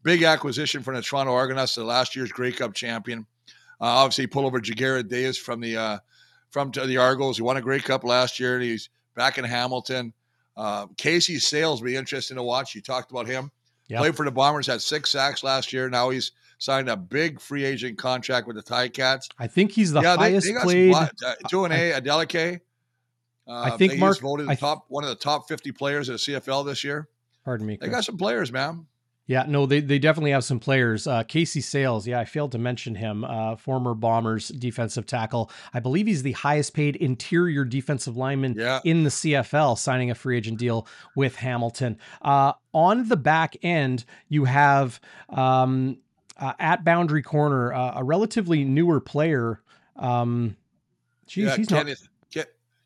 Big 0.02 0.22
acquisition 0.22 0.82
from 0.82 0.96
the 0.96 1.00
Toronto 1.00 1.32
Argonauts, 1.32 1.74
the 1.74 1.82
last 1.82 2.14
year's 2.14 2.30
Grey 2.30 2.52
Cup 2.52 2.74
champion. 2.74 3.20
Uh, 3.80 3.84
obviously, 3.84 4.26
pull 4.26 4.44
over 4.44 4.60
Ja'Gared 4.60 5.08
Davis 5.08 5.38
from 5.38 5.62
the 5.62 5.78
uh, 5.78 5.98
from 6.50 6.70
the 6.72 6.98
Argos. 6.98 7.38
He 7.38 7.42
won 7.42 7.56
a 7.56 7.62
Grey 7.62 7.80
Cup 7.80 8.04
last 8.04 8.38
year. 8.38 8.56
And 8.56 8.62
he's 8.62 8.90
back 9.16 9.38
in 9.38 9.46
Hamilton. 9.46 10.12
Uh, 10.58 10.88
Casey 10.98 11.38
Sayles 11.38 11.80
will 11.80 11.86
be 11.86 11.96
interesting 11.96 12.36
to 12.36 12.42
watch. 12.42 12.74
You 12.74 12.82
talked 12.82 13.10
about 13.10 13.26
him. 13.26 13.50
Yep. 13.88 14.00
Played 14.00 14.16
for 14.16 14.26
the 14.26 14.30
Bombers, 14.30 14.66
had 14.66 14.82
six 14.82 15.10
sacks 15.10 15.42
last 15.42 15.72
year. 15.72 15.88
Now 15.88 16.10
he's 16.10 16.32
signed 16.58 16.90
a 16.90 16.98
big 16.98 17.40
free 17.40 17.64
agent 17.64 17.96
contract 17.96 18.46
with 18.46 18.56
the 18.56 18.62
Ticats. 18.62 19.28
I 19.38 19.46
think 19.46 19.72
he's 19.72 19.90
the 19.90 20.02
yeah, 20.02 20.16
highest 20.16 20.46
they, 20.46 20.52
they 20.52 20.60
played. 20.60 20.94
Some, 20.94 21.08
uh, 21.26 21.34
two 21.48 21.64
and 21.64 21.72
A, 21.72 21.98
Adeleke. 21.98 22.60
Uh, 23.46 23.70
I 23.72 23.76
think 23.76 23.98
Mark 23.98 24.20
voted 24.20 24.48
the 24.48 24.57
top 24.57 24.87
one 24.88 25.04
of 25.04 25.11
the 25.11 25.16
top 25.16 25.48
fifty 25.48 25.72
players 25.72 26.09
at 26.09 26.20
the 26.20 26.33
CFL 26.33 26.64
this 26.64 26.83
year. 26.83 27.09
Pardon 27.44 27.66
me. 27.66 27.76
Chris. 27.76 27.88
They 27.88 27.92
got 27.94 28.04
some 28.04 28.16
players, 28.16 28.50
man. 28.50 28.87
Yeah, 29.26 29.46
no, 29.48 29.64
they, 29.64 29.80
they 29.80 29.98
definitely 29.98 30.33
have 30.33 30.44
some 30.44 30.61
players. 30.61 31.07
Uh, 31.07 31.22
Casey 31.22 31.62
Sayles, 31.62 32.07
yeah, 32.07 32.20
I 32.20 32.26
failed 32.26 32.52
to 32.52 32.59
mention 32.59 32.94
him. 32.94 33.24
Uh, 33.24 33.57
former 33.57 33.94
Bombers 33.94 34.48
defensive 34.48 35.07
tackle. 35.07 35.50
I 35.72 35.80
believe 35.80 36.07
he's 36.07 36.22
the 36.22 36.33
highest 36.33 36.74
paid 36.74 36.96
interior 36.96 37.64
defensive 37.64 38.18
lineman 38.18 38.54
yeah. 38.59 38.80
in 38.85 39.04
the 39.04 39.11
CFL, 39.11 39.78
signing 39.78 40.11
a 40.11 40.14
free 40.14 40.37
agent 40.37 40.59
deal 40.59 40.87
with 41.16 41.37
Hamilton. 41.37 41.98
Uh, 42.20 42.52
on 42.74 43.09
the 43.09 43.16
back 43.16 43.57
end, 43.62 44.04
you 44.28 44.44
have 44.44 45.00
um, 45.30 45.96
uh, 46.38 46.52
at 46.59 46.85
boundary 46.85 47.22
corner 47.22 47.72
uh, 47.72 47.92
a 47.96 48.04
relatively 48.04 48.62
newer 48.62 49.00
player. 49.00 49.62
Um, 49.96 50.54
geez, 51.26 51.46
yeah, 51.46 51.57
he's 51.57 51.68
Kenneth, 51.68 52.02
not... 52.02 52.11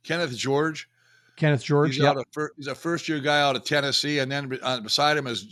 Kenneth 0.09 0.35
George. 0.35 0.89
Kenneth 1.37 1.63
George. 1.63 1.97
He's, 1.97 2.03
yep. 2.03 2.17
he's 2.57 2.67
a 2.67 2.75
first 2.75 3.09
year 3.11 3.21
guy 3.21 3.43
out 3.43 3.57
of 3.57 3.65
Tennessee, 3.65 4.21
and 4.21 4.33
then 4.33 4.59
uh, 4.63 4.81
beside 4.81 5.19
him 5.19 5.27
is 5.27 5.45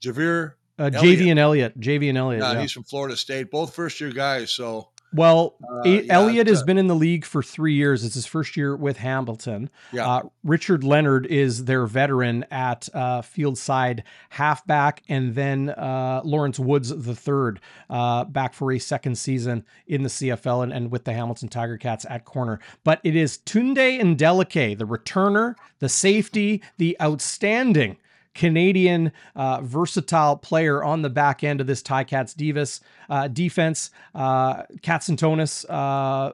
Javier. 0.00 0.52
Uh, 0.78 0.90
Javien 0.90 1.38
Elliott. 1.38 1.78
Javien 1.80 2.16
Elliott. 2.16 2.42
Yeah, 2.42 2.52
yeah, 2.52 2.60
he's 2.60 2.72
from 2.72 2.84
Florida 2.84 3.16
State. 3.16 3.50
Both 3.50 3.74
first 3.74 4.00
year 4.00 4.12
guys. 4.12 4.52
So 4.52 4.90
Well, 5.14 5.54
uh, 5.62 5.88
yeah, 5.88 6.02
Elliott 6.12 6.48
has 6.48 6.64
been 6.64 6.76
in 6.76 6.88
the 6.88 6.94
league 6.94 7.24
for 7.24 7.40
three 7.40 7.74
years. 7.74 8.04
It's 8.04 8.16
his 8.16 8.26
first 8.26 8.56
year 8.56 8.74
with 8.74 8.96
Hamilton. 8.96 9.70
Yeah. 9.92 10.08
Uh, 10.08 10.22
Richard 10.42 10.82
Leonard 10.82 11.26
is 11.26 11.66
their 11.66 11.86
veteran 11.86 12.44
at 12.50 12.88
uh, 12.92 13.22
field 13.22 13.56
side 13.56 14.02
halfback, 14.30 15.04
and 15.08 15.36
then 15.36 15.70
uh, 15.70 16.20
Lawrence 16.24 16.58
Woods 16.58 16.88
the 16.88 17.14
third, 17.14 17.60
uh, 17.88 18.24
back 18.24 18.54
for 18.54 18.72
a 18.72 18.78
second 18.80 19.16
season 19.16 19.64
in 19.86 20.02
the 20.02 20.08
CFL 20.08 20.64
and, 20.64 20.72
and 20.72 20.90
with 20.90 21.04
the 21.04 21.12
Hamilton 21.12 21.48
Tiger 21.48 21.78
Cats 21.78 22.04
at 22.10 22.24
corner. 22.24 22.58
But 22.82 23.00
it 23.04 23.14
is 23.14 23.38
Tunde 23.38 24.00
Adeleke, 24.00 24.76
the 24.76 24.86
returner, 24.86 25.54
the 25.78 25.88
safety, 25.88 26.60
the 26.78 26.96
outstanding 27.00 27.98
Canadian 28.34 29.12
uh, 29.36 29.60
versatile 29.62 30.36
player 30.36 30.82
on 30.82 31.02
the 31.02 31.10
back 31.10 31.44
end 31.44 31.60
of 31.60 31.66
this 31.66 31.82
Ticats 31.82 32.34
Divas 32.34 32.80
uh, 33.08 33.28
defense. 33.28 33.90
Uh, 34.14 34.64
Katsantonis 34.82 35.64
uh, 35.68 36.32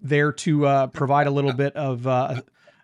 there 0.00 0.32
to 0.32 0.66
uh, 0.66 0.86
provide 0.88 1.26
a 1.26 1.30
little 1.30 1.52
bit 1.52 1.74
of 1.76 2.06
uh, 2.06 2.40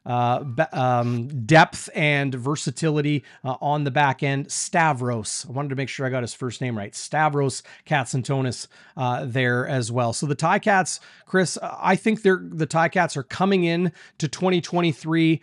uh, 0.06 0.44
um, 0.72 1.28
depth 1.44 1.90
and 1.94 2.34
versatility 2.34 3.22
on 3.44 3.84
the 3.84 3.90
back 3.90 4.22
end. 4.22 4.50
Stavros, 4.50 5.46
I 5.48 5.52
wanted 5.52 5.68
to 5.68 5.76
make 5.76 5.88
sure 5.88 6.06
I 6.06 6.10
got 6.10 6.22
his 6.22 6.34
first 6.34 6.60
name 6.60 6.76
right. 6.76 6.94
Stavros 6.94 7.62
Cats 7.84 8.14
Katsantonis 8.14 8.66
uh, 8.96 9.26
there 9.26 9.68
as 9.68 9.92
well. 9.92 10.12
So 10.12 10.26
the 10.26 10.36
Ticats, 10.36 11.00
Chris, 11.26 11.58
I 11.62 11.96
think 11.96 12.22
they're 12.22 12.42
the 12.42 12.66
Ticats 12.66 13.16
are 13.16 13.22
coming 13.22 13.64
in 13.64 13.92
to 14.18 14.26
2023 14.26 15.42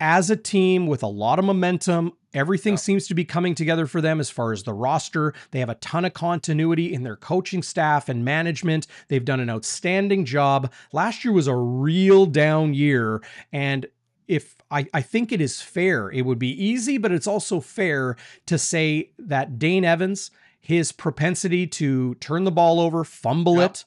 as 0.00 0.30
a 0.30 0.36
team 0.36 0.86
with 0.86 1.02
a 1.02 1.06
lot 1.08 1.38
of 1.38 1.44
momentum. 1.44 2.12
Everything 2.32 2.76
seems 2.76 3.06
to 3.08 3.14
be 3.14 3.24
coming 3.24 3.54
together 3.54 3.86
for 3.86 4.00
them 4.00 4.20
as 4.20 4.30
far 4.30 4.52
as 4.52 4.62
the 4.62 4.72
roster. 4.72 5.34
They 5.50 5.60
have 5.60 5.68
a 5.68 5.74
ton 5.76 6.04
of 6.04 6.14
continuity 6.14 6.92
in 6.94 7.02
their 7.02 7.16
coaching 7.16 7.62
staff 7.62 8.08
and 8.08 8.24
management. 8.24 8.86
They've 9.08 9.24
done 9.24 9.40
an 9.40 9.50
outstanding 9.50 10.24
job. 10.24 10.72
Last 10.92 11.24
year 11.24 11.32
was 11.32 11.48
a 11.48 11.56
real 11.56 12.26
down 12.26 12.72
year. 12.72 13.20
And 13.52 13.86
if 14.28 14.56
I, 14.70 14.86
I 14.94 15.02
think 15.02 15.32
it 15.32 15.40
is 15.40 15.60
fair, 15.60 16.08
it 16.08 16.22
would 16.22 16.38
be 16.38 16.64
easy, 16.64 16.98
but 16.98 17.10
it's 17.10 17.26
also 17.26 17.60
fair 17.60 18.16
to 18.46 18.58
say 18.58 19.10
that 19.18 19.58
Dane 19.58 19.84
Evans, 19.84 20.30
his 20.60 20.92
propensity 20.92 21.66
to 21.66 22.14
turn 22.16 22.44
the 22.44 22.52
ball 22.52 22.78
over, 22.78 23.02
fumble 23.02 23.56
yep. 23.56 23.70
it, 23.72 23.84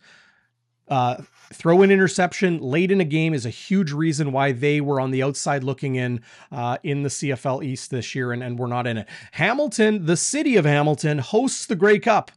uh, 0.89 1.21
throw 1.53 1.81
an 1.81 1.91
interception 1.91 2.59
late 2.59 2.91
in 2.91 2.99
a 3.01 3.05
game 3.05 3.33
is 3.33 3.45
a 3.45 3.49
huge 3.49 3.91
reason 3.91 4.31
why 4.31 4.51
they 4.51 4.81
were 4.81 4.99
on 4.99 5.11
the 5.11 5.23
outside 5.23 5.63
looking 5.63 5.95
in 5.95 6.21
uh, 6.51 6.77
in 6.83 7.03
the 7.03 7.09
CFL 7.09 7.63
East 7.63 7.91
this 7.91 8.15
year, 8.15 8.31
and, 8.31 8.43
and 8.43 8.59
we're 8.59 8.67
not 8.67 8.87
in 8.87 8.97
it. 8.97 9.07
Hamilton, 9.33 10.05
the 10.05 10.17
city 10.17 10.55
of 10.55 10.65
Hamilton, 10.65 11.19
hosts 11.19 11.65
the 11.65 11.75
Grey 11.75 11.99
Cup 11.99 12.31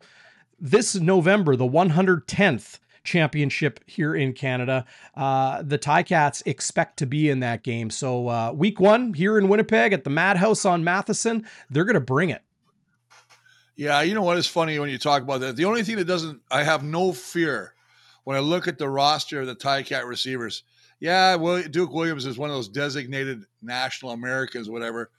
this 0.58 0.94
November, 0.94 1.56
the 1.56 1.68
110th 1.68 2.78
championship 3.04 3.80
here 3.86 4.14
in 4.14 4.32
Canada. 4.32 4.84
Uh, 5.14 5.62
the 5.62 5.78
Ticats 5.78 6.42
expect 6.44 6.98
to 6.98 7.06
be 7.06 7.30
in 7.30 7.40
that 7.40 7.62
game. 7.62 7.88
So, 7.90 8.28
uh, 8.28 8.52
week 8.52 8.80
one 8.80 9.14
here 9.14 9.38
in 9.38 9.48
Winnipeg 9.48 9.92
at 9.92 10.04
the 10.04 10.10
Madhouse 10.10 10.64
on 10.64 10.84
Matheson, 10.84 11.46
they're 11.70 11.84
going 11.84 11.94
to 11.94 12.00
bring 12.00 12.30
it. 12.30 12.42
Yeah, 13.76 14.00
you 14.00 14.14
know 14.14 14.22
what 14.22 14.38
is 14.38 14.46
funny 14.46 14.78
when 14.78 14.88
you 14.88 14.98
talk 14.98 15.22
about 15.22 15.40
that? 15.40 15.56
The 15.56 15.66
only 15.66 15.82
thing 15.82 15.96
that 15.96 16.06
doesn't, 16.06 16.40
I 16.50 16.62
have 16.62 16.82
no 16.82 17.12
fear 17.12 17.74
when 18.26 18.36
I 18.36 18.40
look 18.40 18.66
at 18.66 18.76
the 18.76 18.88
roster 18.88 19.40
of 19.40 19.46
the 19.46 19.54
Ticat 19.54 20.04
receivers, 20.04 20.64
yeah, 20.98 21.36
Duke 21.70 21.92
Williams 21.92 22.26
is 22.26 22.36
one 22.36 22.50
of 22.50 22.56
those 22.56 22.68
designated 22.68 23.44
national 23.62 24.10
Americans, 24.10 24.68
whatever, 24.68 25.12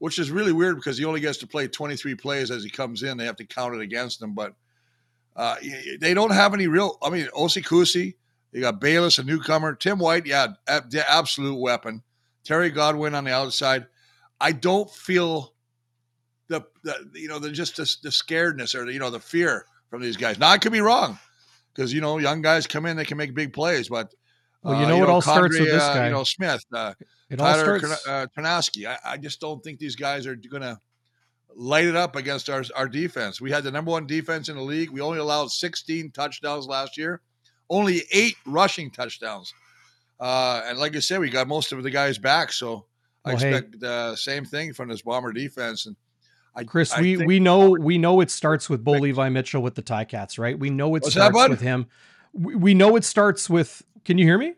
which 0.00 0.18
is 0.18 0.30
really 0.30 0.52
weird 0.52 0.76
because 0.76 0.98
he 0.98 1.06
only 1.06 1.20
gets 1.20 1.38
to 1.38 1.46
play 1.46 1.66
23 1.66 2.14
plays 2.14 2.50
as 2.50 2.62
he 2.62 2.68
comes 2.68 3.04
in. 3.04 3.16
They 3.16 3.24
have 3.24 3.36
to 3.36 3.46
count 3.46 3.74
it 3.74 3.80
against 3.80 4.20
him, 4.20 4.34
but 4.34 4.54
uh, 5.34 5.56
they 5.98 6.12
don't 6.12 6.32
have 6.34 6.52
any 6.52 6.66
real. 6.66 6.98
I 7.02 7.08
mean, 7.08 7.26
Osi 7.34 7.64
Kusi, 7.64 8.16
they 8.52 8.60
got 8.60 8.82
Bayless, 8.82 9.18
a 9.18 9.24
newcomer. 9.24 9.74
Tim 9.74 9.98
White, 9.98 10.26
yeah, 10.26 10.48
absolute 10.68 11.58
weapon. 11.58 12.02
Terry 12.44 12.68
Godwin 12.68 13.14
on 13.14 13.24
the 13.24 13.32
outside. 13.32 13.86
I 14.42 14.52
don't 14.52 14.90
feel 14.90 15.54
the, 16.48 16.66
the 16.82 17.08
you 17.14 17.28
know 17.28 17.38
the 17.38 17.50
just 17.50 17.76
the, 17.76 17.90
the 18.02 18.10
scaredness 18.10 18.74
or 18.74 18.84
the, 18.84 18.92
you 18.92 18.98
know 18.98 19.08
the 19.08 19.20
fear 19.20 19.64
from 19.88 20.02
these 20.02 20.18
guys. 20.18 20.38
Now 20.38 20.50
I 20.50 20.58
could 20.58 20.72
be 20.72 20.82
wrong 20.82 21.18
because 21.74 21.92
you 21.92 22.00
know 22.00 22.18
young 22.18 22.42
guys 22.42 22.66
come 22.66 22.86
in, 22.86 22.96
they 22.96 23.04
can 23.04 23.16
make 23.16 23.34
big 23.34 23.52
plays. 23.52 23.88
But 23.88 24.12
well, 24.62 24.80
you 24.80 24.86
know 24.86 24.96
uh, 24.96 24.98
what 24.98 25.00
you 25.00 25.06
know, 25.06 25.12
all 25.14 25.22
starts 25.22 25.58
with 25.58 25.68
this 25.68 25.82
guy. 25.82 26.02
Uh, 26.02 26.04
you 26.06 26.10
know 26.12 26.24
Smith, 26.24 26.64
uh, 26.72 26.94
it 27.30 27.36
Tyler 27.36 27.72
all 27.74 27.80
starts... 27.80 28.06
uh, 28.06 28.26
I, 28.88 28.98
I, 29.04 29.16
just 29.16 29.40
don't 29.40 29.62
think 29.62 29.78
these 29.78 29.96
guys 29.96 30.26
are 30.26 30.36
going 30.36 30.62
to 30.62 30.78
light 31.54 31.86
it 31.86 31.96
up 31.96 32.16
against 32.16 32.48
our 32.48 32.64
our 32.76 32.88
defense. 32.88 33.40
We 33.40 33.50
had 33.50 33.64
the 33.64 33.70
number 33.70 33.90
one 33.90 34.06
defense 34.06 34.48
in 34.48 34.56
the 34.56 34.62
league. 34.62 34.90
We 34.90 35.00
only 35.00 35.18
allowed 35.18 35.50
16 35.50 36.10
touchdowns 36.12 36.66
last 36.66 36.96
year, 36.96 37.20
only 37.68 38.02
eight 38.12 38.36
rushing 38.46 38.90
touchdowns. 38.90 39.52
Uh, 40.20 40.62
and 40.66 40.78
like 40.78 40.94
I 40.94 41.00
said, 41.00 41.18
we 41.18 41.30
got 41.30 41.48
most 41.48 41.72
of 41.72 41.82
the 41.82 41.90
guys 41.90 42.16
back, 42.16 42.52
so 42.52 42.70
well, 42.70 42.86
I 43.24 43.32
expect 43.32 43.74
hey. 43.74 43.78
the 43.80 44.16
same 44.16 44.44
thing 44.44 44.72
from 44.72 44.88
this 44.88 45.02
Bomber 45.02 45.32
defense. 45.32 45.86
And 45.86 45.96
I, 46.54 46.64
Chris, 46.64 46.92
I 46.92 47.00
we 47.00 47.16
we 47.16 47.40
know 47.40 47.70
we 47.70 47.98
know 47.98 48.20
it 48.20 48.30
starts 48.30 48.68
with 48.68 48.84
Bo 48.84 48.92
Levi 48.92 49.28
Mitchell 49.30 49.62
with 49.62 49.74
the 49.74 49.82
Ticats, 49.82 50.38
right? 50.38 50.58
We 50.58 50.70
know 50.70 50.94
it 50.96 51.04
starts 51.04 51.36
that, 51.36 51.50
with 51.50 51.60
him. 51.60 51.86
We, 52.32 52.54
we 52.54 52.74
know 52.74 52.96
it 52.96 53.04
starts 53.04 53.48
with. 53.48 53.82
Can 54.04 54.18
you 54.18 54.24
hear 54.24 54.38
me? 54.38 54.54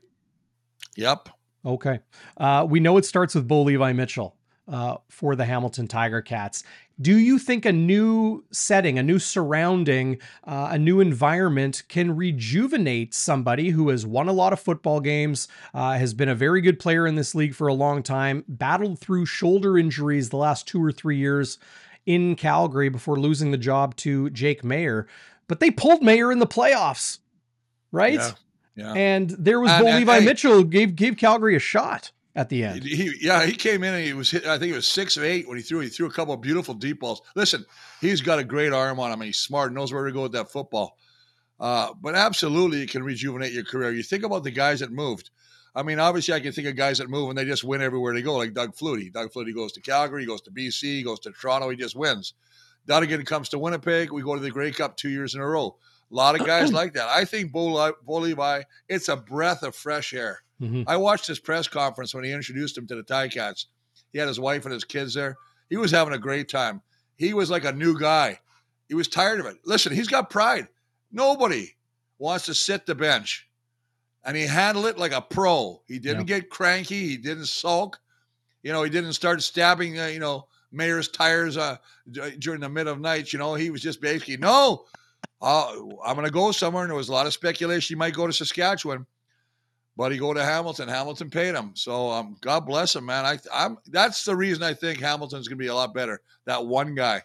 Yep. 0.96 1.28
Okay. 1.66 2.00
Uh, 2.36 2.66
we 2.68 2.80
know 2.80 2.96
it 2.96 3.04
starts 3.04 3.34
with 3.34 3.48
Bo 3.48 3.62
Levi 3.62 3.92
Mitchell 3.92 4.36
uh, 4.68 4.96
for 5.08 5.36
the 5.36 5.44
Hamilton 5.44 5.88
Tiger 5.88 6.20
Cats. 6.20 6.62
Do 7.00 7.16
you 7.16 7.38
think 7.38 7.64
a 7.64 7.72
new 7.72 8.44
setting, 8.52 8.98
a 8.98 9.02
new 9.02 9.18
surrounding, 9.18 10.18
uh, 10.44 10.68
a 10.72 10.78
new 10.78 11.00
environment 11.00 11.82
can 11.88 12.14
rejuvenate 12.14 13.14
somebody 13.14 13.70
who 13.70 13.88
has 13.88 14.06
won 14.06 14.28
a 14.28 14.32
lot 14.32 14.52
of 14.52 14.60
football 14.60 15.00
games, 15.00 15.48
uh, 15.74 15.94
has 15.94 16.14
been 16.14 16.28
a 16.28 16.36
very 16.36 16.60
good 16.60 16.78
player 16.78 17.06
in 17.06 17.16
this 17.16 17.34
league 17.34 17.54
for 17.54 17.66
a 17.66 17.74
long 17.74 18.02
time, 18.02 18.44
battled 18.46 19.00
through 19.00 19.26
shoulder 19.26 19.76
injuries 19.76 20.28
the 20.28 20.36
last 20.36 20.68
two 20.68 20.82
or 20.82 20.92
three 20.92 21.16
years 21.16 21.58
in 22.06 22.36
Calgary 22.36 22.88
before 22.88 23.16
losing 23.16 23.50
the 23.50 23.58
job 23.58 23.96
to 23.96 24.30
Jake 24.30 24.62
Maier. 24.62 25.06
But 25.48 25.60
they 25.60 25.70
pulled 25.70 26.02
Maier 26.02 26.32
in 26.32 26.38
the 26.38 26.46
playoffs, 26.46 27.18
right? 27.92 28.14
Yeah. 28.14 28.32
yeah. 28.76 28.92
And 28.92 29.30
there 29.30 29.60
was 29.60 29.70
Bo 29.72 29.84
Levi 29.84 30.20
Mitchell 30.20 30.64
gave 30.64 30.96
gave 30.96 31.16
Calgary 31.16 31.56
a 31.56 31.60
shot 31.60 32.12
at 32.36 32.48
the 32.48 32.64
end. 32.64 32.82
He, 32.82 33.12
yeah, 33.20 33.44
he 33.44 33.52
came 33.52 33.84
in 33.84 33.94
and 33.94 34.04
he 34.04 34.12
was 34.12 34.30
hit. 34.30 34.46
I 34.46 34.58
think 34.58 34.72
it 34.72 34.76
was 34.76 34.88
six 34.88 35.16
of 35.16 35.24
eight 35.24 35.46
when 35.48 35.56
he 35.56 35.62
threw. 35.62 35.80
He 35.80 35.88
threw 35.88 36.06
a 36.06 36.12
couple 36.12 36.34
of 36.34 36.40
beautiful 36.40 36.74
deep 36.74 37.00
balls. 37.00 37.22
Listen, 37.36 37.64
he's 38.00 38.20
got 38.20 38.38
a 38.38 38.44
great 38.44 38.72
arm 38.72 38.98
on 38.98 39.12
him. 39.12 39.20
He's 39.20 39.38
smart, 39.38 39.72
knows 39.72 39.92
where 39.92 40.04
to 40.04 40.12
go 40.12 40.22
with 40.22 40.32
that 40.32 40.50
football. 40.50 40.96
Uh, 41.60 41.92
but 42.00 42.14
absolutely, 42.14 42.82
it 42.82 42.90
can 42.90 43.02
rejuvenate 43.02 43.52
your 43.52 43.64
career. 43.64 43.92
You 43.92 44.02
think 44.02 44.24
about 44.24 44.44
the 44.44 44.50
guys 44.50 44.80
that 44.80 44.90
moved. 44.90 45.30
I 45.74 45.82
mean, 45.82 45.98
obviously, 45.98 46.34
I 46.34 46.40
can 46.40 46.52
think 46.52 46.68
of 46.68 46.76
guys 46.76 46.98
that 46.98 47.10
move 47.10 47.28
and 47.30 47.36
they 47.36 47.44
just 47.44 47.64
win 47.64 47.82
everywhere 47.82 48.14
they 48.14 48.22
go, 48.22 48.36
like 48.36 48.54
Doug 48.54 48.76
Flutie. 48.76 49.12
Doug 49.12 49.32
Flutie 49.32 49.54
goes 49.54 49.72
to 49.72 49.80
Calgary, 49.80 50.22
he 50.22 50.26
goes 50.26 50.42
to 50.42 50.50
BC, 50.50 50.82
he 50.82 51.02
goes 51.02 51.18
to 51.20 51.32
Toronto, 51.32 51.68
he 51.68 51.76
just 51.76 51.96
wins. 51.96 52.34
Dunigan 52.86 53.24
comes 53.26 53.48
to 53.48 53.58
Winnipeg. 53.58 54.12
We 54.12 54.22
go 54.22 54.34
to 54.34 54.40
the 54.40 54.50
Grey 54.50 54.70
Cup 54.70 54.96
two 54.96 55.08
years 55.08 55.34
in 55.34 55.40
a 55.40 55.46
row. 55.46 55.76
A 56.10 56.14
lot 56.14 56.38
of 56.38 56.46
guys 56.46 56.72
like 56.72 56.94
that. 56.94 57.08
I 57.08 57.24
think 57.24 57.52
Bo, 57.52 57.92
Bo 58.04 58.14
Levi, 58.16 58.62
it's 58.88 59.08
a 59.08 59.16
breath 59.16 59.62
of 59.62 59.74
fresh 59.74 60.12
air. 60.12 60.42
Mm-hmm. 60.60 60.82
I 60.86 60.96
watched 60.96 61.26
his 61.26 61.40
press 61.40 61.66
conference 61.66 62.14
when 62.14 62.24
he 62.24 62.32
introduced 62.32 62.78
him 62.78 62.86
to 62.86 62.94
the 62.94 63.02
Ticats. 63.02 63.66
He 64.12 64.18
had 64.18 64.28
his 64.28 64.38
wife 64.38 64.64
and 64.64 64.72
his 64.72 64.84
kids 64.84 65.14
there. 65.14 65.36
He 65.68 65.76
was 65.76 65.90
having 65.90 66.14
a 66.14 66.18
great 66.18 66.48
time. 66.48 66.82
He 67.16 67.34
was 67.34 67.50
like 67.50 67.64
a 67.64 67.72
new 67.72 67.98
guy. 67.98 68.38
He 68.88 68.94
was 68.94 69.08
tired 69.08 69.40
of 69.40 69.46
it. 69.46 69.56
Listen, 69.64 69.92
he's 69.94 70.08
got 70.08 70.30
pride. 70.30 70.68
Nobody 71.10 71.74
wants 72.18 72.46
to 72.46 72.54
sit 72.54 72.86
the 72.86 72.94
bench. 72.94 73.48
And 74.24 74.36
he 74.36 74.44
handled 74.44 74.86
it 74.86 74.98
like 74.98 75.12
a 75.12 75.20
pro. 75.20 75.82
He 75.86 75.98
didn't 75.98 76.28
yeah. 76.28 76.38
get 76.38 76.50
cranky. 76.50 77.08
He 77.08 77.16
didn't 77.16 77.46
sulk. 77.46 78.00
You 78.62 78.72
know, 78.72 78.82
he 78.82 78.90
didn't 78.90 79.12
start 79.12 79.42
stabbing, 79.42 80.00
uh, 80.00 80.06
you 80.06 80.20
know, 80.20 80.46
Maier's 80.72 81.08
tires 81.08 81.56
uh, 81.56 81.76
during 82.38 82.60
the 82.60 82.68
mid 82.68 82.86
of 82.86 83.00
night. 83.00 83.32
You 83.32 83.38
know, 83.38 83.54
he 83.54 83.70
was 83.70 83.82
just 83.82 84.00
basically, 84.00 84.38
no, 84.38 84.86
uh, 85.42 85.72
I'm 86.04 86.16
going 86.16 86.26
to 86.26 86.32
go 86.32 86.50
somewhere. 86.52 86.84
And 86.84 86.90
there 86.90 86.96
was 86.96 87.10
a 87.10 87.12
lot 87.12 87.26
of 87.26 87.34
speculation 87.34 87.94
he 87.94 87.98
might 87.98 88.14
go 88.14 88.26
to 88.26 88.32
Saskatchewan 88.32 89.06
but 89.96 90.12
he 90.12 90.18
go 90.18 90.34
to 90.34 90.44
Hamilton. 90.44 90.88
Hamilton 90.88 91.30
paid 91.30 91.54
him, 91.54 91.72
so 91.74 92.10
um, 92.10 92.36
God 92.40 92.66
bless 92.66 92.96
him, 92.96 93.06
man. 93.06 93.24
I, 93.24 93.38
I'm 93.52 93.78
that's 93.88 94.24
the 94.24 94.34
reason 94.34 94.62
I 94.62 94.74
think 94.74 95.00
Hamilton's 95.00 95.48
going 95.48 95.58
to 95.58 95.62
be 95.62 95.68
a 95.68 95.74
lot 95.74 95.94
better. 95.94 96.20
That 96.46 96.66
one 96.66 96.94
guy. 96.94 97.22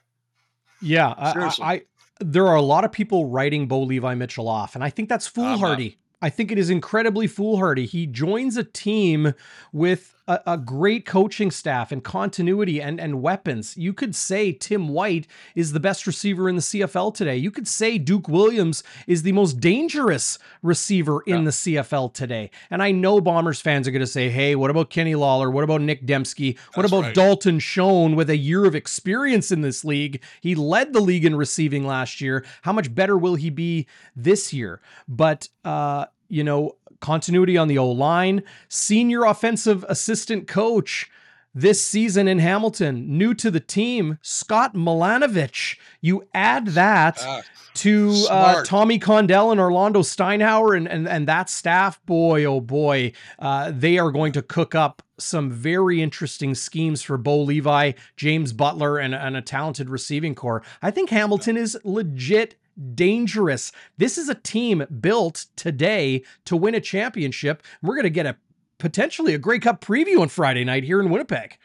Yeah, 0.82 1.10
I, 1.18 1.56
I, 1.62 1.82
there 2.20 2.48
are 2.48 2.56
a 2.56 2.62
lot 2.62 2.86
of 2.86 2.92
people 2.92 3.26
writing 3.26 3.68
Bo 3.68 3.82
Levi 3.84 4.16
Mitchell 4.16 4.48
off, 4.48 4.76
and 4.76 4.84
I 4.84 4.90
think 4.90 5.10
that's 5.10 5.28
foolhardy. 5.28 5.98
I 6.22 6.30
think 6.30 6.52
it 6.52 6.58
is 6.58 6.70
incredibly 6.70 7.28
foolhardy. 7.28 7.86
He 7.86 8.06
joins 8.06 8.58
a 8.58 8.64
team 8.64 9.34
with 9.72 10.19
a, 10.30 10.54
a, 10.54 10.58
great 10.58 11.06
coaching 11.06 11.50
staff 11.50 11.92
and 11.92 12.04
continuity 12.04 12.80
and, 12.80 13.00
and 13.00 13.22
weapons. 13.22 13.76
You 13.76 13.94
could 13.94 14.16
say 14.16 14.52
Tim 14.54 14.88
White 14.88 15.28
is 15.56 15.74
the 15.74 15.80
best 15.80 16.06
receiver 16.06 16.48
in 16.48 16.56
the 16.56 16.62
CFL 16.62 17.16
today. 17.16 17.36
You 17.36 17.50
could 17.50 17.68
say 17.68 17.98
Duke 17.98 18.30
Williams 18.30 18.84
is 19.08 19.24
the 19.24 19.32
most 19.32 19.60
dangerous 19.60 20.38
receiver 20.62 21.22
in 21.26 21.40
yeah. 21.40 21.44
the 21.46 21.50
CFL 21.50 22.14
today. 22.14 22.52
And 22.70 22.84
I 22.84 22.92
know 22.92 23.20
Bombers 23.20 23.60
fans 23.60 23.88
are 23.88 23.92
going 23.92 24.02
to 24.02 24.08
say, 24.08 24.30
hey, 24.30 24.56
what 24.56 24.70
about 24.70 24.92
Kenny 24.92 25.16
Lawler? 25.16 25.50
What 25.50 25.64
about 25.64 25.82
Nick 25.82 26.06
Demski? 26.06 26.58
What 26.76 26.84
That's 26.84 26.92
about 26.92 27.04
right. 27.06 27.16
Dalton 27.16 27.58
Schoen 27.60 28.16
with 28.16 28.30
a 28.30 28.38
year 28.38 28.66
of 28.66 28.76
experience 28.76 29.52
in 29.52 29.62
this 29.62 29.84
league? 29.84 30.22
He 30.42 30.54
led 30.54 30.94
the 30.94 31.02
league 31.02 31.26
in 31.26 31.36
receiving 31.36 31.88
last 31.88 32.22
year. 32.22 32.46
How 32.62 32.72
much 32.72 32.94
better 32.94 33.18
will 33.18 33.36
he 33.36 33.50
be 33.50 33.88
this 34.16 34.54
year? 34.54 34.80
But, 35.08 35.50
uh, 35.66 36.06
you 36.28 36.44
know, 36.44 36.76
continuity 37.00 37.58
on 37.58 37.68
the 37.68 37.78
O 37.78 37.90
line, 37.90 38.44
senior 38.68 39.24
offensive 39.24 39.86
assistant 39.88 40.48
coach 40.48 41.10
this 41.54 41.84
season 41.84 42.28
in 42.28 42.40
Hamilton, 42.40 43.18
new 43.18 43.34
to 43.34 43.50
the 43.50 43.60
team, 43.60 44.20
Scott 44.22 44.76
Milanovich. 44.76 45.78
You 46.02 46.28
add 46.34 46.68
that 46.68 47.18
ah, 47.22 47.42
to 47.76 48.26
uh, 48.30 48.64
Tommy 48.64 49.00
Condell 49.00 49.52
and 49.52 49.60
Orlondo 49.60 50.04
Steinauer 50.04 50.78
and, 50.78 50.88
and, 50.88 51.08
and 51.08 51.28
that 51.28 51.50
staff, 51.50 52.04
boy, 52.06 52.46
oh 52.46 52.62
boy, 52.62 53.14
uh, 53.40 53.72
they 53.74 53.98
are 53.98 54.12
going 54.12 54.32
to 54.34 54.42
cook 54.42 54.76
up 54.76 55.02
some 55.18 55.50
very 55.50 56.02
interesting 56.02 56.56
schemes 56.56 57.02
for 57.02 57.18
Bo 57.18 57.42
Levi, 57.42 57.94
James 58.16 58.54
Butler, 58.54 58.98
and, 58.98 59.14
and 59.14 59.36
a 59.36 59.42
talented 59.42 59.90
receiving 59.90 60.36
core. 60.36 60.64
I 60.82 60.92
think 60.92 61.10
Hamilton 61.10 61.58
is 61.58 61.78
legit 61.84 62.56
dangerous. 62.96 63.72
This 63.98 64.18
is 64.18 64.30
a 64.30 64.36
team 64.36 64.86
built 65.00 65.46
today 65.56 66.24
to 66.46 66.56
win 66.56 66.76
a 66.76 66.82
championship. 66.82 67.64
We're 67.82 67.96
going 67.96 68.04
to 68.04 68.10
get 68.10 68.26
a 68.26 68.38
potentially 68.78 69.34
a 69.34 69.38
Grey 69.38 69.60
Cup 69.60 69.82
preview 69.82 70.22
on 70.22 70.30
Friday 70.30 70.64
night 70.64 70.84
here 70.84 71.00
in 71.00 71.10
Winnipeg. 71.10 71.58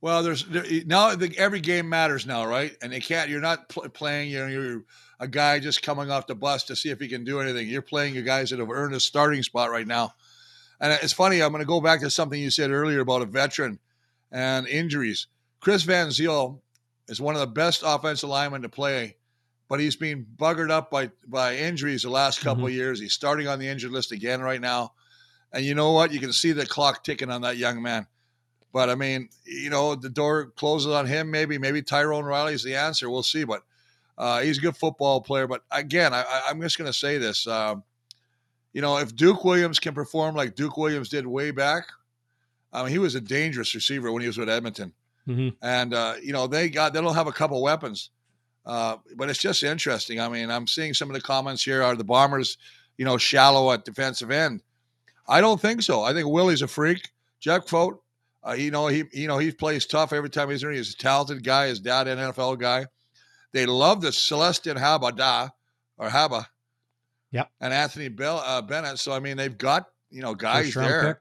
Well, 0.00 0.22
there's 0.22 0.48
now 0.86 1.14
the, 1.16 1.34
every 1.36 1.60
game 1.60 1.88
matters 1.88 2.24
now, 2.26 2.46
right? 2.46 2.76
And 2.82 2.92
they 2.92 3.00
can't. 3.00 3.30
You're 3.30 3.40
not 3.40 3.68
pl- 3.68 3.88
playing. 3.88 4.30
You 4.30 4.38
know, 4.40 4.46
you're 4.46 4.84
a 5.18 5.26
guy 5.26 5.58
just 5.58 5.82
coming 5.82 6.10
off 6.10 6.28
the 6.28 6.36
bus 6.36 6.64
to 6.64 6.76
see 6.76 6.90
if 6.90 7.00
he 7.00 7.08
can 7.08 7.24
do 7.24 7.40
anything. 7.40 7.68
You're 7.68 7.82
playing 7.82 8.14
your 8.14 8.22
guys 8.22 8.50
that 8.50 8.60
have 8.60 8.70
earned 8.70 8.94
a 8.94 9.00
starting 9.00 9.42
spot 9.42 9.70
right 9.70 9.86
now. 9.86 10.14
And 10.80 10.96
it's 11.02 11.12
funny. 11.12 11.42
I'm 11.42 11.50
going 11.50 11.62
to 11.62 11.66
go 11.66 11.80
back 11.80 12.00
to 12.00 12.10
something 12.10 12.40
you 12.40 12.50
said 12.50 12.70
earlier 12.70 13.00
about 13.00 13.22
a 13.22 13.26
veteran 13.26 13.80
and 14.30 14.68
injuries. 14.68 15.26
Chris 15.60 15.82
Van 15.82 16.08
Zeyl 16.08 16.60
is 17.08 17.20
one 17.20 17.34
of 17.34 17.40
the 17.40 17.48
best 17.48 17.82
offensive 17.84 18.28
linemen 18.28 18.62
to 18.62 18.68
play 18.68 19.16
but 19.68 19.80
he's 19.80 19.96
been 19.96 20.26
buggered 20.36 20.70
up 20.70 20.90
by 20.90 21.10
by 21.26 21.56
injuries 21.56 22.02
the 22.02 22.10
last 22.10 22.40
couple 22.40 22.64
mm-hmm. 22.64 22.66
of 22.66 22.74
years. 22.74 23.00
He's 23.00 23.14
starting 23.14 23.48
on 23.48 23.58
the 23.58 23.68
injured 23.68 23.92
list 23.92 24.12
again 24.12 24.40
right 24.40 24.60
now. 24.60 24.92
And 25.52 25.64
you 25.64 25.74
know 25.74 25.92
what? 25.92 26.12
You 26.12 26.20
can 26.20 26.32
see 26.32 26.52
the 26.52 26.66
clock 26.66 27.04
ticking 27.04 27.30
on 27.30 27.42
that 27.42 27.56
young 27.56 27.80
man. 27.82 28.06
But 28.72 28.90
I 28.90 28.94
mean, 28.94 29.28
you 29.44 29.70
know, 29.70 29.94
the 29.94 30.10
door 30.10 30.52
closes 30.56 30.92
on 30.92 31.06
him. 31.06 31.30
Maybe, 31.30 31.58
maybe 31.58 31.82
Tyrone 31.82 32.24
Riley 32.24 32.54
is 32.54 32.62
the 32.62 32.74
answer. 32.74 33.08
We'll 33.08 33.22
see. 33.22 33.44
But 33.44 33.62
uh, 34.18 34.40
he's 34.40 34.58
a 34.58 34.60
good 34.60 34.76
football 34.76 35.20
player. 35.20 35.46
But 35.46 35.62
again, 35.70 36.12
I, 36.12 36.42
am 36.50 36.60
just 36.60 36.76
going 36.76 36.90
to 36.90 36.96
say 36.96 37.18
this. 37.18 37.46
Um, 37.46 37.82
you 38.72 38.82
know, 38.82 38.98
if 38.98 39.16
Duke 39.16 39.44
Williams 39.44 39.78
can 39.78 39.94
perform 39.94 40.34
like 40.34 40.54
Duke 40.54 40.76
Williams 40.76 41.08
did 41.08 41.26
way 41.26 41.50
back, 41.50 41.88
I 42.72 42.82
mean, 42.82 42.92
he 42.92 42.98
was 42.98 43.14
a 43.14 43.20
dangerous 43.20 43.74
receiver 43.74 44.12
when 44.12 44.20
he 44.20 44.28
was 44.28 44.36
with 44.36 44.50
Edmonton. 44.50 44.92
Mm-hmm. 45.26 45.48
And 45.62 45.94
uh, 45.94 46.14
you 46.22 46.32
know, 46.32 46.46
they 46.46 46.68
got 46.68 46.92
they 46.92 47.00
don't 47.00 47.14
have 47.14 47.26
a 47.26 47.32
couple 47.32 47.62
weapons. 47.62 48.10
Uh, 48.68 48.98
but 49.16 49.30
it's 49.30 49.38
just 49.38 49.62
interesting. 49.62 50.20
I 50.20 50.28
mean, 50.28 50.50
I'm 50.50 50.66
seeing 50.66 50.92
some 50.92 51.08
of 51.08 51.14
the 51.14 51.22
comments 51.22 51.64
here. 51.64 51.82
Are 51.82 51.96
the 51.96 52.04
Bombers, 52.04 52.58
you 52.98 53.04
know, 53.06 53.16
shallow 53.16 53.72
at 53.72 53.86
defensive 53.86 54.30
end? 54.30 54.62
I 55.26 55.40
don't 55.40 55.58
think 55.58 55.80
so. 55.80 56.02
I 56.02 56.12
think 56.12 56.28
Willie's 56.28 56.60
a 56.60 56.68
freak. 56.68 57.08
Jeffcoat, 57.42 57.98
uh, 58.46 58.52
you 58.52 58.70
know, 58.70 58.88
he 58.88 59.04
you 59.12 59.26
know 59.26 59.38
he 59.38 59.50
plays 59.52 59.86
tough 59.86 60.12
every 60.12 60.28
time 60.28 60.50
he's 60.50 60.62
in. 60.62 60.72
He's 60.74 60.92
a 60.92 60.98
talented 60.98 61.42
guy. 61.42 61.68
His 61.68 61.80
dad, 61.80 62.08
an 62.08 62.18
NFL 62.18 62.58
guy. 62.58 62.84
They 63.52 63.64
love 63.64 64.02
the 64.02 64.10
Celestin 64.10 64.76
Habada 64.76 65.50
or 65.96 66.08
Haba. 66.08 66.44
Yep. 67.30 67.50
And 67.62 67.72
Anthony 67.72 68.08
Bell, 68.08 68.42
uh, 68.44 68.60
Bennett. 68.60 68.98
So 68.98 69.12
I 69.12 69.18
mean, 69.18 69.38
they've 69.38 69.56
got 69.56 69.86
you 70.10 70.20
know 70.20 70.34
guys 70.34 70.74
there. 70.74 71.18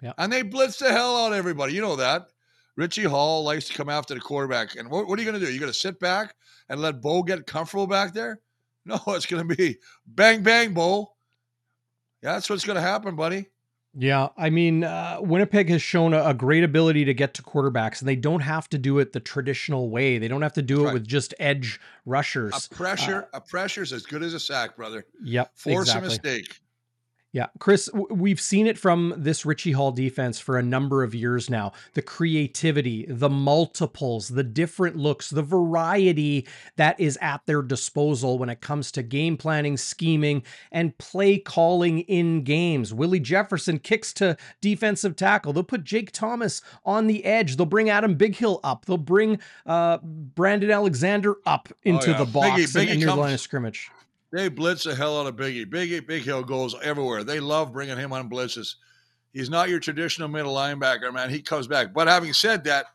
Yeah. 0.00 0.12
And 0.16 0.32
they 0.32 0.42
blitz 0.42 0.78
the 0.78 0.92
hell 0.92 1.16
out 1.16 1.32
of 1.32 1.38
everybody. 1.38 1.74
You 1.74 1.80
know 1.80 1.96
that. 1.96 2.28
Richie 2.76 3.04
Hall 3.04 3.42
likes 3.44 3.66
to 3.66 3.74
come 3.74 3.88
after 3.88 4.14
the 4.14 4.20
quarterback. 4.20 4.76
And 4.76 4.90
what, 4.90 5.06
what 5.06 5.18
are 5.18 5.22
you 5.22 5.30
going 5.30 5.40
to 5.40 5.46
do? 5.46 5.50
You're 5.50 5.60
going 5.60 5.72
to 5.72 5.78
sit 5.78 6.00
back 6.00 6.34
and 6.68 6.80
let 6.80 7.00
Bo 7.00 7.22
get 7.22 7.46
comfortable 7.46 7.86
back 7.86 8.14
there? 8.14 8.40
No, 8.84 9.00
it's 9.08 9.26
going 9.26 9.46
to 9.48 9.56
be 9.56 9.78
bang, 10.06 10.42
bang, 10.42 10.74
Bo. 10.74 11.12
Yeah, 12.22 12.34
that's 12.34 12.48
what's 12.48 12.64
going 12.64 12.76
to 12.76 12.82
happen, 12.82 13.16
buddy. 13.16 13.46
Yeah, 13.96 14.30
I 14.36 14.50
mean, 14.50 14.82
uh, 14.82 15.18
Winnipeg 15.20 15.68
has 15.68 15.80
shown 15.80 16.14
a, 16.14 16.24
a, 16.24 16.34
great 16.34 16.64
ability 16.64 17.04
to 17.04 17.14
get 17.14 17.34
to 17.34 17.42
quarterbacks, 17.42 18.00
and 18.00 18.08
they 18.08 18.16
don't 18.16 18.40
have 18.40 18.68
to 18.70 18.78
do 18.78 18.98
it 18.98 19.12
the 19.12 19.20
traditional 19.20 19.88
way. 19.88 20.18
They 20.18 20.26
don't 20.26 20.42
have 20.42 20.54
to 20.54 20.62
do 20.62 20.88
it 20.88 20.92
with 20.92 21.06
just 21.06 21.32
edge 21.38 21.80
rushers. 22.04 22.66
A 22.66 22.74
pressure, 22.74 23.28
uh, 23.32 23.38
a 23.38 23.40
pressure 23.40 23.82
is 23.82 23.92
as 23.92 24.04
good 24.04 24.24
as 24.24 24.34
a 24.34 24.40
sack, 24.40 24.74
brother. 24.74 25.06
Yep, 25.22 25.52
force 25.54 25.88
exactly. 25.90 26.06
a 26.06 26.10
mistake. 26.10 26.60
Yeah, 27.34 27.48
Chris, 27.58 27.90
we've 27.92 28.40
seen 28.40 28.68
it 28.68 28.78
from 28.78 29.12
this 29.16 29.44
Richie 29.44 29.72
Hall 29.72 29.90
defense 29.90 30.38
for 30.38 30.56
a 30.56 30.62
number 30.62 31.02
of 31.02 31.16
years 31.16 31.50
now. 31.50 31.72
The 31.94 32.00
creativity, 32.00 33.06
the 33.08 33.28
multiples, 33.28 34.28
the 34.28 34.44
different 34.44 34.94
looks, 34.94 35.30
the 35.30 35.42
variety 35.42 36.46
that 36.76 37.00
is 37.00 37.18
at 37.20 37.44
their 37.46 37.60
disposal 37.60 38.38
when 38.38 38.50
it 38.50 38.60
comes 38.60 38.92
to 38.92 39.02
game 39.02 39.36
planning, 39.36 39.76
scheming, 39.76 40.44
and 40.70 40.96
play 40.98 41.38
calling 41.38 42.02
in 42.02 42.44
games. 42.44 42.94
Willie 42.94 43.18
Jefferson 43.18 43.80
kicks 43.80 44.12
to 44.12 44.36
defensive 44.60 45.16
tackle. 45.16 45.52
They'll 45.52 45.64
put 45.64 45.82
Jake 45.82 46.12
Thomas 46.12 46.62
on 46.84 47.08
the 47.08 47.24
edge. 47.24 47.56
They'll 47.56 47.66
bring 47.66 47.90
Adam 47.90 48.16
Bighill 48.16 48.60
up. 48.62 48.84
They'll 48.86 48.96
bring 48.96 49.40
uh, 49.66 49.98
Brandon 50.04 50.70
Alexander 50.70 51.34
up 51.46 51.68
oh, 51.72 51.76
into 51.82 52.10
oh, 52.10 52.12
yeah. 52.12 52.18
the 52.18 52.30
box 52.30 52.60
Biggie, 52.60 52.76
Biggie 52.76 52.90
and 52.90 53.00
near 53.00 53.08
the 53.08 53.16
line 53.16 53.34
of 53.34 53.40
scrimmage. 53.40 53.90
They 54.34 54.48
blitz 54.48 54.82
the 54.82 54.96
hell 54.96 55.20
out 55.20 55.28
of 55.28 55.36
Biggie. 55.36 55.64
Biggie 55.64 56.00
Bighill 56.00 56.44
goes 56.44 56.74
everywhere. 56.82 57.22
They 57.22 57.38
love 57.38 57.72
bringing 57.72 57.96
him 57.96 58.12
on 58.12 58.28
blitzes. 58.28 58.74
He's 59.32 59.48
not 59.48 59.68
your 59.68 59.78
traditional 59.78 60.26
middle 60.26 60.52
linebacker, 60.52 61.14
man. 61.14 61.30
He 61.30 61.40
comes 61.40 61.68
back. 61.68 61.94
But 61.94 62.08
having 62.08 62.32
said 62.32 62.64
that, 62.64 62.86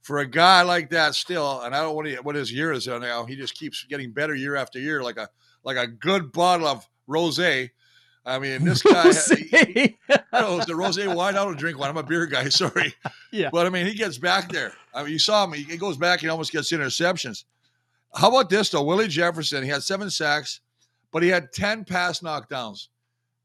for 0.00 0.20
a 0.20 0.26
guy 0.26 0.62
like 0.62 0.88
that, 0.90 1.14
still, 1.14 1.60
and 1.60 1.74
I 1.74 1.82
don't 1.82 2.02
know 2.02 2.22
what, 2.22 2.34
his 2.34 2.50
year 2.50 2.72
is 2.72 2.86
now. 2.86 3.26
He 3.26 3.36
just 3.36 3.58
keeps 3.58 3.84
getting 3.84 4.10
better 4.10 4.34
year 4.34 4.56
after 4.56 4.78
year, 4.78 5.02
like 5.02 5.18
a 5.18 5.28
like 5.64 5.76
a 5.76 5.86
good 5.86 6.32
bottle 6.32 6.66
of 6.66 6.88
rosé. 7.06 7.68
I 8.24 8.38
mean, 8.38 8.64
this 8.64 8.82
guy, 8.82 9.12
he, 9.12 9.98
know, 10.32 10.58
the 10.60 10.72
rosé 10.72 11.14
wine. 11.14 11.36
I 11.36 11.44
don't 11.44 11.58
drink 11.58 11.78
wine. 11.78 11.90
I'm 11.90 11.98
a 11.98 12.02
beer 12.04 12.24
guy. 12.24 12.48
Sorry. 12.48 12.94
Yeah. 13.32 13.50
But 13.52 13.66
I 13.66 13.68
mean, 13.68 13.84
he 13.84 13.92
gets 13.92 14.16
back 14.16 14.50
there. 14.50 14.72
I 14.94 15.02
mean, 15.02 15.12
you 15.12 15.18
saw 15.18 15.44
him. 15.44 15.52
He 15.52 15.76
goes 15.76 15.98
back 15.98 16.22
and 16.22 16.30
almost 16.30 16.52
gets 16.52 16.72
interceptions. 16.72 17.44
How 18.14 18.28
about 18.30 18.48
this 18.48 18.70
though? 18.70 18.82
Willie 18.82 19.08
Jefferson. 19.08 19.62
He 19.62 19.68
had 19.68 19.82
seven 19.82 20.08
sacks 20.08 20.60
but 21.16 21.22
he 21.22 21.30
had 21.30 21.50
10 21.50 21.86
pass 21.86 22.20
knockdowns. 22.20 22.88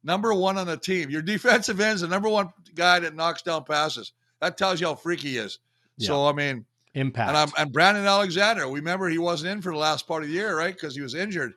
Number 0.04 0.34
one 0.34 0.58
on 0.58 0.68
the 0.68 0.76
team. 0.76 1.10
Your 1.10 1.22
defensive 1.22 1.80
end 1.80 1.96
is 1.96 2.02
the 2.02 2.10
number 2.10 2.28
one 2.28 2.50
guy 2.76 3.00
that 3.00 3.16
knocks 3.16 3.44
down 3.44 3.64
passes. 3.64 4.12
That 4.42 4.58
tells 4.58 4.82
you 4.82 4.88
how 4.88 4.96
freaky 4.96 5.30
he 5.30 5.38
is. 5.38 5.60
Yeah. 5.96 6.08
So, 6.08 6.28
I 6.28 6.34
mean, 6.34 6.66
impact. 6.96 7.30
And, 7.30 7.38
I'm, 7.38 7.50
and 7.58 7.72
Brandon 7.72 8.06
Alexander, 8.06 8.68
we 8.68 8.80
remember 8.80 9.08
he 9.08 9.20
wasn't 9.20 9.54
in 9.54 9.62
for 9.62 9.72
the 9.72 9.78
last 9.78 10.06
part 10.06 10.22
of 10.22 10.28
the 10.28 10.36
year, 10.36 10.58
right? 10.58 10.74
Because 10.74 10.98
he 10.98 11.02
was 11.02 11.16
injured. 11.16 11.54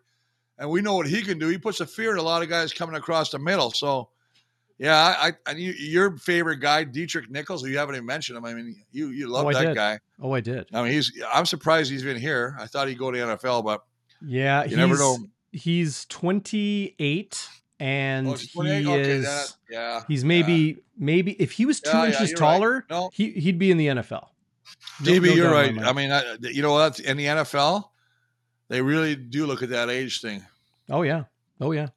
And 0.57 0.71
we 0.71 0.83
know 0.83 0.95
what 0.95 1.09
he 1.09 1.21
can 1.21 1.37
do. 1.37 1.49
He 1.49 1.59
puts 1.59 1.81
a 1.81 1.87
fear 1.87 2.13
in 2.13 2.19
a 2.19 2.23
lot 2.23 2.45
of 2.45 2.49
guys 2.49 2.73
coming 2.73 2.95
across 2.95 3.33
the 3.33 3.41
middle. 3.41 3.73
So, 3.73 4.11
yeah, 4.79 5.17
I, 5.19 5.33
I 5.49 5.51
you, 5.55 5.73
your 5.73 6.17
favorite 6.19 6.61
guy, 6.61 6.85
Deatrick 6.85 7.29
Nichols, 7.29 7.65
who 7.65 7.71
you 7.71 7.79
haven't 7.79 7.97
even 7.97 8.07
mentioned 8.07 8.39
him. 8.39 8.45
I 8.45 8.55
mean, 8.55 8.85
you 8.93 9.09
you 9.09 9.27
love 9.27 9.47
oh, 9.47 9.53
that 9.53 9.75
guy. 9.75 9.99
Oh, 10.23 10.31
I 10.31 10.41
did. 10.41 10.69
I 10.73 10.85
mean, 10.85 10.93
he's. 10.93 11.11
I'm 11.33 11.45
surprised 11.45 11.91
he's 11.91 12.05
been 12.05 12.21
here. 12.21 12.57
I 12.61 12.67
thought 12.67 12.87
he'd 12.87 12.99
go 12.99 13.11
to 13.11 13.19
NFL, 13.19 13.65
but 13.65 13.83
yeah, 14.25 14.63
you 14.63 14.77
never 14.77 14.97
know 14.97 15.19
he's 15.55 16.05
28 16.07 17.49
and 17.81 18.29
oh, 18.29 18.35
he 18.35 18.87
okay, 18.87 19.01
is 19.01 19.25
that, 19.25 19.55
yeah 19.69 20.03
he's 20.07 20.25
maybe 20.25 20.53
yeah. 20.53 20.75
maybe 20.97 21.33
if 21.33 21.53
he 21.53 21.67
was 21.67 21.81
two 21.81 21.91
yeah, 21.91 22.07
inches 22.07 22.31
yeah, 22.31 22.37
taller 22.37 22.73
right. 22.75 22.91
no. 22.91 23.11
he, 23.13 23.31
he'd 23.31 23.59
be 23.59 23.71
in 23.71 23.77
the 23.77 23.89
nfl 23.89 24.29
no, 25.05 25.13
no 25.19 25.33
you're 25.33 25.51
right. 25.51 25.77
I 25.79 25.93
mean 25.93 26.11
I, 26.11 26.37
you 26.41 26.63
know 26.63 26.73
what? 26.73 27.01
In 27.01 27.17
the 27.17 27.27
nfl 27.27 27.85
they 28.69 28.81
really 28.81 29.15
do 29.15 29.47
look 29.47 29.63
at 29.63 29.69
that 29.71 29.91
age 29.91 30.21
thing. 30.21 30.43
Oh 30.89 31.03
yeah. 31.03 31.25
Oh 31.61 31.73
yeah 31.73 31.89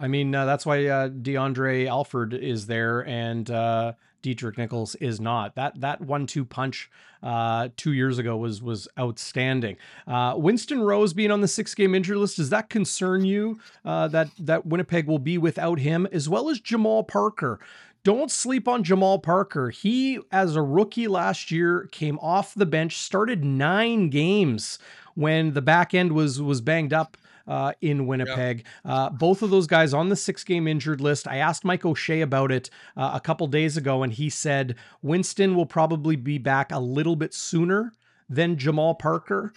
i 0.00 0.08
mean 0.08 0.34
uh, 0.34 0.44
that's 0.44 0.66
why 0.66 0.86
uh, 0.86 1.08
deandre 1.08 1.86
alford 1.86 2.34
is 2.34 2.66
there 2.66 3.06
and 3.06 3.50
uh, 3.50 3.92
Deatrick 4.22 4.58
Nichols 4.58 4.94
is 4.96 5.20
not. 5.20 5.54
That 5.54 5.80
that 5.80 6.00
one 6.00 6.26
two 6.26 6.44
punch 6.44 6.90
uh, 7.22 7.68
two 7.76 7.92
years 7.92 8.18
ago 8.18 8.36
was 8.36 8.62
was 8.62 8.88
outstanding. 8.98 9.76
Uh, 10.06 10.34
Winston 10.36 10.80
Rose 10.80 11.12
being 11.12 11.30
on 11.30 11.40
the 11.40 11.48
six 11.48 11.74
game 11.74 11.94
injury 11.94 12.16
list 12.16 12.36
does 12.36 12.50
that 12.50 12.68
concern 12.68 13.24
you? 13.24 13.58
Uh, 13.84 14.08
that 14.08 14.28
that 14.38 14.66
Winnipeg 14.66 15.06
will 15.06 15.18
be 15.18 15.38
without 15.38 15.78
him 15.78 16.06
as 16.12 16.28
well 16.28 16.48
as 16.50 16.60
Jamal 16.60 17.02
Parker. 17.02 17.58
Don't 18.02 18.30
sleep 18.30 18.66
on 18.66 18.82
Jamal 18.82 19.18
Parker. 19.18 19.68
He, 19.68 20.18
as 20.32 20.56
a 20.56 20.62
rookie 20.62 21.06
last 21.06 21.50
year, 21.50 21.86
came 21.92 22.18
off 22.20 22.54
the 22.54 22.64
bench, 22.64 22.96
started 22.96 23.44
nine 23.44 24.08
games 24.08 24.78
when 25.14 25.52
the 25.52 25.60
back 25.62 25.92
end 25.92 26.12
was 26.12 26.40
was 26.40 26.60
banged 26.60 26.92
up 26.92 27.16
uh, 27.46 27.72
in 27.80 28.06
Winnipeg. 28.06 28.64
Yeah. 28.84 28.92
Uh, 28.92 29.10
both 29.10 29.42
of 29.42 29.50
those 29.50 29.66
guys 29.66 29.94
on 29.94 30.08
the 30.08 30.16
six 30.16 30.44
game 30.44 30.66
injured 30.66 31.00
list. 31.00 31.28
I 31.28 31.36
asked 31.36 31.64
Mike 31.64 31.84
O'Shea 31.84 32.20
about 32.20 32.52
it 32.52 32.70
uh, 32.96 33.12
a 33.14 33.20
couple 33.20 33.46
days 33.46 33.76
ago, 33.76 34.02
and 34.02 34.12
he 34.12 34.30
said 34.30 34.76
Winston 35.02 35.54
will 35.54 35.66
probably 35.66 36.16
be 36.16 36.38
back 36.38 36.72
a 36.72 36.78
little 36.78 37.16
bit 37.16 37.34
sooner 37.34 37.92
than 38.28 38.56
Jamal 38.56 38.94
Parker 38.94 39.52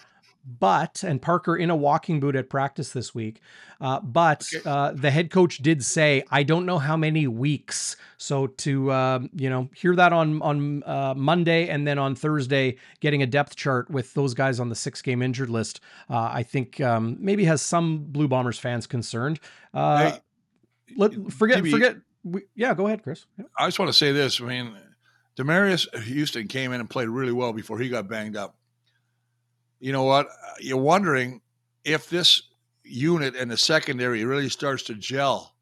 but 0.45 1.03
and 1.03 1.21
Parker 1.21 1.55
in 1.55 1.69
a 1.69 1.75
walking 1.75 2.19
boot 2.19 2.35
at 2.35 2.49
practice 2.49 2.91
this 2.91 3.15
week. 3.15 3.41
Uh, 3.79 3.99
but 3.99 4.47
uh, 4.65 4.91
the 4.93 5.11
head 5.11 5.29
coach 5.29 5.57
did 5.57 5.83
say, 5.83 6.23
"I 6.31 6.43
don't 6.43 6.65
know 6.65 6.79
how 6.79 6.97
many 6.97 7.27
weeks." 7.27 7.95
So 8.17 8.47
to 8.47 8.91
uh, 8.91 9.19
you 9.33 9.49
know 9.49 9.69
hear 9.75 9.95
that 9.95 10.13
on 10.13 10.41
on 10.41 10.83
uh, 10.83 11.13
Monday 11.15 11.69
and 11.69 11.87
then 11.87 11.97
on 11.97 12.15
Thursday, 12.15 12.77
getting 12.99 13.21
a 13.21 13.27
depth 13.27 13.55
chart 13.55 13.89
with 13.89 14.13
those 14.13 14.33
guys 14.33 14.59
on 14.59 14.69
the 14.69 14.75
six 14.75 15.01
game 15.01 15.21
injured 15.21 15.49
list, 15.49 15.81
uh, 16.09 16.29
I 16.31 16.43
think 16.43 16.81
um, 16.81 17.17
maybe 17.19 17.45
has 17.45 17.61
some 17.61 17.99
Blue 18.05 18.27
Bombers 18.27 18.59
fans 18.59 18.87
concerned. 18.87 19.39
Uh, 19.73 20.11
hey, 20.11 20.19
let 20.97 21.31
forget 21.31 21.65
forget. 21.65 21.97
We, 22.23 22.41
yeah, 22.55 22.73
go 22.73 22.87
ahead, 22.87 23.03
Chris. 23.03 23.25
Yeah. 23.37 23.45
I 23.57 23.67
just 23.67 23.79
want 23.79 23.89
to 23.89 23.97
say 23.97 24.13
this. 24.13 24.39
I 24.39 24.45
mean, 24.45 24.77
Demerio 25.37 26.03
Houston 26.03 26.47
came 26.47 26.71
in 26.71 26.79
and 26.79 26.89
played 26.89 27.09
really 27.09 27.33
well 27.33 27.51
before 27.51 27.79
he 27.79 27.89
got 27.89 28.07
banged 28.07 28.37
up 28.37 28.55
you 29.83 29.91
know 29.91 30.03
what? 30.03 30.29
You're 30.61 30.77
wondering 30.77 31.41
if 31.83 32.09
this 32.09 32.43
unit 32.85 33.35
and 33.35 33.51
the 33.51 33.57
secondary 33.57 34.23
really 34.23 34.47
starts 34.47 34.83
to 34.83 34.95
gel. 34.95 35.55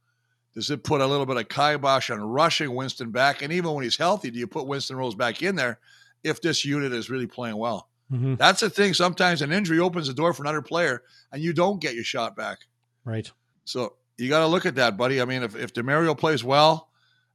Does 0.53 0.69
it 0.69 0.83
put 0.83 1.01
a 1.01 1.07
little 1.07 1.25
bit 1.25 1.37
of 1.37 1.49
kibosh 1.49 2.11
on 2.11 2.21
rushing 2.21 2.75
Winston 2.75 3.09
back? 3.09 3.41
And 3.41 3.51
even 3.51 3.73
when 3.73 3.83
he's 3.83 3.97
healthy, 3.97 4.29
do 4.29 4.37
you 4.37 4.45
put 4.45 4.67
Winston 4.67 4.95
Rose 4.95 5.15
back 5.15 5.41
in 5.41 5.55
there 5.55 5.79
if 6.23 6.39
this 6.39 6.63
unit 6.63 6.93
is 6.93 7.09
really 7.09 7.25
playing 7.25 7.57
well? 7.57 7.89
Mm-hmm. 8.11 8.35
That's 8.35 8.59
the 8.59 8.69
thing. 8.69 8.93
Sometimes 8.93 9.41
an 9.41 9.51
injury 9.51 9.79
opens 9.79 10.05
the 10.05 10.13
door 10.13 10.33
for 10.33 10.43
another 10.43 10.61
player 10.61 11.01
and 11.31 11.41
you 11.41 11.51
don't 11.51 11.81
get 11.81 11.95
your 11.95 12.03
shot 12.03 12.35
back. 12.35 12.59
Right. 13.03 13.31
So 13.65 13.95
you 14.19 14.29
got 14.29 14.41
to 14.41 14.47
look 14.47 14.67
at 14.67 14.75
that, 14.75 14.97
buddy. 14.97 15.19
I 15.19 15.25
mean, 15.25 15.41
if, 15.41 15.55
if 15.55 15.73
Demerio 15.73 16.15
plays 16.15 16.43
well 16.43 16.89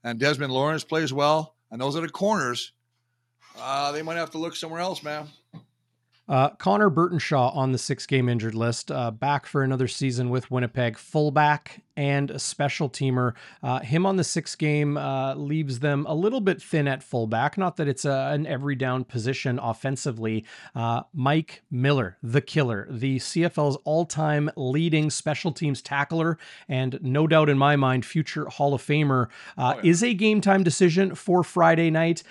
and 0.05 0.21
Desmond 0.21 0.53
Lawrence 0.53 0.85
plays 0.85 1.13
well, 1.13 1.57
and 1.73 1.81
those 1.81 1.97
are 1.97 2.01
the 2.01 2.09
corners, 2.11 2.71
uh, 3.61 3.91
they 3.91 4.03
might 4.03 4.19
have 4.19 4.31
to 4.31 4.39
look 4.39 4.55
somewhere 4.55 4.81
else, 4.81 5.03
man. 5.03 5.27
Uh, 6.29 6.51
Connor 6.51 6.91
Burtonshaw 6.91 7.55
on 7.55 7.73
the 7.73 7.79
six 7.79 8.07
game 8.07 8.29
injured 8.29 8.55
list, 8.55 8.91
uh, 8.91 9.11
back 9.11 9.47
for 9.47 9.63
another 9.63 9.89
season 9.89 10.31
with 10.31 10.51
Winnipeg, 10.51 10.99
fullback 10.99 11.83
and 11.97 12.31
a 12.31 12.39
special 12.39 12.91
teamer. 12.91 13.33
Uh, 13.63 13.81
him 13.81 14.05
on 14.05 14.17
the 14.17 14.25
six 14.25 14.55
game 14.55 14.97
uh, 14.97 15.35
leaves 15.35 15.79
them 15.79 16.05
a 16.09 16.15
little 16.15 16.41
bit 16.41 16.61
thin 16.61 16.87
at 16.87 17.03
fullback. 17.03 17.57
Not 17.57 17.77
that 17.77 17.89
it's 17.89 18.05
a, 18.05 18.31
an 18.33 18.47
every 18.47 18.75
down 18.75 19.05
position 19.05 19.59
offensively. 19.59 20.45
Uh, 20.75 21.03
Mike 21.15 21.63
Miller, 21.71 22.19
the 22.23 22.41
killer, 22.41 22.87
the 22.91 23.19
CFL's 23.19 23.77
all 23.85 24.05
time 24.05 24.51
leading 24.57 25.11
special 25.11 25.53
teams 25.53 25.81
tackler, 25.81 26.39
and 26.69 26.99
no 27.03 27.27
doubt 27.27 27.49
in 27.49 27.57
my 27.59 27.77
mind, 27.77 28.05
future 28.05 28.47
Hall 28.47 28.75
of 28.75 28.83
Famer, 28.83 29.29
uh, 29.57 29.75
oh, 29.77 29.81
yeah. 29.83 29.91
is 29.91 30.03
a 30.03 30.13
game 30.13 30.41
time 30.41 30.63
decision 30.63 31.15
for 31.15 31.43
Friday 31.43 31.91
night. 31.91 32.23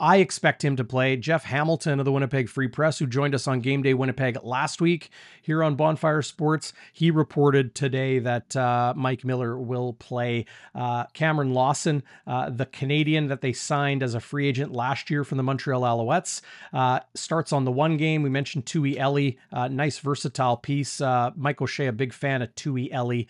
I 0.00 0.18
expect 0.18 0.64
him 0.64 0.76
to 0.76 0.84
play. 0.84 1.16
Jeff 1.16 1.44
Hamilton 1.44 1.98
of 1.98 2.04
the 2.04 2.12
Winnipeg 2.12 2.48
Free 2.48 2.68
Press, 2.68 3.00
who 3.00 3.06
joined 3.06 3.34
us 3.34 3.48
on 3.48 3.60
Game 3.60 3.82
Day 3.82 3.94
Winnipeg 3.94 4.38
last 4.44 4.80
week 4.80 5.10
here 5.42 5.64
on 5.64 5.74
Bonfire 5.74 6.22
Sports, 6.22 6.72
he 6.92 7.10
reported 7.10 7.74
today 7.74 8.20
that 8.20 8.54
uh, 8.54 8.94
Mike 8.96 9.24
Miller 9.24 9.58
will 9.58 9.94
play. 9.94 10.44
Uh, 10.72 11.06
Cameron 11.14 11.52
Lawson, 11.52 12.04
uh, 12.28 12.48
the 12.48 12.66
Canadian 12.66 13.26
that 13.26 13.40
they 13.40 13.52
signed 13.52 14.04
as 14.04 14.14
a 14.14 14.20
free 14.20 14.46
agent 14.46 14.72
last 14.72 15.10
year 15.10 15.24
from 15.24 15.36
the 15.36 15.42
Montreal 15.42 15.82
Alouettes, 15.82 16.42
uh, 16.72 17.00
starts 17.14 17.52
on 17.52 17.64
the 17.64 17.72
one 17.72 17.96
game. 17.96 18.22
We 18.22 18.30
mentioned 18.30 18.66
Tui 18.66 18.98
Eli, 18.98 19.32
uh, 19.52 19.66
nice 19.66 19.98
versatile 19.98 20.58
piece. 20.58 21.00
Uh, 21.00 21.32
Mike 21.34 21.60
O'Shea, 21.60 21.86
a 21.86 21.92
big 21.92 22.12
fan 22.12 22.42
of 22.42 22.54
Tui 22.54 22.88
Eli, 22.92 23.24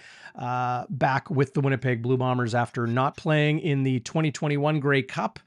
back 0.90 1.30
with 1.30 1.54
the 1.54 1.62
Winnipeg 1.62 2.02
Blue 2.02 2.18
Bombers 2.18 2.54
after 2.54 2.86
not 2.86 3.16
playing 3.16 3.60
in 3.60 3.84
the 3.84 4.00
2021 4.00 4.80
Grey 4.80 5.02
Cup 5.02 5.38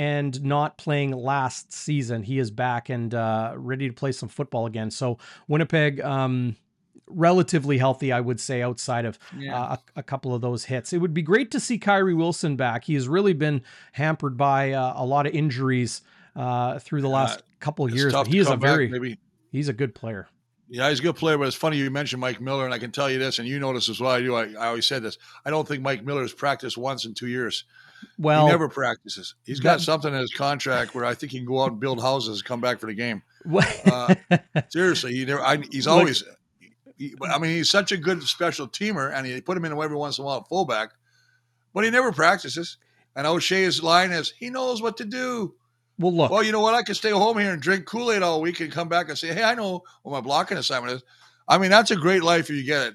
and 0.00 0.42
not 0.42 0.78
playing 0.78 1.10
last 1.10 1.74
season. 1.74 2.22
He 2.22 2.38
is 2.38 2.50
back 2.50 2.88
and 2.88 3.14
uh, 3.14 3.52
ready 3.54 3.86
to 3.86 3.92
play 3.92 4.12
some 4.12 4.30
football 4.30 4.64
again. 4.64 4.90
So 4.90 5.18
Winnipeg, 5.46 6.00
um, 6.00 6.56
relatively 7.06 7.76
healthy, 7.76 8.10
I 8.10 8.20
would 8.20 8.40
say, 8.40 8.62
outside 8.62 9.04
of 9.04 9.18
yeah. 9.36 9.60
uh, 9.60 9.76
a, 9.96 10.00
a, 10.00 10.02
couple 10.02 10.34
of 10.34 10.40
those 10.40 10.64
hits. 10.64 10.94
It 10.94 10.98
would 10.98 11.12
be 11.12 11.20
great 11.20 11.50
to 11.50 11.60
see 11.60 11.76
Kyrie 11.76 12.14
Wilson 12.14 12.56
back. 12.56 12.84
He 12.84 12.94
has 12.94 13.08
really 13.08 13.34
been 13.34 13.60
hampered 13.92 14.38
by 14.38 14.72
uh, 14.72 14.94
a 14.96 15.04
lot 15.04 15.26
of 15.26 15.34
injuries 15.34 16.00
uh, 16.34 16.78
through 16.78 17.02
the 17.02 17.08
last 17.08 17.42
couple 17.58 17.84
of 17.84 17.94
years. 17.94 18.14
He 18.26 18.38
is 18.38 18.48
a 18.48 18.56
very 18.56 18.86
back, 18.86 19.18
he's 19.52 19.68
a 19.68 19.74
good 19.74 19.94
player. 19.94 20.28
Yeah, 20.70 20.88
he's 20.88 21.00
a 21.00 21.02
good 21.02 21.16
player, 21.16 21.36
but 21.36 21.46
it's 21.46 21.56
funny 21.56 21.76
you 21.76 21.90
mentioned 21.90 22.22
Mike 22.22 22.40
Miller, 22.40 22.64
and 22.64 22.72
I 22.72 22.78
can 22.78 22.90
tell 22.90 23.10
you 23.10 23.18
this, 23.18 23.38
and 23.38 23.46
you 23.46 23.60
this 23.74 23.90
as 23.90 24.00
well. 24.00 24.12
I 24.12 24.22
do. 24.22 24.34
I, 24.34 24.44
I 24.52 24.68
always 24.68 24.86
said 24.86 25.02
this. 25.02 25.18
I 25.44 25.50
don't 25.50 25.68
think 25.68 25.82
Mike 25.82 26.06
Miller 26.06 26.22
has 26.22 26.32
practiced 26.32 26.78
once 26.78 27.04
in 27.04 27.12
two 27.12 27.26
years. 27.26 27.64
Well, 28.18 28.46
he 28.46 28.52
never 28.52 28.68
practices. 28.68 29.34
He's 29.44 29.60
got 29.60 29.78
that, 29.78 29.84
something 29.84 30.12
in 30.12 30.20
his 30.20 30.32
contract 30.32 30.94
where 30.94 31.04
I 31.04 31.14
think 31.14 31.32
he 31.32 31.38
can 31.38 31.46
go 31.46 31.62
out 31.62 31.72
and 31.72 31.80
build 31.80 32.00
houses 32.00 32.38
and 32.38 32.44
come 32.44 32.60
back 32.60 32.80
for 32.80 32.86
the 32.86 32.94
game. 32.94 33.22
Uh, 33.52 34.14
seriously, 34.68 35.14
he 35.14 35.24
never. 35.24 35.40
I, 35.40 35.58
he's 35.70 35.86
always. 35.86 36.24
He, 36.96 37.14
I 37.22 37.38
mean, 37.38 37.52
he's 37.52 37.70
such 37.70 37.92
a 37.92 37.96
good 37.96 38.22
special 38.22 38.68
teamer, 38.68 39.12
and 39.14 39.26
he 39.26 39.40
put 39.40 39.56
him 39.56 39.64
in 39.64 39.72
every 39.72 39.96
once 39.96 40.18
in 40.18 40.22
a 40.22 40.26
while 40.26 40.38
at 40.38 40.48
fullback, 40.48 40.90
but 41.72 41.84
he 41.84 41.90
never 41.90 42.12
practices. 42.12 42.76
And 43.16 43.26
O'Shea's 43.26 43.82
line 43.82 44.12
is, 44.12 44.32
he 44.38 44.50
knows 44.50 44.80
what 44.80 44.96
to 44.98 45.04
do. 45.04 45.54
Well, 45.98 46.12
look. 46.14 46.30
Well, 46.30 46.42
you 46.42 46.52
know 46.52 46.60
what? 46.60 46.74
I 46.74 46.82
can 46.82 46.94
stay 46.94 47.10
home 47.10 47.38
here 47.38 47.52
and 47.52 47.60
drink 47.60 47.86
Kool 47.86 48.12
Aid 48.12 48.22
all 48.22 48.40
week 48.40 48.60
and 48.60 48.72
come 48.72 48.88
back 48.88 49.08
and 49.08 49.18
say, 49.18 49.34
hey, 49.34 49.42
I 49.42 49.54
know 49.54 49.82
what 50.02 50.12
my 50.12 50.20
blocking 50.20 50.58
assignment 50.58 50.94
is. 50.94 51.02
I 51.48 51.58
mean, 51.58 51.70
that's 51.70 51.90
a 51.90 51.96
great 51.96 52.22
life 52.22 52.48
if 52.48 52.56
you 52.56 52.64
get 52.64 52.86
it. 52.86 52.94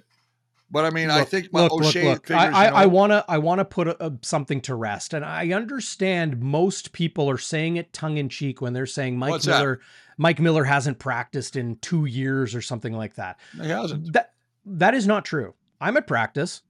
But 0.71 0.85
I 0.85 0.89
mean, 0.89 1.07
look, 1.09 1.17
I 1.17 1.23
think 1.23 1.49
look, 1.51 1.71
O'Shea 1.71 2.05
look, 2.05 2.29
look. 2.29 2.37
I, 2.37 2.65
I, 2.65 2.83
I 2.83 2.85
want 2.87 3.11
to 3.11 3.23
I 3.27 3.37
want 3.37 3.59
to 3.59 3.65
put 3.65 3.87
a, 3.87 4.05
a, 4.07 4.13
something 4.21 4.61
to 4.61 4.75
rest, 4.75 5.13
and 5.13 5.23
I 5.23 5.51
understand 5.51 6.41
most 6.41 6.91
people 6.91 7.29
are 7.29 7.37
saying 7.37 7.77
it 7.77 7.93
tongue 7.93 8.17
in 8.17 8.29
cheek 8.29 8.61
when 8.61 8.73
they're 8.73 8.85
saying 8.85 9.17
Mike 9.17 9.31
What's 9.31 9.47
Miller. 9.47 9.77
That? 9.77 9.85
Mike 10.17 10.39
Miller 10.39 10.63
hasn't 10.63 10.97
practiced 10.97 11.55
in 11.55 11.75
two 11.77 12.05
years 12.05 12.55
or 12.55 12.61
something 12.61 12.93
like 12.93 13.15
that. 13.15 13.39
He 13.61 13.69
hasn't. 13.69 14.13
That 14.13 14.33
that 14.65 14.93
is 14.95 15.05
not 15.05 15.23
true. 15.23 15.53
I'm 15.79 15.97
at 15.97 16.07
practice. 16.07 16.61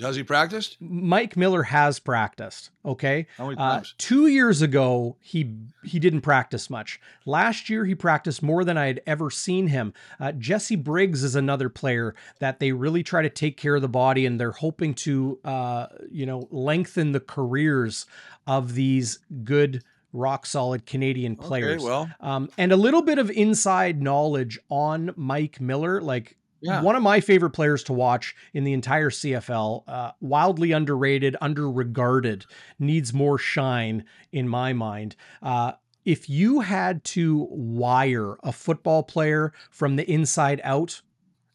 Has 0.00 0.16
he 0.16 0.22
practiced? 0.22 0.76
Mike 0.80 1.36
Miller 1.36 1.62
has 1.62 1.98
practiced. 1.98 2.70
Okay. 2.84 3.26
Uh, 3.38 3.82
two 3.98 4.28
years 4.28 4.62
ago, 4.62 5.16
he 5.20 5.54
he 5.84 5.98
didn't 5.98 6.22
practice 6.22 6.70
much. 6.70 6.98
Last 7.26 7.68
year, 7.68 7.84
he 7.84 7.94
practiced 7.94 8.42
more 8.42 8.64
than 8.64 8.78
I 8.78 8.86
had 8.86 9.02
ever 9.06 9.30
seen 9.30 9.68
him. 9.68 9.92
Uh, 10.18 10.32
Jesse 10.32 10.76
Briggs 10.76 11.22
is 11.22 11.36
another 11.36 11.68
player 11.68 12.14
that 12.40 12.60
they 12.60 12.72
really 12.72 13.02
try 13.02 13.22
to 13.22 13.30
take 13.30 13.56
care 13.56 13.76
of 13.76 13.82
the 13.82 13.88
body, 13.88 14.24
and 14.24 14.40
they're 14.40 14.52
hoping 14.52 14.94
to, 14.94 15.38
uh, 15.44 15.86
you 16.10 16.24
know, 16.24 16.48
lengthen 16.50 17.12
the 17.12 17.20
careers 17.20 18.06
of 18.46 18.74
these 18.74 19.18
good 19.44 19.84
rock 20.14 20.46
solid 20.46 20.86
Canadian 20.86 21.36
players. 21.36 21.82
Okay, 21.82 21.84
well, 21.84 22.10
um, 22.20 22.48
and 22.56 22.72
a 22.72 22.76
little 22.76 23.02
bit 23.02 23.18
of 23.18 23.30
inside 23.30 24.00
knowledge 24.00 24.58
on 24.70 25.12
Mike 25.16 25.60
Miller, 25.60 26.00
like 26.00 26.38
yeah. 26.64 26.80
One 26.80 26.96
of 26.96 27.02
my 27.02 27.20
favorite 27.20 27.50
players 27.50 27.84
to 27.84 27.92
watch 27.92 28.34
in 28.54 28.64
the 28.64 28.72
entire 28.72 29.10
CFL, 29.10 29.84
uh, 29.86 30.12
wildly 30.22 30.72
underrated, 30.72 31.36
underregarded, 31.42 32.46
needs 32.78 33.12
more 33.12 33.36
shine 33.36 34.04
in 34.32 34.48
my 34.48 34.72
mind. 34.72 35.14
Uh, 35.42 35.72
if 36.06 36.30
you 36.30 36.60
had 36.60 37.04
to 37.04 37.46
wire 37.50 38.36
a 38.42 38.50
football 38.50 39.02
player 39.02 39.52
from 39.70 39.96
the 39.96 40.10
inside 40.10 40.62
out, 40.64 41.02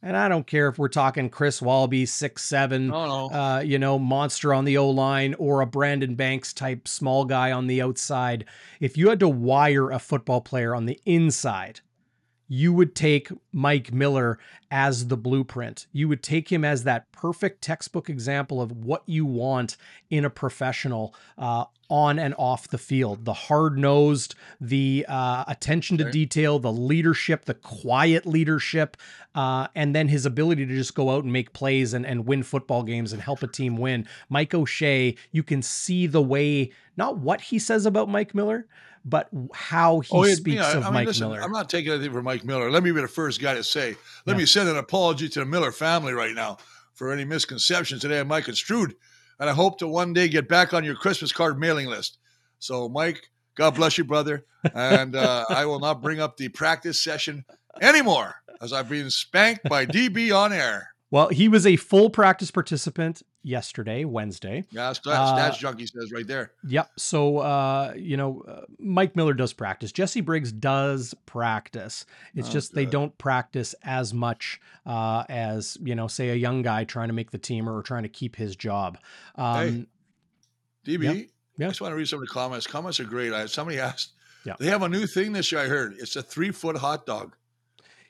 and 0.03 0.15
I 0.15 0.29
don't 0.29 0.45
care 0.45 0.67
if 0.67 0.77
we're 0.77 0.89
talking 0.89 1.29
Chris 1.29 1.59
Walby, 1.59 2.05
six 2.05 2.45
seven, 2.45 2.91
oh, 2.93 3.29
no. 3.29 3.35
uh, 3.35 3.59
you 3.61 3.79
know, 3.79 3.97
monster 3.97 4.53
on 4.53 4.65
the 4.65 4.77
O 4.77 4.89
line, 4.89 5.33
or 5.39 5.61
a 5.61 5.65
Brandon 5.65 6.13
Banks 6.13 6.53
type 6.53 6.87
small 6.87 7.25
guy 7.25 7.51
on 7.51 7.65
the 7.65 7.81
outside. 7.81 8.45
If 8.79 8.95
you 8.95 9.09
had 9.09 9.19
to 9.21 9.27
wire 9.27 9.89
a 9.89 9.99
football 9.99 10.41
player 10.41 10.75
on 10.75 10.85
the 10.85 10.99
inside, 11.05 11.81
you 12.49 12.73
would 12.73 12.95
take 12.95 13.29
Mike 13.53 13.93
Miller 13.93 14.39
as 14.71 15.07
the 15.07 15.15
blueprint. 15.15 15.85
You 15.93 16.09
would 16.09 16.23
take 16.23 16.51
him 16.51 16.65
as 16.65 16.83
that 16.83 17.11
perfect 17.11 17.61
textbook 17.61 18.09
example 18.09 18.59
of 18.59 18.71
what 18.71 19.03
you 19.05 19.25
want 19.25 19.77
in 20.09 20.25
a 20.25 20.29
professional 20.29 21.15
uh, 21.37 21.65
on 21.89 22.19
and 22.19 22.35
off 22.37 22.67
the 22.67 22.77
field. 22.77 23.25
The 23.25 23.33
hard 23.33 23.77
nosed, 23.77 24.35
the 24.59 25.05
uh, 25.07 25.45
attention 25.47 25.97
to 25.99 26.11
detail, 26.11 26.59
the 26.59 26.73
leadership, 26.73 27.45
the 27.45 27.53
quiet 27.53 28.25
leadership, 28.25 28.97
uh, 29.35 29.67
and 29.75 29.95
then 29.95 30.07
his 30.07 30.25
ability 30.25 30.65
to 30.65 30.75
just 30.75 30.95
go 30.95 31.11
out 31.11 31.23
and 31.23 31.31
make 31.31 31.53
plays 31.53 31.93
and, 31.93 32.05
and 32.05 32.25
win 32.25 32.43
football 32.43 32.83
games 32.83 33.13
and 33.13 33.21
help 33.21 33.43
a 33.43 33.47
team 33.47 33.77
win. 33.77 34.07
Mike 34.27 34.53
O'Shea, 34.53 35.15
you 35.31 35.43
can 35.43 35.61
see 35.61 36.07
the 36.07 36.21
way, 36.21 36.71
not 36.97 37.17
what 37.17 37.41
he 37.41 37.59
says 37.59 37.85
about 37.85 38.09
Mike 38.09 38.33
Miller, 38.33 38.67
but 39.05 39.29
how 39.53 39.99
he 39.99 40.09
oh, 40.11 40.23
speaks 40.25 40.57
yeah, 40.57 40.77
of 40.77 40.83
I 40.83 40.85
mean, 40.87 40.93
Mike 40.93 41.07
listen, 41.07 41.27
Miller. 41.27 41.41
I'm 41.41 41.51
not 41.51 41.69
taking 41.69 41.91
anything 41.91 42.11
from 42.11 42.25
Mike 42.25 42.43
Miller. 42.43 42.69
Let 42.69 42.83
me 42.83 42.91
be 42.91 43.01
the 43.01 43.07
first 43.07 43.41
guy 43.41 43.53
to 43.53 43.63
say, 43.63 43.95
let 44.25 44.33
yeah. 44.33 44.37
me 44.37 44.45
send 44.45 44.69
an 44.69 44.77
apology 44.77 45.29
to 45.29 45.39
the 45.39 45.45
Miller 45.45 45.71
family 45.71 46.13
right 46.13 46.33
now 46.33 46.57
for 46.93 47.11
any 47.11 47.25
misconceptions 47.25 48.01
today 48.01 48.19
I 48.19 48.23
might 48.23 48.45
construed. 48.45 48.95
And 49.39 49.49
I 49.49 49.53
hope 49.53 49.79
to 49.79 49.87
one 49.87 50.13
day 50.13 50.27
get 50.27 50.49
back 50.49 50.73
on 50.73 50.83
your 50.83 50.95
Christmas 50.95 51.31
card 51.31 51.57
mailing 51.59 51.87
list. 51.87 52.17
So, 52.59 52.89
Mike, 52.89 53.29
God 53.55 53.75
bless 53.75 53.97
you, 53.97 54.03
brother. 54.03 54.45
And 54.73 55.15
uh, 55.15 55.45
I 55.49 55.65
will 55.65 55.79
not 55.79 56.01
bring 56.01 56.19
up 56.19 56.35
the 56.35 56.49
practice 56.49 57.01
session 57.01 57.45
anymore. 57.81 58.35
as 58.61 58.73
I've 58.73 58.89
been 58.89 59.09
spanked 59.09 59.63
by 59.69 59.85
DB 59.85 60.35
on 60.35 60.51
air. 60.51 60.89
Well, 61.11 61.29
he 61.29 61.47
was 61.47 61.65
a 61.65 61.75
full 61.75 62.09
practice 62.09 62.51
participant 62.51 63.23
yesterday, 63.43 64.05
Wednesday. 64.05 64.65
Yeah, 64.71 64.91
stats, 64.91 65.13
uh, 65.13 65.37
stats 65.37 65.57
junkie 65.59 65.85
says 65.85 66.11
right 66.11 66.27
there. 66.27 66.51
Yep. 66.67 66.91
So, 66.97 67.37
uh, 67.39 67.93
you 67.95 68.17
know, 68.17 68.43
uh, 68.47 68.61
Mike 68.77 69.15
Miller 69.15 69.33
does 69.33 69.53
practice. 69.53 69.91
Jesse 69.91 70.21
Briggs 70.21 70.51
does 70.51 71.13
practice. 71.25 72.05
It's 72.35 72.49
oh, 72.49 72.51
just 72.51 72.73
good. 72.73 72.79
they 72.79 72.85
don't 72.85 73.17
practice 73.17 73.75
as 73.83 74.13
much 74.13 74.59
uh, 74.85 75.23
as 75.29 75.77
you 75.81 75.95
know, 75.95 76.07
say 76.07 76.29
a 76.29 76.35
young 76.35 76.61
guy 76.61 76.83
trying 76.83 77.09
to 77.09 77.13
make 77.13 77.31
the 77.31 77.37
team 77.37 77.69
or 77.69 77.81
trying 77.81 78.03
to 78.03 78.09
keep 78.09 78.35
his 78.35 78.55
job. 78.55 78.97
Um, 79.35 79.87
hey, 80.85 80.97
DB. 80.97 81.03
Yep. 81.03 81.27
Yeah. 81.57 81.65
I 81.65 81.69
just 81.69 81.81
want 81.81 81.91
to 81.91 81.95
read 81.95 82.07
some 82.07 82.21
of 82.21 82.27
the 82.27 82.33
comments. 82.33 82.65
Comments 82.65 82.99
are 82.99 83.05
great. 83.05 83.33
I, 83.33 83.45
somebody 83.45 83.79
asked, 83.79 84.13
yeah. 84.45 84.55
they 84.59 84.67
have 84.67 84.81
a 84.81 84.89
new 84.89 85.05
thing 85.05 85.33
this 85.33 85.51
year. 85.51 85.61
I 85.61 85.67
heard 85.67 85.95
it's 85.99 86.15
a 86.15 86.23
three 86.23 86.51
foot 86.51 86.77
hot 86.77 87.05
dog. 87.05 87.35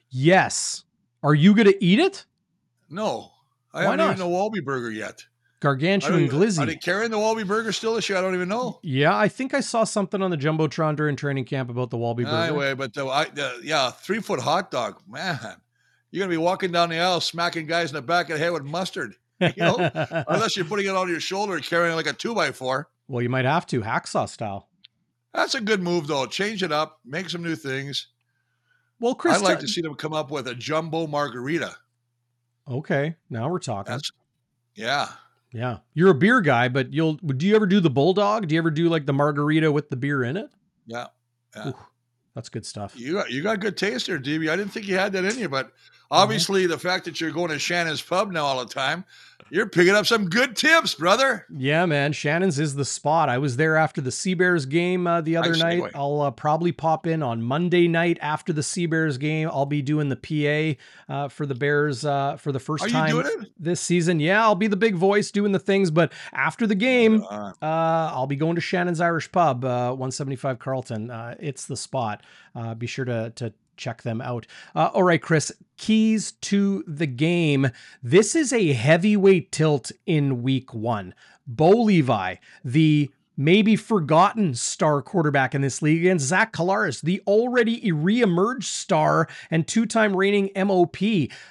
Yes. 0.10 0.84
Are 1.24 1.36
you 1.36 1.54
going 1.54 1.68
to 1.68 1.84
eat 1.84 2.00
it? 2.00 2.26
No, 2.90 3.32
I 3.74 3.78
Why 3.78 3.84
haven't 3.84 3.98
not? 3.98 4.12
eaten 4.12 4.22
a 4.22 4.30
Walby 4.30 4.62
burger 4.62 4.92
yet. 4.92 5.26
Gargantuan 5.60 6.30
glizzy. 6.30 6.60
Are 6.60 6.66
they 6.66 6.78
carrying 6.78 7.12
the 7.12 7.20
Walby 7.20 7.44
burger 7.44 7.74
still 7.74 7.96
this 7.96 8.08
year? 8.08 8.18
I 8.18 8.22
don't 8.22 8.34
even 8.34 8.48
know. 8.48 8.80
Yeah, 8.82 9.16
I 9.16 9.28
think 9.28 9.54
I 9.54 9.60
saw 9.60 9.84
something 9.84 10.22
on 10.22 10.32
the 10.32 10.38
jumbotron 10.38 10.96
during 10.96 11.18
training 11.18 11.46
camp 11.46 11.70
about 11.70 11.90
the 11.90 11.98
Walby 11.98 12.24
burger. 12.24 12.38
Anyway, 12.38 12.74
but 12.76 12.94
the, 12.94 13.06
I, 13.06 13.26
the, 13.26 13.60
yeah, 13.64 13.92
three 13.92 14.22
foot 14.22 14.40
hot 14.40 14.72
dog, 14.72 15.02
man. 15.08 15.38
You're 16.12 16.26
gonna 16.26 16.32
be 16.32 16.38
walking 16.38 16.72
down 16.72 16.90
the 16.90 17.00
aisle, 17.00 17.20
smacking 17.20 17.68
guys 17.68 17.92
in 17.92 17.96
the 17.96 18.02
back 18.02 18.30
of 18.30 18.38
the 18.38 18.44
head 18.44 18.54
with 18.54 18.64
mustard. 18.64 19.16
You 19.42 19.52
know, 19.58 19.76
unless 20.28 20.56
you're 20.56 20.66
putting 20.66 20.86
it 20.86 20.96
on 20.96 21.10
your 21.10 21.20
shoulder 21.20 21.56
and 21.56 21.64
carrying 21.64 21.96
like 21.96 22.08
a 22.08 22.14
two 22.14 22.34
by 22.34 22.52
four. 22.52 22.90
Well, 23.08 23.22
you 23.22 23.30
might 23.30 23.46
have 23.46 23.66
to 23.68 23.82
hacksaw 23.82 24.30
style. 24.30 24.70
That's 25.34 25.56
a 25.56 25.62
good 25.62 25.84
move, 25.84 26.08
though. 26.08 26.26
Change 26.26 26.64
it 26.64 26.72
up, 26.72 27.00
make 27.06 27.30
some 27.30 27.44
new 27.44 27.56
things. 27.56 28.08
Well, 29.00 29.16
Chris, 29.16 29.36
I'd 29.36 29.42
like 29.42 29.60
to 29.60 29.68
see 29.68 29.82
them 29.82 29.96
come 29.96 30.14
up 30.14 30.32
with 30.32 30.48
a 30.48 30.56
jumbo 30.56 31.08
margarita. 31.08 31.76
Okay, 32.70 33.16
now 33.30 33.50
we're 33.50 33.60
talking. 33.60 33.92
That's, 33.92 34.12
yeah, 34.76 35.10
yeah. 35.52 35.78
You're 35.94 36.12
a 36.12 36.16
beer 36.16 36.40
guy, 36.42 36.68
but 36.68 36.94
you'll 36.94 37.14
do 37.14 37.48
you 37.48 37.56
ever 37.56 37.66
do 37.66 37.80
the 37.80 37.90
bulldog? 37.90 38.48
Do 38.48 38.56
you 38.56 38.60
ever 38.60 38.70
do 38.70 38.90
like 38.90 39.06
the 39.06 39.14
margarita 39.14 39.72
with 39.72 39.90
the 39.90 39.96
beer 39.96 40.24
in 40.24 40.38
it? 40.38 40.50
Yeah, 40.86 41.08
yeah. 41.56 41.70
Ooh, 41.70 41.76
that's 42.36 42.50
good 42.50 42.66
stuff. 42.66 42.94
You 42.96 43.14
got 43.14 43.32
you 43.32 43.42
got 43.42 43.60
good 43.60 43.76
taste 43.76 44.08
there, 44.08 44.20
DB. 44.20 44.52
I 44.52 44.56
didn't 44.56 44.72
think 44.72 44.88
you 44.88 44.98
had 44.98 45.14
that 45.14 45.26
in 45.26 45.40
you, 45.40 45.50
but 45.50 45.72
obviously 46.12 46.64
mm-hmm. 46.64 46.72
the 46.72 46.80
fact 46.80 47.06
that 47.06 47.22
you're 47.22 47.32
going 47.32 47.50
to 47.50 47.60
Shannon's 47.60 48.02
pub 48.02 48.32
now 48.32 48.46
all 48.46 48.60
the 48.60 48.74
time, 48.74 49.06
you're 49.52 49.68
picking 49.68 49.96
up 49.96 50.06
some 50.06 50.30
good 50.30 50.56
tips, 50.56 50.94
brother. 50.94 51.46
Yeah, 51.56 51.86
man. 51.86 52.14
Shannon's 52.14 52.60
is 52.60 52.76
the 52.76 52.86
spot. 52.86 53.30
I 53.30 53.38
was 53.38 53.58
there 53.58 53.78
after 53.78 54.00
the 54.02 54.12
Sea 54.12 54.36
Bears 54.36 54.66
game 54.66 55.08
uh, 55.08 55.22
the 55.22 55.38
other 55.38 55.56
night. 55.56 55.84
I'll 55.96 56.22
uh, 56.22 56.32
probably 56.32 56.72
pop 56.72 57.08
in 57.08 57.24
on 57.24 57.42
Monday 57.42 57.88
night 57.88 58.18
after 58.22 58.54
the 58.54 58.62
Sea 58.62 58.86
Bears 58.86 59.18
game. 59.18 59.50
I'll 59.52 59.66
be 59.66 59.82
doing 59.82 60.10
the 60.10 60.78
PA 61.08 61.14
uh, 61.14 61.28
for 61.30 61.46
the 61.46 61.56
Bears 61.56 62.06
uh, 62.06 62.38
for 62.38 62.52
the 62.52 62.60
first 62.60 62.86
Are 62.86 62.90
time 62.90 63.24
this 63.58 63.82
season. 63.82 64.20
Yeah, 64.20 64.44
I'll 64.44 64.56
be 64.56 64.68
the 64.68 64.78
big 64.78 64.96
voice 64.96 65.32
doing 65.32 65.52
the 65.52 65.60
things. 65.60 65.90
But 65.90 66.14
after 66.32 66.68
the 66.68 66.76
game, 66.76 67.24
uh, 67.30 67.54
I'll 67.62 68.28
be 68.28 68.36
going 68.36 68.56
to 68.56 68.62
Shannon's 68.62 69.02
Irish 69.02 69.32
Pub, 69.32 69.66
uh, 69.66 69.90
175 69.90 70.60
Carlton. 70.60 71.12
it's 71.40 71.66
the 71.66 71.78
spot. 71.78 72.24
be 72.78 72.88
sure 72.88 73.06
to 73.06 73.32
to 73.36 73.54
check 73.80 74.04
them 74.04 74.22
out. 74.22 74.46
Uh, 74.76 74.92
all 74.94 75.04
right, 75.04 75.22
Chris, 75.22 75.52
keys 75.78 76.34
to 76.34 76.84
the 76.86 77.08
game. 77.08 77.72
This 78.04 78.36
is 78.36 78.54
a 78.54 78.74
heavyweight 78.74 79.52
tilt 79.52 79.92
in 80.06 80.44
week 80.44 80.74
one. 80.74 81.16
Bo 81.48 81.70
Levi, 81.70 82.36
the 82.64 83.10
maybe 83.36 83.78
forgotten 83.78 84.54
star 84.54 85.02
quarterback 85.02 85.56
in 85.56 85.62
this 85.62 85.82
league, 85.82 86.02
against 86.02 86.26
Zach 86.26 86.52
Collaros, 86.52 87.02
the 87.02 87.22
already 87.26 87.92
re-emerged 87.92 88.68
star 88.68 89.30
and 89.50 89.66
two-time 89.66 90.16
reigning 90.16 90.52
MOP. 90.56 90.98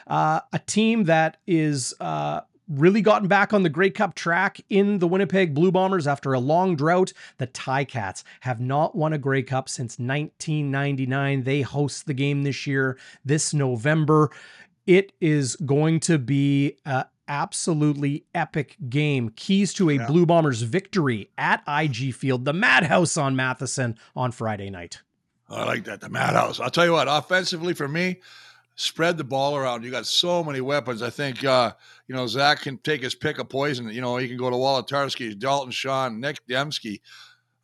Uh, 0.07 0.41
a 0.53 0.59
team 0.67 1.05
that 1.05 1.39
is 1.47 1.95
uh, 1.99 2.43
really 2.69 3.01
gotten 3.01 3.29
back 3.29 3.53
on 3.53 3.63
the 3.63 3.69
Grey 3.69 3.91
Cup 3.91 4.15
track 4.15 4.61
in 4.69 4.99
the 4.99 5.09
Winnipeg 5.09 5.55
Blue 5.55 5.73
Bombers 5.73 6.07
after 6.07 6.33
a 6.33 6.39
long 6.39 6.77
drought. 6.77 7.13
The 7.39 7.47
Ticats 7.47 8.23
have 8.41 8.61
not 8.61 8.95
won 8.95 9.13
a 9.13 9.19
Grey 9.19 9.43
Cup 9.43 9.69
since 9.69 9.99
1999. 9.99 11.45
They 11.45 11.63
host 11.63 12.07
the 12.07 12.15
game 12.15 12.43
this 12.43 12.67
year, 12.67 12.99
this 13.25 13.55
November. 13.55 14.31
It 14.87 15.13
is 15.21 15.57
going 15.57 16.01
to 16.01 16.19
be 16.19 16.77
a 16.85 17.07
absolutely 17.29 18.25
epic 18.35 18.77
game. 18.89 19.29
Keys 19.31 19.75
to 19.75 19.91
a 19.91 19.95
yeah. 19.95 20.07
Blue 20.07 20.27
Bombers 20.27 20.63
victory 20.63 21.31
at 21.37 21.63
IG 21.69 22.15
Field, 22.15 22.45
the 22.45 22.53
Madhouse 22.53 23.17
on 23.17 23.37
Matheson 23.37 23.99
on 24.17 24.33
Friday 24.33 24.71
night. 24.71 25.03
I 25.51 25.65
like 25.65 25.85
that, 25.85 26.01
the 26.01 26.09
Madhouse. 26.09 26.61
I'll 26.61 26.71
tell 26.71 26.85
you 26.85 26.93
what, 26.93 27.09
offensively 27.09 27.73
for 27.75 27.89
me, 27.89 28.21
spread 28.79 29.19
the 29.19 29.25
ball 29.25 29.57
around. 29.57 29.85
You 29.85 29.91
got 29.91 30.07
so 30.07 30.43
many 30.43 30.61
weapons. 30.61 31.03
I 31.03 31.11
think 31.11 31.45
uh, 31.45 31.73
you 32.07 32.15
know 32.15 32.27
Zach 32.27 32.63
can 32.63 32.79
take 32.79 33.03
his 33.03 33.15
pick 33.15 33.39
of 33.39 33.49
poison. 33.49 33.89
You 33.91 34.01
know 34.01 34.17
he 34.17 34.29
can 34.29 34.39
go 34.39 34.49
to 34.49 34.57
Wolitarsky, 34.57 35.39
Dalton 35.39 35.73
Schoen, 35.73 36.21
Nick 36.21 36.39
Demski, 36.49 37.01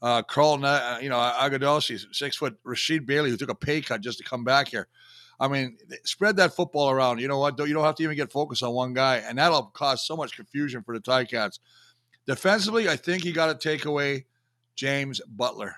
uh, 0.03 0.23
Carl, 0.23 0.65
uh, 0.65 0.99
you 1.01 1.09
know 1.09 1.17
Agudosi, 1.17 2.05
six 2.13 2.37
foot 2.37 2.57
Rasheed 2.65 3.07
Bailey, 3.07 3.31
who 3.31 3.37
took 3.37 3.49
a 3.49 3.55
pay 3.55 3.81
cut 3.81 4.03
just 4.03 4.19
to 4.19 4.25
come 4.25 4.45
back 4.45 4.69
here. 4.69 4.89
I 5.41 5.49
mean, 5.49 5.79
spread 6.05 6.37
that 6.37 6.55
football 6.55 6.91
around. 6.91 7.21
You 7.21 7.29
know 7.29 7.39
what? 7.39 7.59
You 7.59 7.75
don't 7.75 7.85
have 7.85 7.97
to 7.97 8.03
even 8.03 8.17
get 8.17 8.31
focused 8.31 8.63
on 8.63 8.73
one 8.73 8.93
guy, 8.93 9.17
and 9.17 9.39
that'll 9.39 9.65
cause 9.67 10.07
so 10.07 10.17
much 10.17 10.37
confusion 10.37 10.83
for 10.83 10.95
the 10.95 11.01
Ticats. 11.01 11.59
Defensively, 12.27 12.89
I 12.89 12.97
think 12.97 13.25
you 13.25 13.33
got 13.33 13.47
to 13.47 13.69
take 13.69 13.85
away 13.85 14.27
James 14.77 15.21
Butler. 15.29 15.77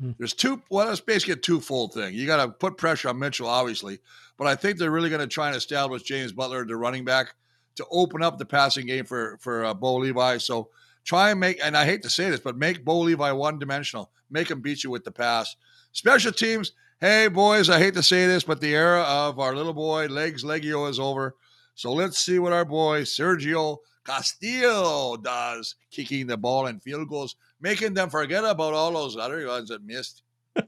Hmm. 0.00 0.12
There's 0.18 0.34
two. 0.34 0.62
Well, 0.70 0.90
it's 0.90 1.00
basically 1.00 1.34
a 1.34 1.36
twofold 1.36 1.92
thing. 1.92 2.14
You 2.14 2.26
got 2.26 2.44
to 2.44 2.50
put 2.50 2.78
pressure 2.78 3.08
on 3.08 3.18
Mitchell, 3.18 3.46
obviously, 3.46 3.98
but 4.38 4.46
I 4.46 4.54
think 4.54 4.78
they're 4.78 4.90
really 4.90 5.10
going 5.10 5.20
to 5.20 5.26
try 5.26 5.48
and 5.48 5.56
establish 5.56 6.02
James 6.02 6.32
Butler, 6.32 6.64
the 6.64 6.76
running 6.76 7.04
back, 7.04 7.34
to 7.76 7.86
open 7.90 8.22
up 8.22 8.38
the 8.38 8.46
passing 8.46 8.86
game 8.86 9.04
for 9.04 9.38
for 9.40 9.64
uh, 9.64 9.74
Bo 9.74 9.96
Levi. 9.96 10.38
So 10.38 10.70
try 11.04 11.30
and 11.30 11.40
make. 11.40 11.58
And 11.62 11.76
I 11.76 11.84
hate 11.84 12.02
to 12.02 12.10
say 12.10 12.30
this, 12.30 12.40
but 12.40 12.56
make 12.56 12.84
Bo 12.84 13.00
Levi 13.00 13.30
one 13.32 13.58
dimensional. 13.58 14.10
Make 14.30 14.50
him 14.50 14.60
beat 14.60 14.84
you 14.84 14.90
with 14.90 15.04
the 15.04 15.12
pass. 15.12 15.56
Special 15.92 16.32
teams. 16.32 16.72
Hey 17.00 17.28
boys, 17.28 17.70
I 17.70 17.78
hate 17.78 17.94
to 17.94 18.02
say 18.02 18.26
this, 18.26 18.44
but 18.44 18.60
the 18.60 18.74
era 18.74 19.02
of 19.02 19.38
our 19.38 19.54
little 19.54 19.72
boy 19.72 20.06
Legs 20.06 20.44
Liegghio 20.44 20.88
is 20.88 21.00
over. 21.00 21.34
So 21.74 21.92
let's 21.94 22.18
see 22.18 22.38
what 22.38 22.52
our 22.52 22.66
boy 22.66 23.02
Sergio 23.02 23.78
Castillo 24.04 25.16
does, 25.16 25.76
kicking 25.90 26.26
the 26.26 26.36
ball 26.36 26.66
and 26.66 26.82
field 26.82 27.08
goals, 27.08 27.36
making 27.60 27.94
them 27.94 28.10
forget 28.10 28.44
about 28.44 28.74
all 28.74 28.92
those 28.92 29.16
other 29.16 29.46
ones 29.46 29.68
that 29.68 29.84
missed. 29.84 30.22
I 30.56 30.64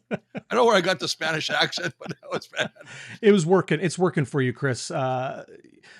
don't 0.51 0.59
know 0.59 0.65
where 0.65 0.77
I 0.77 0.81
got 0.81 1.01
the 1.01 1.09
Spanish 1.09 1.51
accent, 1.51 1.95
but 1.99 2.09
that 2.09 2.31
was 2.31 2.47
bad. 2.49 2.71
It 3.21 3.33
was 3.33 3.45
working. 3.45 3.81
It's 3.81 3.99
working 3.99 4.25
for 4.25 4.41
you, 4.41 4.53
Chris. 4.53 4.91
Uh, 4.91 5.45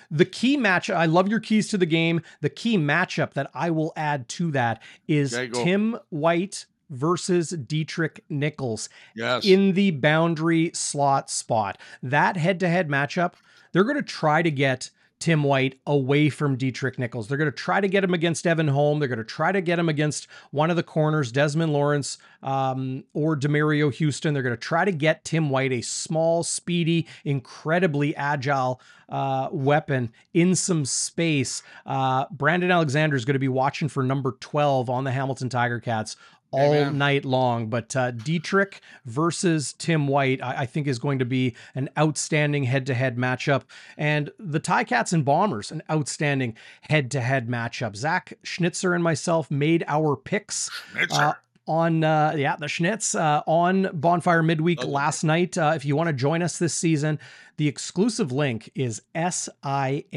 the 0.09 0.25
key 0.25 0.57
match. 0.57 0.89
I 0.89 1.05
love 1.05 1.27
your 1.27 1.39
keys 1.39 1.67
to 1.69 1.77
the 1.77 1.85
game. 1.85 2.21
The 2.41 2.49
key 2.49 2.77
matchup 2.77 3.33
that 3.33 3.49
I 3.53 3.71
will 3.71 3.93
add 3.95 4.29
to 4.29 4.51
that 4.51 4.81
is 5.07 5.37
Tim 5.53 5.97
White 6.09 6.65
versus 6.89 7.51
Deatrick 7.51 8.23
Nichols 8.29 8.89
yes. 9.15 9.45
in 9.45 9.73
the 9.73 9.91
boundary 9.91 10.71
slot 10.73 11.29
spot. 11.29 11.77
That 12.01 12.37
head 12.37 12.59
to 12.61 12.69
head 12.69 12.87
matchup, 12.87 13.33
they're 13.71 13.83
going 13.83 13.97
to 13.97 14.03
try 14.03 14.41
to 14.41 14.51
get 14.51 14.91
Tim 15.23 15.41
White 15.41 15.79
away 15.87 16.29
from 16.29 16.57
Deatrick 16.57 16.99
Nichols. 16.99 17.29
They're 17.29 17.37
going 17.37 17.49
to 17.49 17.55
try 17.55 17.79
to 17.79 17.87
get 17.87 18.03
him 18.03 18.13
against 18.13 18.45
Evan 18.45 18.67
Holm. 18.67 18.99
They're 18.99 19.07
going 19.07 19.19
to 19.19 19.23
try 19.23 19.53
to 19.53 19.61
get 19.61 19.79
him 19.79 19.87
against 19.87 20.27
one 20.51 20.69
of 20.69 20.75
the 20.75 20.83
corners, 20.83 21.31
Desmond 21.31 21.71
Lawrence 21.71 22.17
um, 22.41 23.05
or 23.13 23.37
Demerio 23.37 23.93
Houston. 23.93 24.33
They're 24.33 24.43
going 24.43 24.53
to 24.53 24.61
try 24.61 24.83
to 24.83 24.91
get 24.91 25.23
Tim 25.23 25.49
White, 25.49 25.71
a 25.71 25.79
small, 25.79 26.43
speedy, 26.43 27.07
incredibly 27.23 28.13
agile 28.17 28.81
uh, 29.07 29.47
weapon, 29.53 30.11
in 30.33 30.55
some 30.55 30.83
space. 30.83 31.63
Uh, 31.85 32.25
Brandon 32.29 32.69
Alexander 32.69 33.15
is 33.15 33.23
going 33.23 33.35
to 33.35 33.39
be 33.39 33.47
watching 33.47 33.87
for 33.87 34.03
number 34.03 34.35
12 34.41 34.89
on 34.89 35.05
the 35.05 35.11
Hamilton 35.11 35.47
Tiger 35.47 35.79
Cats 35.79 36.17
all 36.53 36.73
Amen. 36.73 36.97
night 36.97 37.25
long. 37.25 37.67
But 37.67 37.95
uh, 37.95 38.11
Deatrick 38.11 38.79
versus 39.05 39.73
Tim 39.73 40.07
White, 40.07 40.41
I, 40.41 40.59
I, 40.59 40.65
think, 40.65 40.87
is 40.87 40.99
going 40.99 41.19
to 41.19 41.25
be 41.25 41.55
an 41.75 41.89
outstanding 41.97 42.63
head 42.63 42.85
to 42.85 42.93
head 42.93 43.17
matchup. 43.17 43.63
And 43.97 44.31
the 44.37 44.59
Ticats 44.59 45.11
and 45.11 45.25
Bombers, 45.25 45.71
an 45.71 45.81
outstanding 45.91 46.55
head 46.81 47.11
to 47.11 47.21
head 47.21 47.49
matchup. 47.49 47.95
Zach 47.95 48.33
Schnitzer 48.43 48.93
and 48.93 49.03
myself 49.03 49.49
made 49.51 49.83
our 49.87 50.15
picks. 50.15 50.69
Uh, 51.11 51.33
on 51.65 52.03
uh, 52.03 52.33
yeah 52.35 52.57
the 52.57 52.65
Schnitz 52.65 53.15
uh, 53.15 53.41
on 53.47 53.89
Bonfire 53.93 54.43
Midweek 54.43 54.83
oh. 54.83 54.87
last 54.87 55.23
night. 55.23 55.57
Uh, 55.57 55.71
if 55.75 55.85
you 55.85 55.95
want 55.95 56.07
to 56.07 56.13
join 56.13 56.41
us 56.41 56.57
this 56.57 56.73
season, 56.73 57.19
the 57.57 57.69
exclusive 57.69 58.33
link 58.33 58.69
is 58.75 59.01
sia.com 59.15 60.11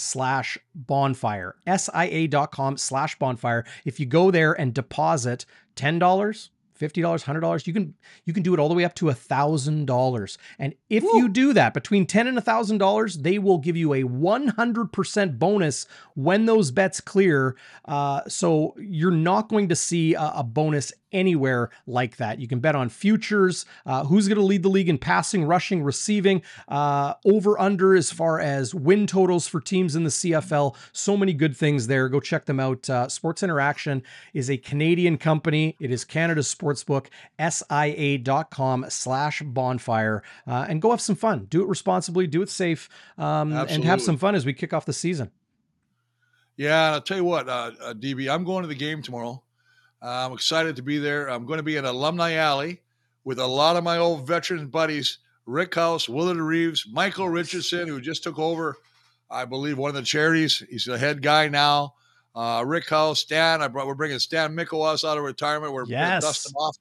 slash 0.00 0.58
bonfire, 0.74 1.56
sia.com 1.66 2.76
slash 2.76 3.18
bonfire. 3.18 3.64
If 3.84 4.00
you 4.00 4.06
go 4.06 4.30
there 4.30 4.52
and 4.52 4.74
deposit 4.74 5.44
$10, 5.76 6.00
$50, 6.00 6.48
$100, 6.80 7.66
you 7.66 7.72
can 7.72 7.94
you 8.24 8.32
can 8.32 8.42
do 8.42 8.54
it 8.54 8.60
all 8.60 8.68
the 8.68 8.74
way 8.74 8.84
up 8.84 8.94
to 8.94 9.06
$1,000. 9.06 10.38
And 10.58 10.74
if 10.88 11.02
Woo. 11.02 11.16
you 11.16 11.28
do 11.28 11.52
that 11.52 11.74
between 11.74 12.06
10 12.06 12.26
and 12.26 12.38
$1,000, 12.38 13.22
they 13.22 13.38
will 13.38 13.58
give 13.58 13.76
you 13.76 13.92
a 13.92 14.02
100% 14.04 15.38
bonus 15.38 15.86
when 16.14 16.46
those 16.46 16.70
bets 16.70 17.00
clear. 17.00 17.56
Uh, 17.84 18.22
so 18.28 18.74
you're 18.78 19.10
not 19.10 19.48
going 19.48 19.68
to 19.68 19.76
see 19.76 20.14
a, 20.14 20.32
a 20.36 20.42
bonus 20.42 20.92
anywhere 21.12 21.70
like 21.86 22.16
that. 22.16 22.40
You 22.40 22.48
can 22.48 22.60
bet 22.60 22.74
on 22.74 22.88
futures, 22.88 23.64
uh, 23.86 24.04
who's 24.04 24.28
going 24.28 24.38
to 24.38 24.44
lead 24.44 24.62
the 24.62 24.68
league 24.68 24.88
in 24.88 24.98
passing, 24.98 25.44
rushing, 25.44 25.82
receiving, 25.82 26.42
uh, 26.68 27.14
over 27.24 27.58
under 27.60 27.94
as 27.94 28.10
far 28.10 28.40
as 28.40 28.74
win 28.74 29.06
totals 29.06 29.46
for 29.46 29.60
teams 29.60 29.96
in 29.96 30.04
the 30.04 30.10
CFL. 30.10 30.76
So 30.92 31.16
many 31.16 31.32
good 31.32 31.56
things 31.56 31.86
there. 31.86 32.08
Go 32.08 32.20
check 32.20 32.46
them 32.46 32.60
out. 32.60 32.88
Uh, 32.88 33.08
Sports 33.08 33.42
Interaction 33.42 34.02
is 34.34 34.50
a 34.50 34.56
Canadian 34.56 35.18
company. 35.18 35.76
It 35.80 35.90
is 35.90 36.04
Canada's 36.04 36.52
sportsbook, 36.52 37.06
sia.com 37.38 38.86
slash 38.88 39.42
bonfire. 39.42 40.22
Uh, 40.46 40.66
and 40.68 40.82
go 40.82 40.90
have 40.90 41.00
some 41.00 41.16
fun. 41.16 41.46
Do 41.50 41.62
it 41.62 41.68
responsibly, 41.68 42.26
do 42.26 42.42
it 42.42 42.48
safe, 42.48 42.88
um, 43.18 43.52
and 43.52 43.84
have 43.84 44.00
some 44.00 44.16
fun 44.16 44.34
as 44.34 44.46
we 44.46 44.52
kick 44.52 44.72
off 44.72 44.86
the 44.86 44.92
season. 44.92 45.30
Yeah, 46.56 46.86
and 46.86 46.94
I'll 46.96 47.00
tell 47.00 47.16
you 47.16 47.24
what, 47.24 47.48
uh, 47.48 47.70
uh, 47.82 47.94
DB, 47.94 48.30
I'm 48.30 48.44
going 48.44 48.62
to 48.62 48.68
the 48.68 48.74
game 48.74 49.00
tomorrow. 49.00 49.42
I'm 50.02 50.32
excited 50.32 50.76
to 50.76 50.82
be 50.82 50.98
there. 50.98 51.28
I'm 51.28 51.46
going 51.46 51.58
to 51.58 51.62
be 51.62 51.76
in 51.76 51.84
Alumni 51.84 52.34
Alley 52.34 52.80
with 53.24 53.38
a 53.38 53.46
lot 53.46 53.76
of 53.76 53.84
my 53.84 53.98
old 53.98 54.26
veteran 54.26 54.68
buddies 54.68 55.18
Rick 55.46 55.74
House, 55.74 56.08
Willard 56.08 56.36
Reeves, 56.36 56.86
Michael 56.90 57.28
Richardson, 57.28 57.88
who 57.88 58.00
just 58.00 58.22
took 58.22 58.38
over, 58.38 58.76
I 59.28 59.44
believe, 59.44 59.78
one 59.78 59.88
of 59.88 59.96
the 59.96 60.02
charities. 60.02 60.62
He's 60.70 60.84
the 60.84 60.96
head 60.96 61.22
guy 61.22 61.48
now. 61.48 61.94
Uh, 62.34 62.62
Rick 62.64 62.88
House, 62.88 63.20
Stan. 63.20 63.60
I 63.60 63.68
brought, 63.68 63.86
we're 63.86 63.94
bringing 63.94 64.18
Stan 64.20 64.54
Mikawos 64.54 65.08
out 65.08 65.18
of 65.18 65.24
retirement. 65.24 65.72
We're 65.72 65.86
yes. 65.86 66.22
dust 66.22 66.48
him 66.48 66.54
off. 66.54 66.76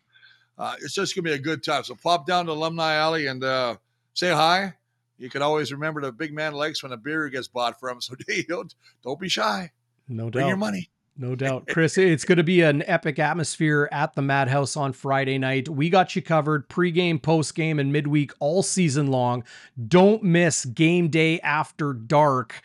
Uh, 0.58 0.76
it's 0.82 0.94
just 0.94 1.16
going 1.16 1.24
to 1.24 1.30
be 1.32 1.36
a 1.36 1.40
good 1.40 1.64
time. 1.64 1.84
So 1.84 1.96
pop 1.96 2.28
down 2.28 2.46
to 2.46 2.52
Alumni 2.52 2.94
Alley 2.96 3.28
and 3.28 3.44
uh, 3.44 3.78
say 4.14 4.32
hi. 4.32 4.74
You 5.18 5.30
can 5.30 5.42
always 5.42 5.72
remember 5.72 6.02
the 6.02 6.12
big 6.12 6.34
man 6.34 6.54
likes 6.54 6.84
when 6.84 6.92
a 6.92 6.98
beer 6.98 7.28
gets 7.30 7.48
bought 7.48 7.80
from 7.80 7.98
him. 7.98 8.02
So 8.02 8.16
don't, 8.48 8.74
don't 9.04 9.20
be 9.20 9.30
shy. 9.30 9.72
No 10.08 10.26
doubt. 10.26 10.32
Bring 10.34 10.48
your 10.48 10.58
money. 10.58 10.90
No 11.22 11.36
doubt. 11.36 11.68
Chris, 11.68 11.98
it's 11.98 12.24
going 12.24 12.38
to 12.38 12.46
be 12.46 12.62
an 12.62 12.82
epic 12.88 13.20
atmosphere 13.20 13.90
at 13.92 14.14
the 14.14 14.22
Madhouse 14.22 14.78
on 14.78 14.94
Friday 14.94 15.38
night. 15.38 15.68
We 15.68 15.90
got 15.90 16.16
you 16.16 16.22
covered 16.22 16.70
pregame, 16.70 17.20
postgame, 17.20 17.78
and 17.78 17.92
midweek 17.92 18.32
all 18.40 18.64
season 18.64 19.08
long. 19.08 19.44
Don't 19.90 20.24
miss 20.24 20.64
game 20.64 21.10
day 21.10 21.42
after 21.42 21.92
dark. 21.92 22.62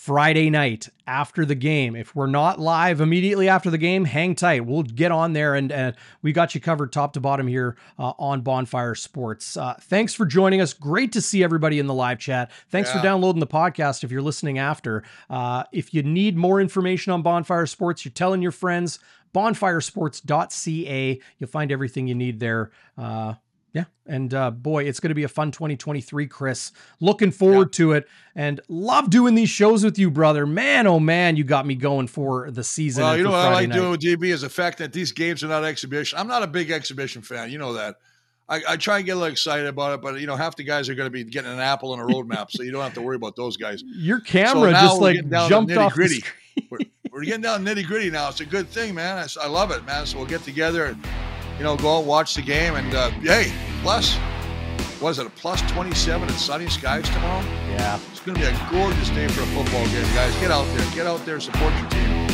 Friday 0.00 0.48
night 0.48 0.88
after 1.06 1.44
the 1.44 1.54
game. 1.54 1.94
If 1.94 2.16
we're 2.16 2.26
not 2.26 2.58
live 2.58 3.02
immediately 3.02 3.50
after 3.50 3.68
the 3.68 3.76
game, 3.76 4.06
hang 4.06 4.34
tight. 4.34 4.64
We'll 4.64 4.82
get 4.82 5.12
on 5.12 5.34
there 5.34 5.54
and 5.54 5.70
uh, 5.70 5.92
we 6.22 6.32
got 6.32 6.54
you 6.54 6.60
covered 6.62 6.90
top 6.90 7.12
to 7.12 7.20
bottom 7.20 7.46
here 7.46 7.76
uh, 7.98 8.14
on 8.18 8.40
Bonfire 8.40 8.94
Sports. 8.94 9.58
Uh, 9.58 9.74
thanks 9.78 10.14
for 10.14 10.24
joining 10.24 10.62
us. 10.62 10.72
Great 10.72 11.12
to 11.12 11.20
see 11.20 11.44
everybody 11.44 11.78
in 11.78 11.86
the 11.86 11.92
live 11.92 12.18
chat. 12.18 12.50
Thanks 12.70 12.88
yeah. 12.88 12.96
for 12.96 13.02
downloading 13.02 13.40
the 13.40 13.46
podcast 13.46 14.02
if 14.02 14.10
you're 14.10 14.22
listening 14.22 14.56
after. 14.58 15.04
Uh, 15.28 15.64
if 15.70 15.92
you 15.92 16.02
need 16.02 16.34
more 16.34 16.62
information 16.62 17.12
on 17.12 17.20
Bonfire 17.20 17.66
Sports, 17.66 18.02
you're 18.02 18.10
telling 18.12 18.40
your 18.40 18.52
friends, 18.52 19.00
bonfiresports.ca. 19.34 21.20
You'll 21.38 21.50
find 21.50 21.70
everything 21.70 22.06
you 22.06 22.14
need 22.14 22.40
there. 22.40 22.70
Yeah. 23.72 23.84
And 24.06 24.34
uh, 24.34 24.50
boy, 24.50 24.84
it's 24.84 24.98
going 24.98 25.10
to 25.10 25.14
be 25.14 25.22
a 25.22 25.28
fun 25.28 25.52
2023, 25.52 26.26
Chris. 26.26 26.72
Looking 26.98 27.30
forward 27.30 27.68
yeah. 27.72 27.76
to 27.76 27.92
it 27.92 28.08
and 28.34 28.60
love 28.68 29.10
doing 29.10 29.34
these 29.34 29.50
shows 29.50 29.84
with 29.84 29.98
you, 29.98 30.10
brother. 30.10 30.46
Man, 30.46 30.86
oh 30.86 30.98
man, 30.98 31.36
you 31.36 31.44
got 31.44 31.66
me 31.66 31.76
going 31.76 32.08
for 32.08 32.50
the 32.50 32.64
season. 32.64 33.04
Well, 33.04 33.16
you 33.16 33.22
know 33.22 33.30
what 33.30 33.42
Friday 33.42 33.50
I 33.50 33.60
like 33.60 33.68
night. 33.68 33.74
doing 33.76 33.90
with 33.92 34.00
DB 34.00 34.32
is 34.32 34.40
the 34.40 34.48
fact 34.48 34.78
that 34.78 34.92
these 34.92 35.12
games 35.12 35.44
are 35.44 35.48
not 35.48 35.64
exhibition. 35.64 36.18
I'm 36.18 36.26
not 36.26 36.42
a 36.42 36.46
big 36.46 36.70
exhibition 36.70 37.22
fan. 37.22 37.50
You 37.50 37.58
know 37.58 37.74
that. 37.74 37.96
I, 38.48 38.62
I 38.70 38.76
try 38.76 38.96
and 38.96 39.06
get 39.06 39.12
a 39.12 39.14
little 39.14 39.30
excited 39.30 39.66
about 39.66 39.94
it, 39.94 40.02
but 40.02 40.18
you 40.18 40.26
know, 40.26 40.34
half 40.34 40.56
the 40.56 40.64
guys 40.64 40.88
are 40.88 40.96
going 40.96 41.06
to 41.06 41.10
be 41.10 41.22
getting 41.22 41.52
an 41.52 41.60
apple 41.60 41.94
and 41.94 42.02
a 42.02 42.12
roadmap, 42.12 42.50
so 42.50 42.64
you 42.64 42.72
don't 42.72 42.82
have 42.82 42.94
to 42.94 43.02
worry 43.02 43.14
about 43.14 43.36
those 43.36 43.56
guys. 43.56 43.84
Your 43.94 44.18
camera 44.18 44.72
so 44.74 44.80
just 44.80 45.00
like 45.00 45.48
jumped 45.48 45.72
off 45.76 45.92
gritty. 45.92 46.24
We're, 46.68 46.78
we're, 47.12 47.24
getting 47.24 47.42
down 47.42 47.64
nitty 47.64 47.86
gritty 47.86 48.10
now. 48.10 48.28
It's 48.28 48.40
a 48.40 48.44
good 48.44 48.68
thing, 48.68 48.96
man. 48.96 49.18
I, 49.18 49.44
I 49.44 49.46
love 49.46 49.70
it, 49.70 49.84
man. 49.86 50.04
So 50.04 50.18
we'll 50.18 50.26
get 50.26 50.42
together 50.42 50.86
and 50.86 51.00
you 51.60 51.64
know, 51.64 51.76
go 51.76 51.98
out 51.98 52.06
watch 52.06 52.34
the 52.34 52.40
game. 52.40 52.74
And 52.74 52.94
uh, 52.94 53.10
hey, 53.20 53.52
plus, 53.82 54.18
was 54.98 55.18
it 55.18 55.26
a 55.26 55.30
plus 55.30 55.60
27 55.70 56.26
and 56.26 56.38
sunny 56.38 56.68
skies 56.70 57.06
tomorrow? 57.10 57.44
Yeah. 57.68 58.00
It's 58.10 58.20
going 58.20 58.38
to 58.38 58.40
be 58.40 58.48
a 58.48 58.68
gorgeous 58.70 59.10
day 59.10 59.28
for 59.28 59.42
a 59.42 59.46
football 59.46 59.84
game, 59.88 60.02
guys. 60.14 60.34
Get 60.40 60.50
out 60.50 60.64
there. 60.74 60.90
Get 60.94 61.06
out 61.06 61.22
there. 61.26 61.38
Support 61.38 61.74
your 61.78 61.90
team. 61.90 62.28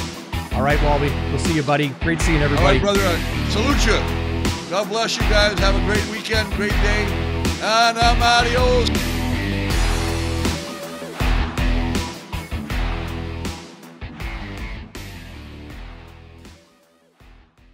All 0.52 0.62
right, 0.62 0.80
Walby. 0.84 1.10
We'll 1.30 1.40
see 1.40 1.56
you, 1.56 1.64
buddy. 1.64 1.88
Great 2.02 2.20
seeing 2.20 2.40
everybody. 2.40 2.78
All 2.78 2.94
right, 2.94 2.96
brother. 2.96 3.00
Uh, 3.02 3.50
salute 3.50 3.84
you. 3.84 4.70
God 4.70 4.88
bless 4.88 5.16
you 5.16 5.22
guys. 5.22 5.58
Have 5.58 5.74
a 5.74 5.84
great 5.92 6.06
weekend, 6.08 6.52
great 6.54 6.70
day. 6.70 7.04
And 7.62 7.98
I'm 7.98 8.22
adios. 8.22 9.15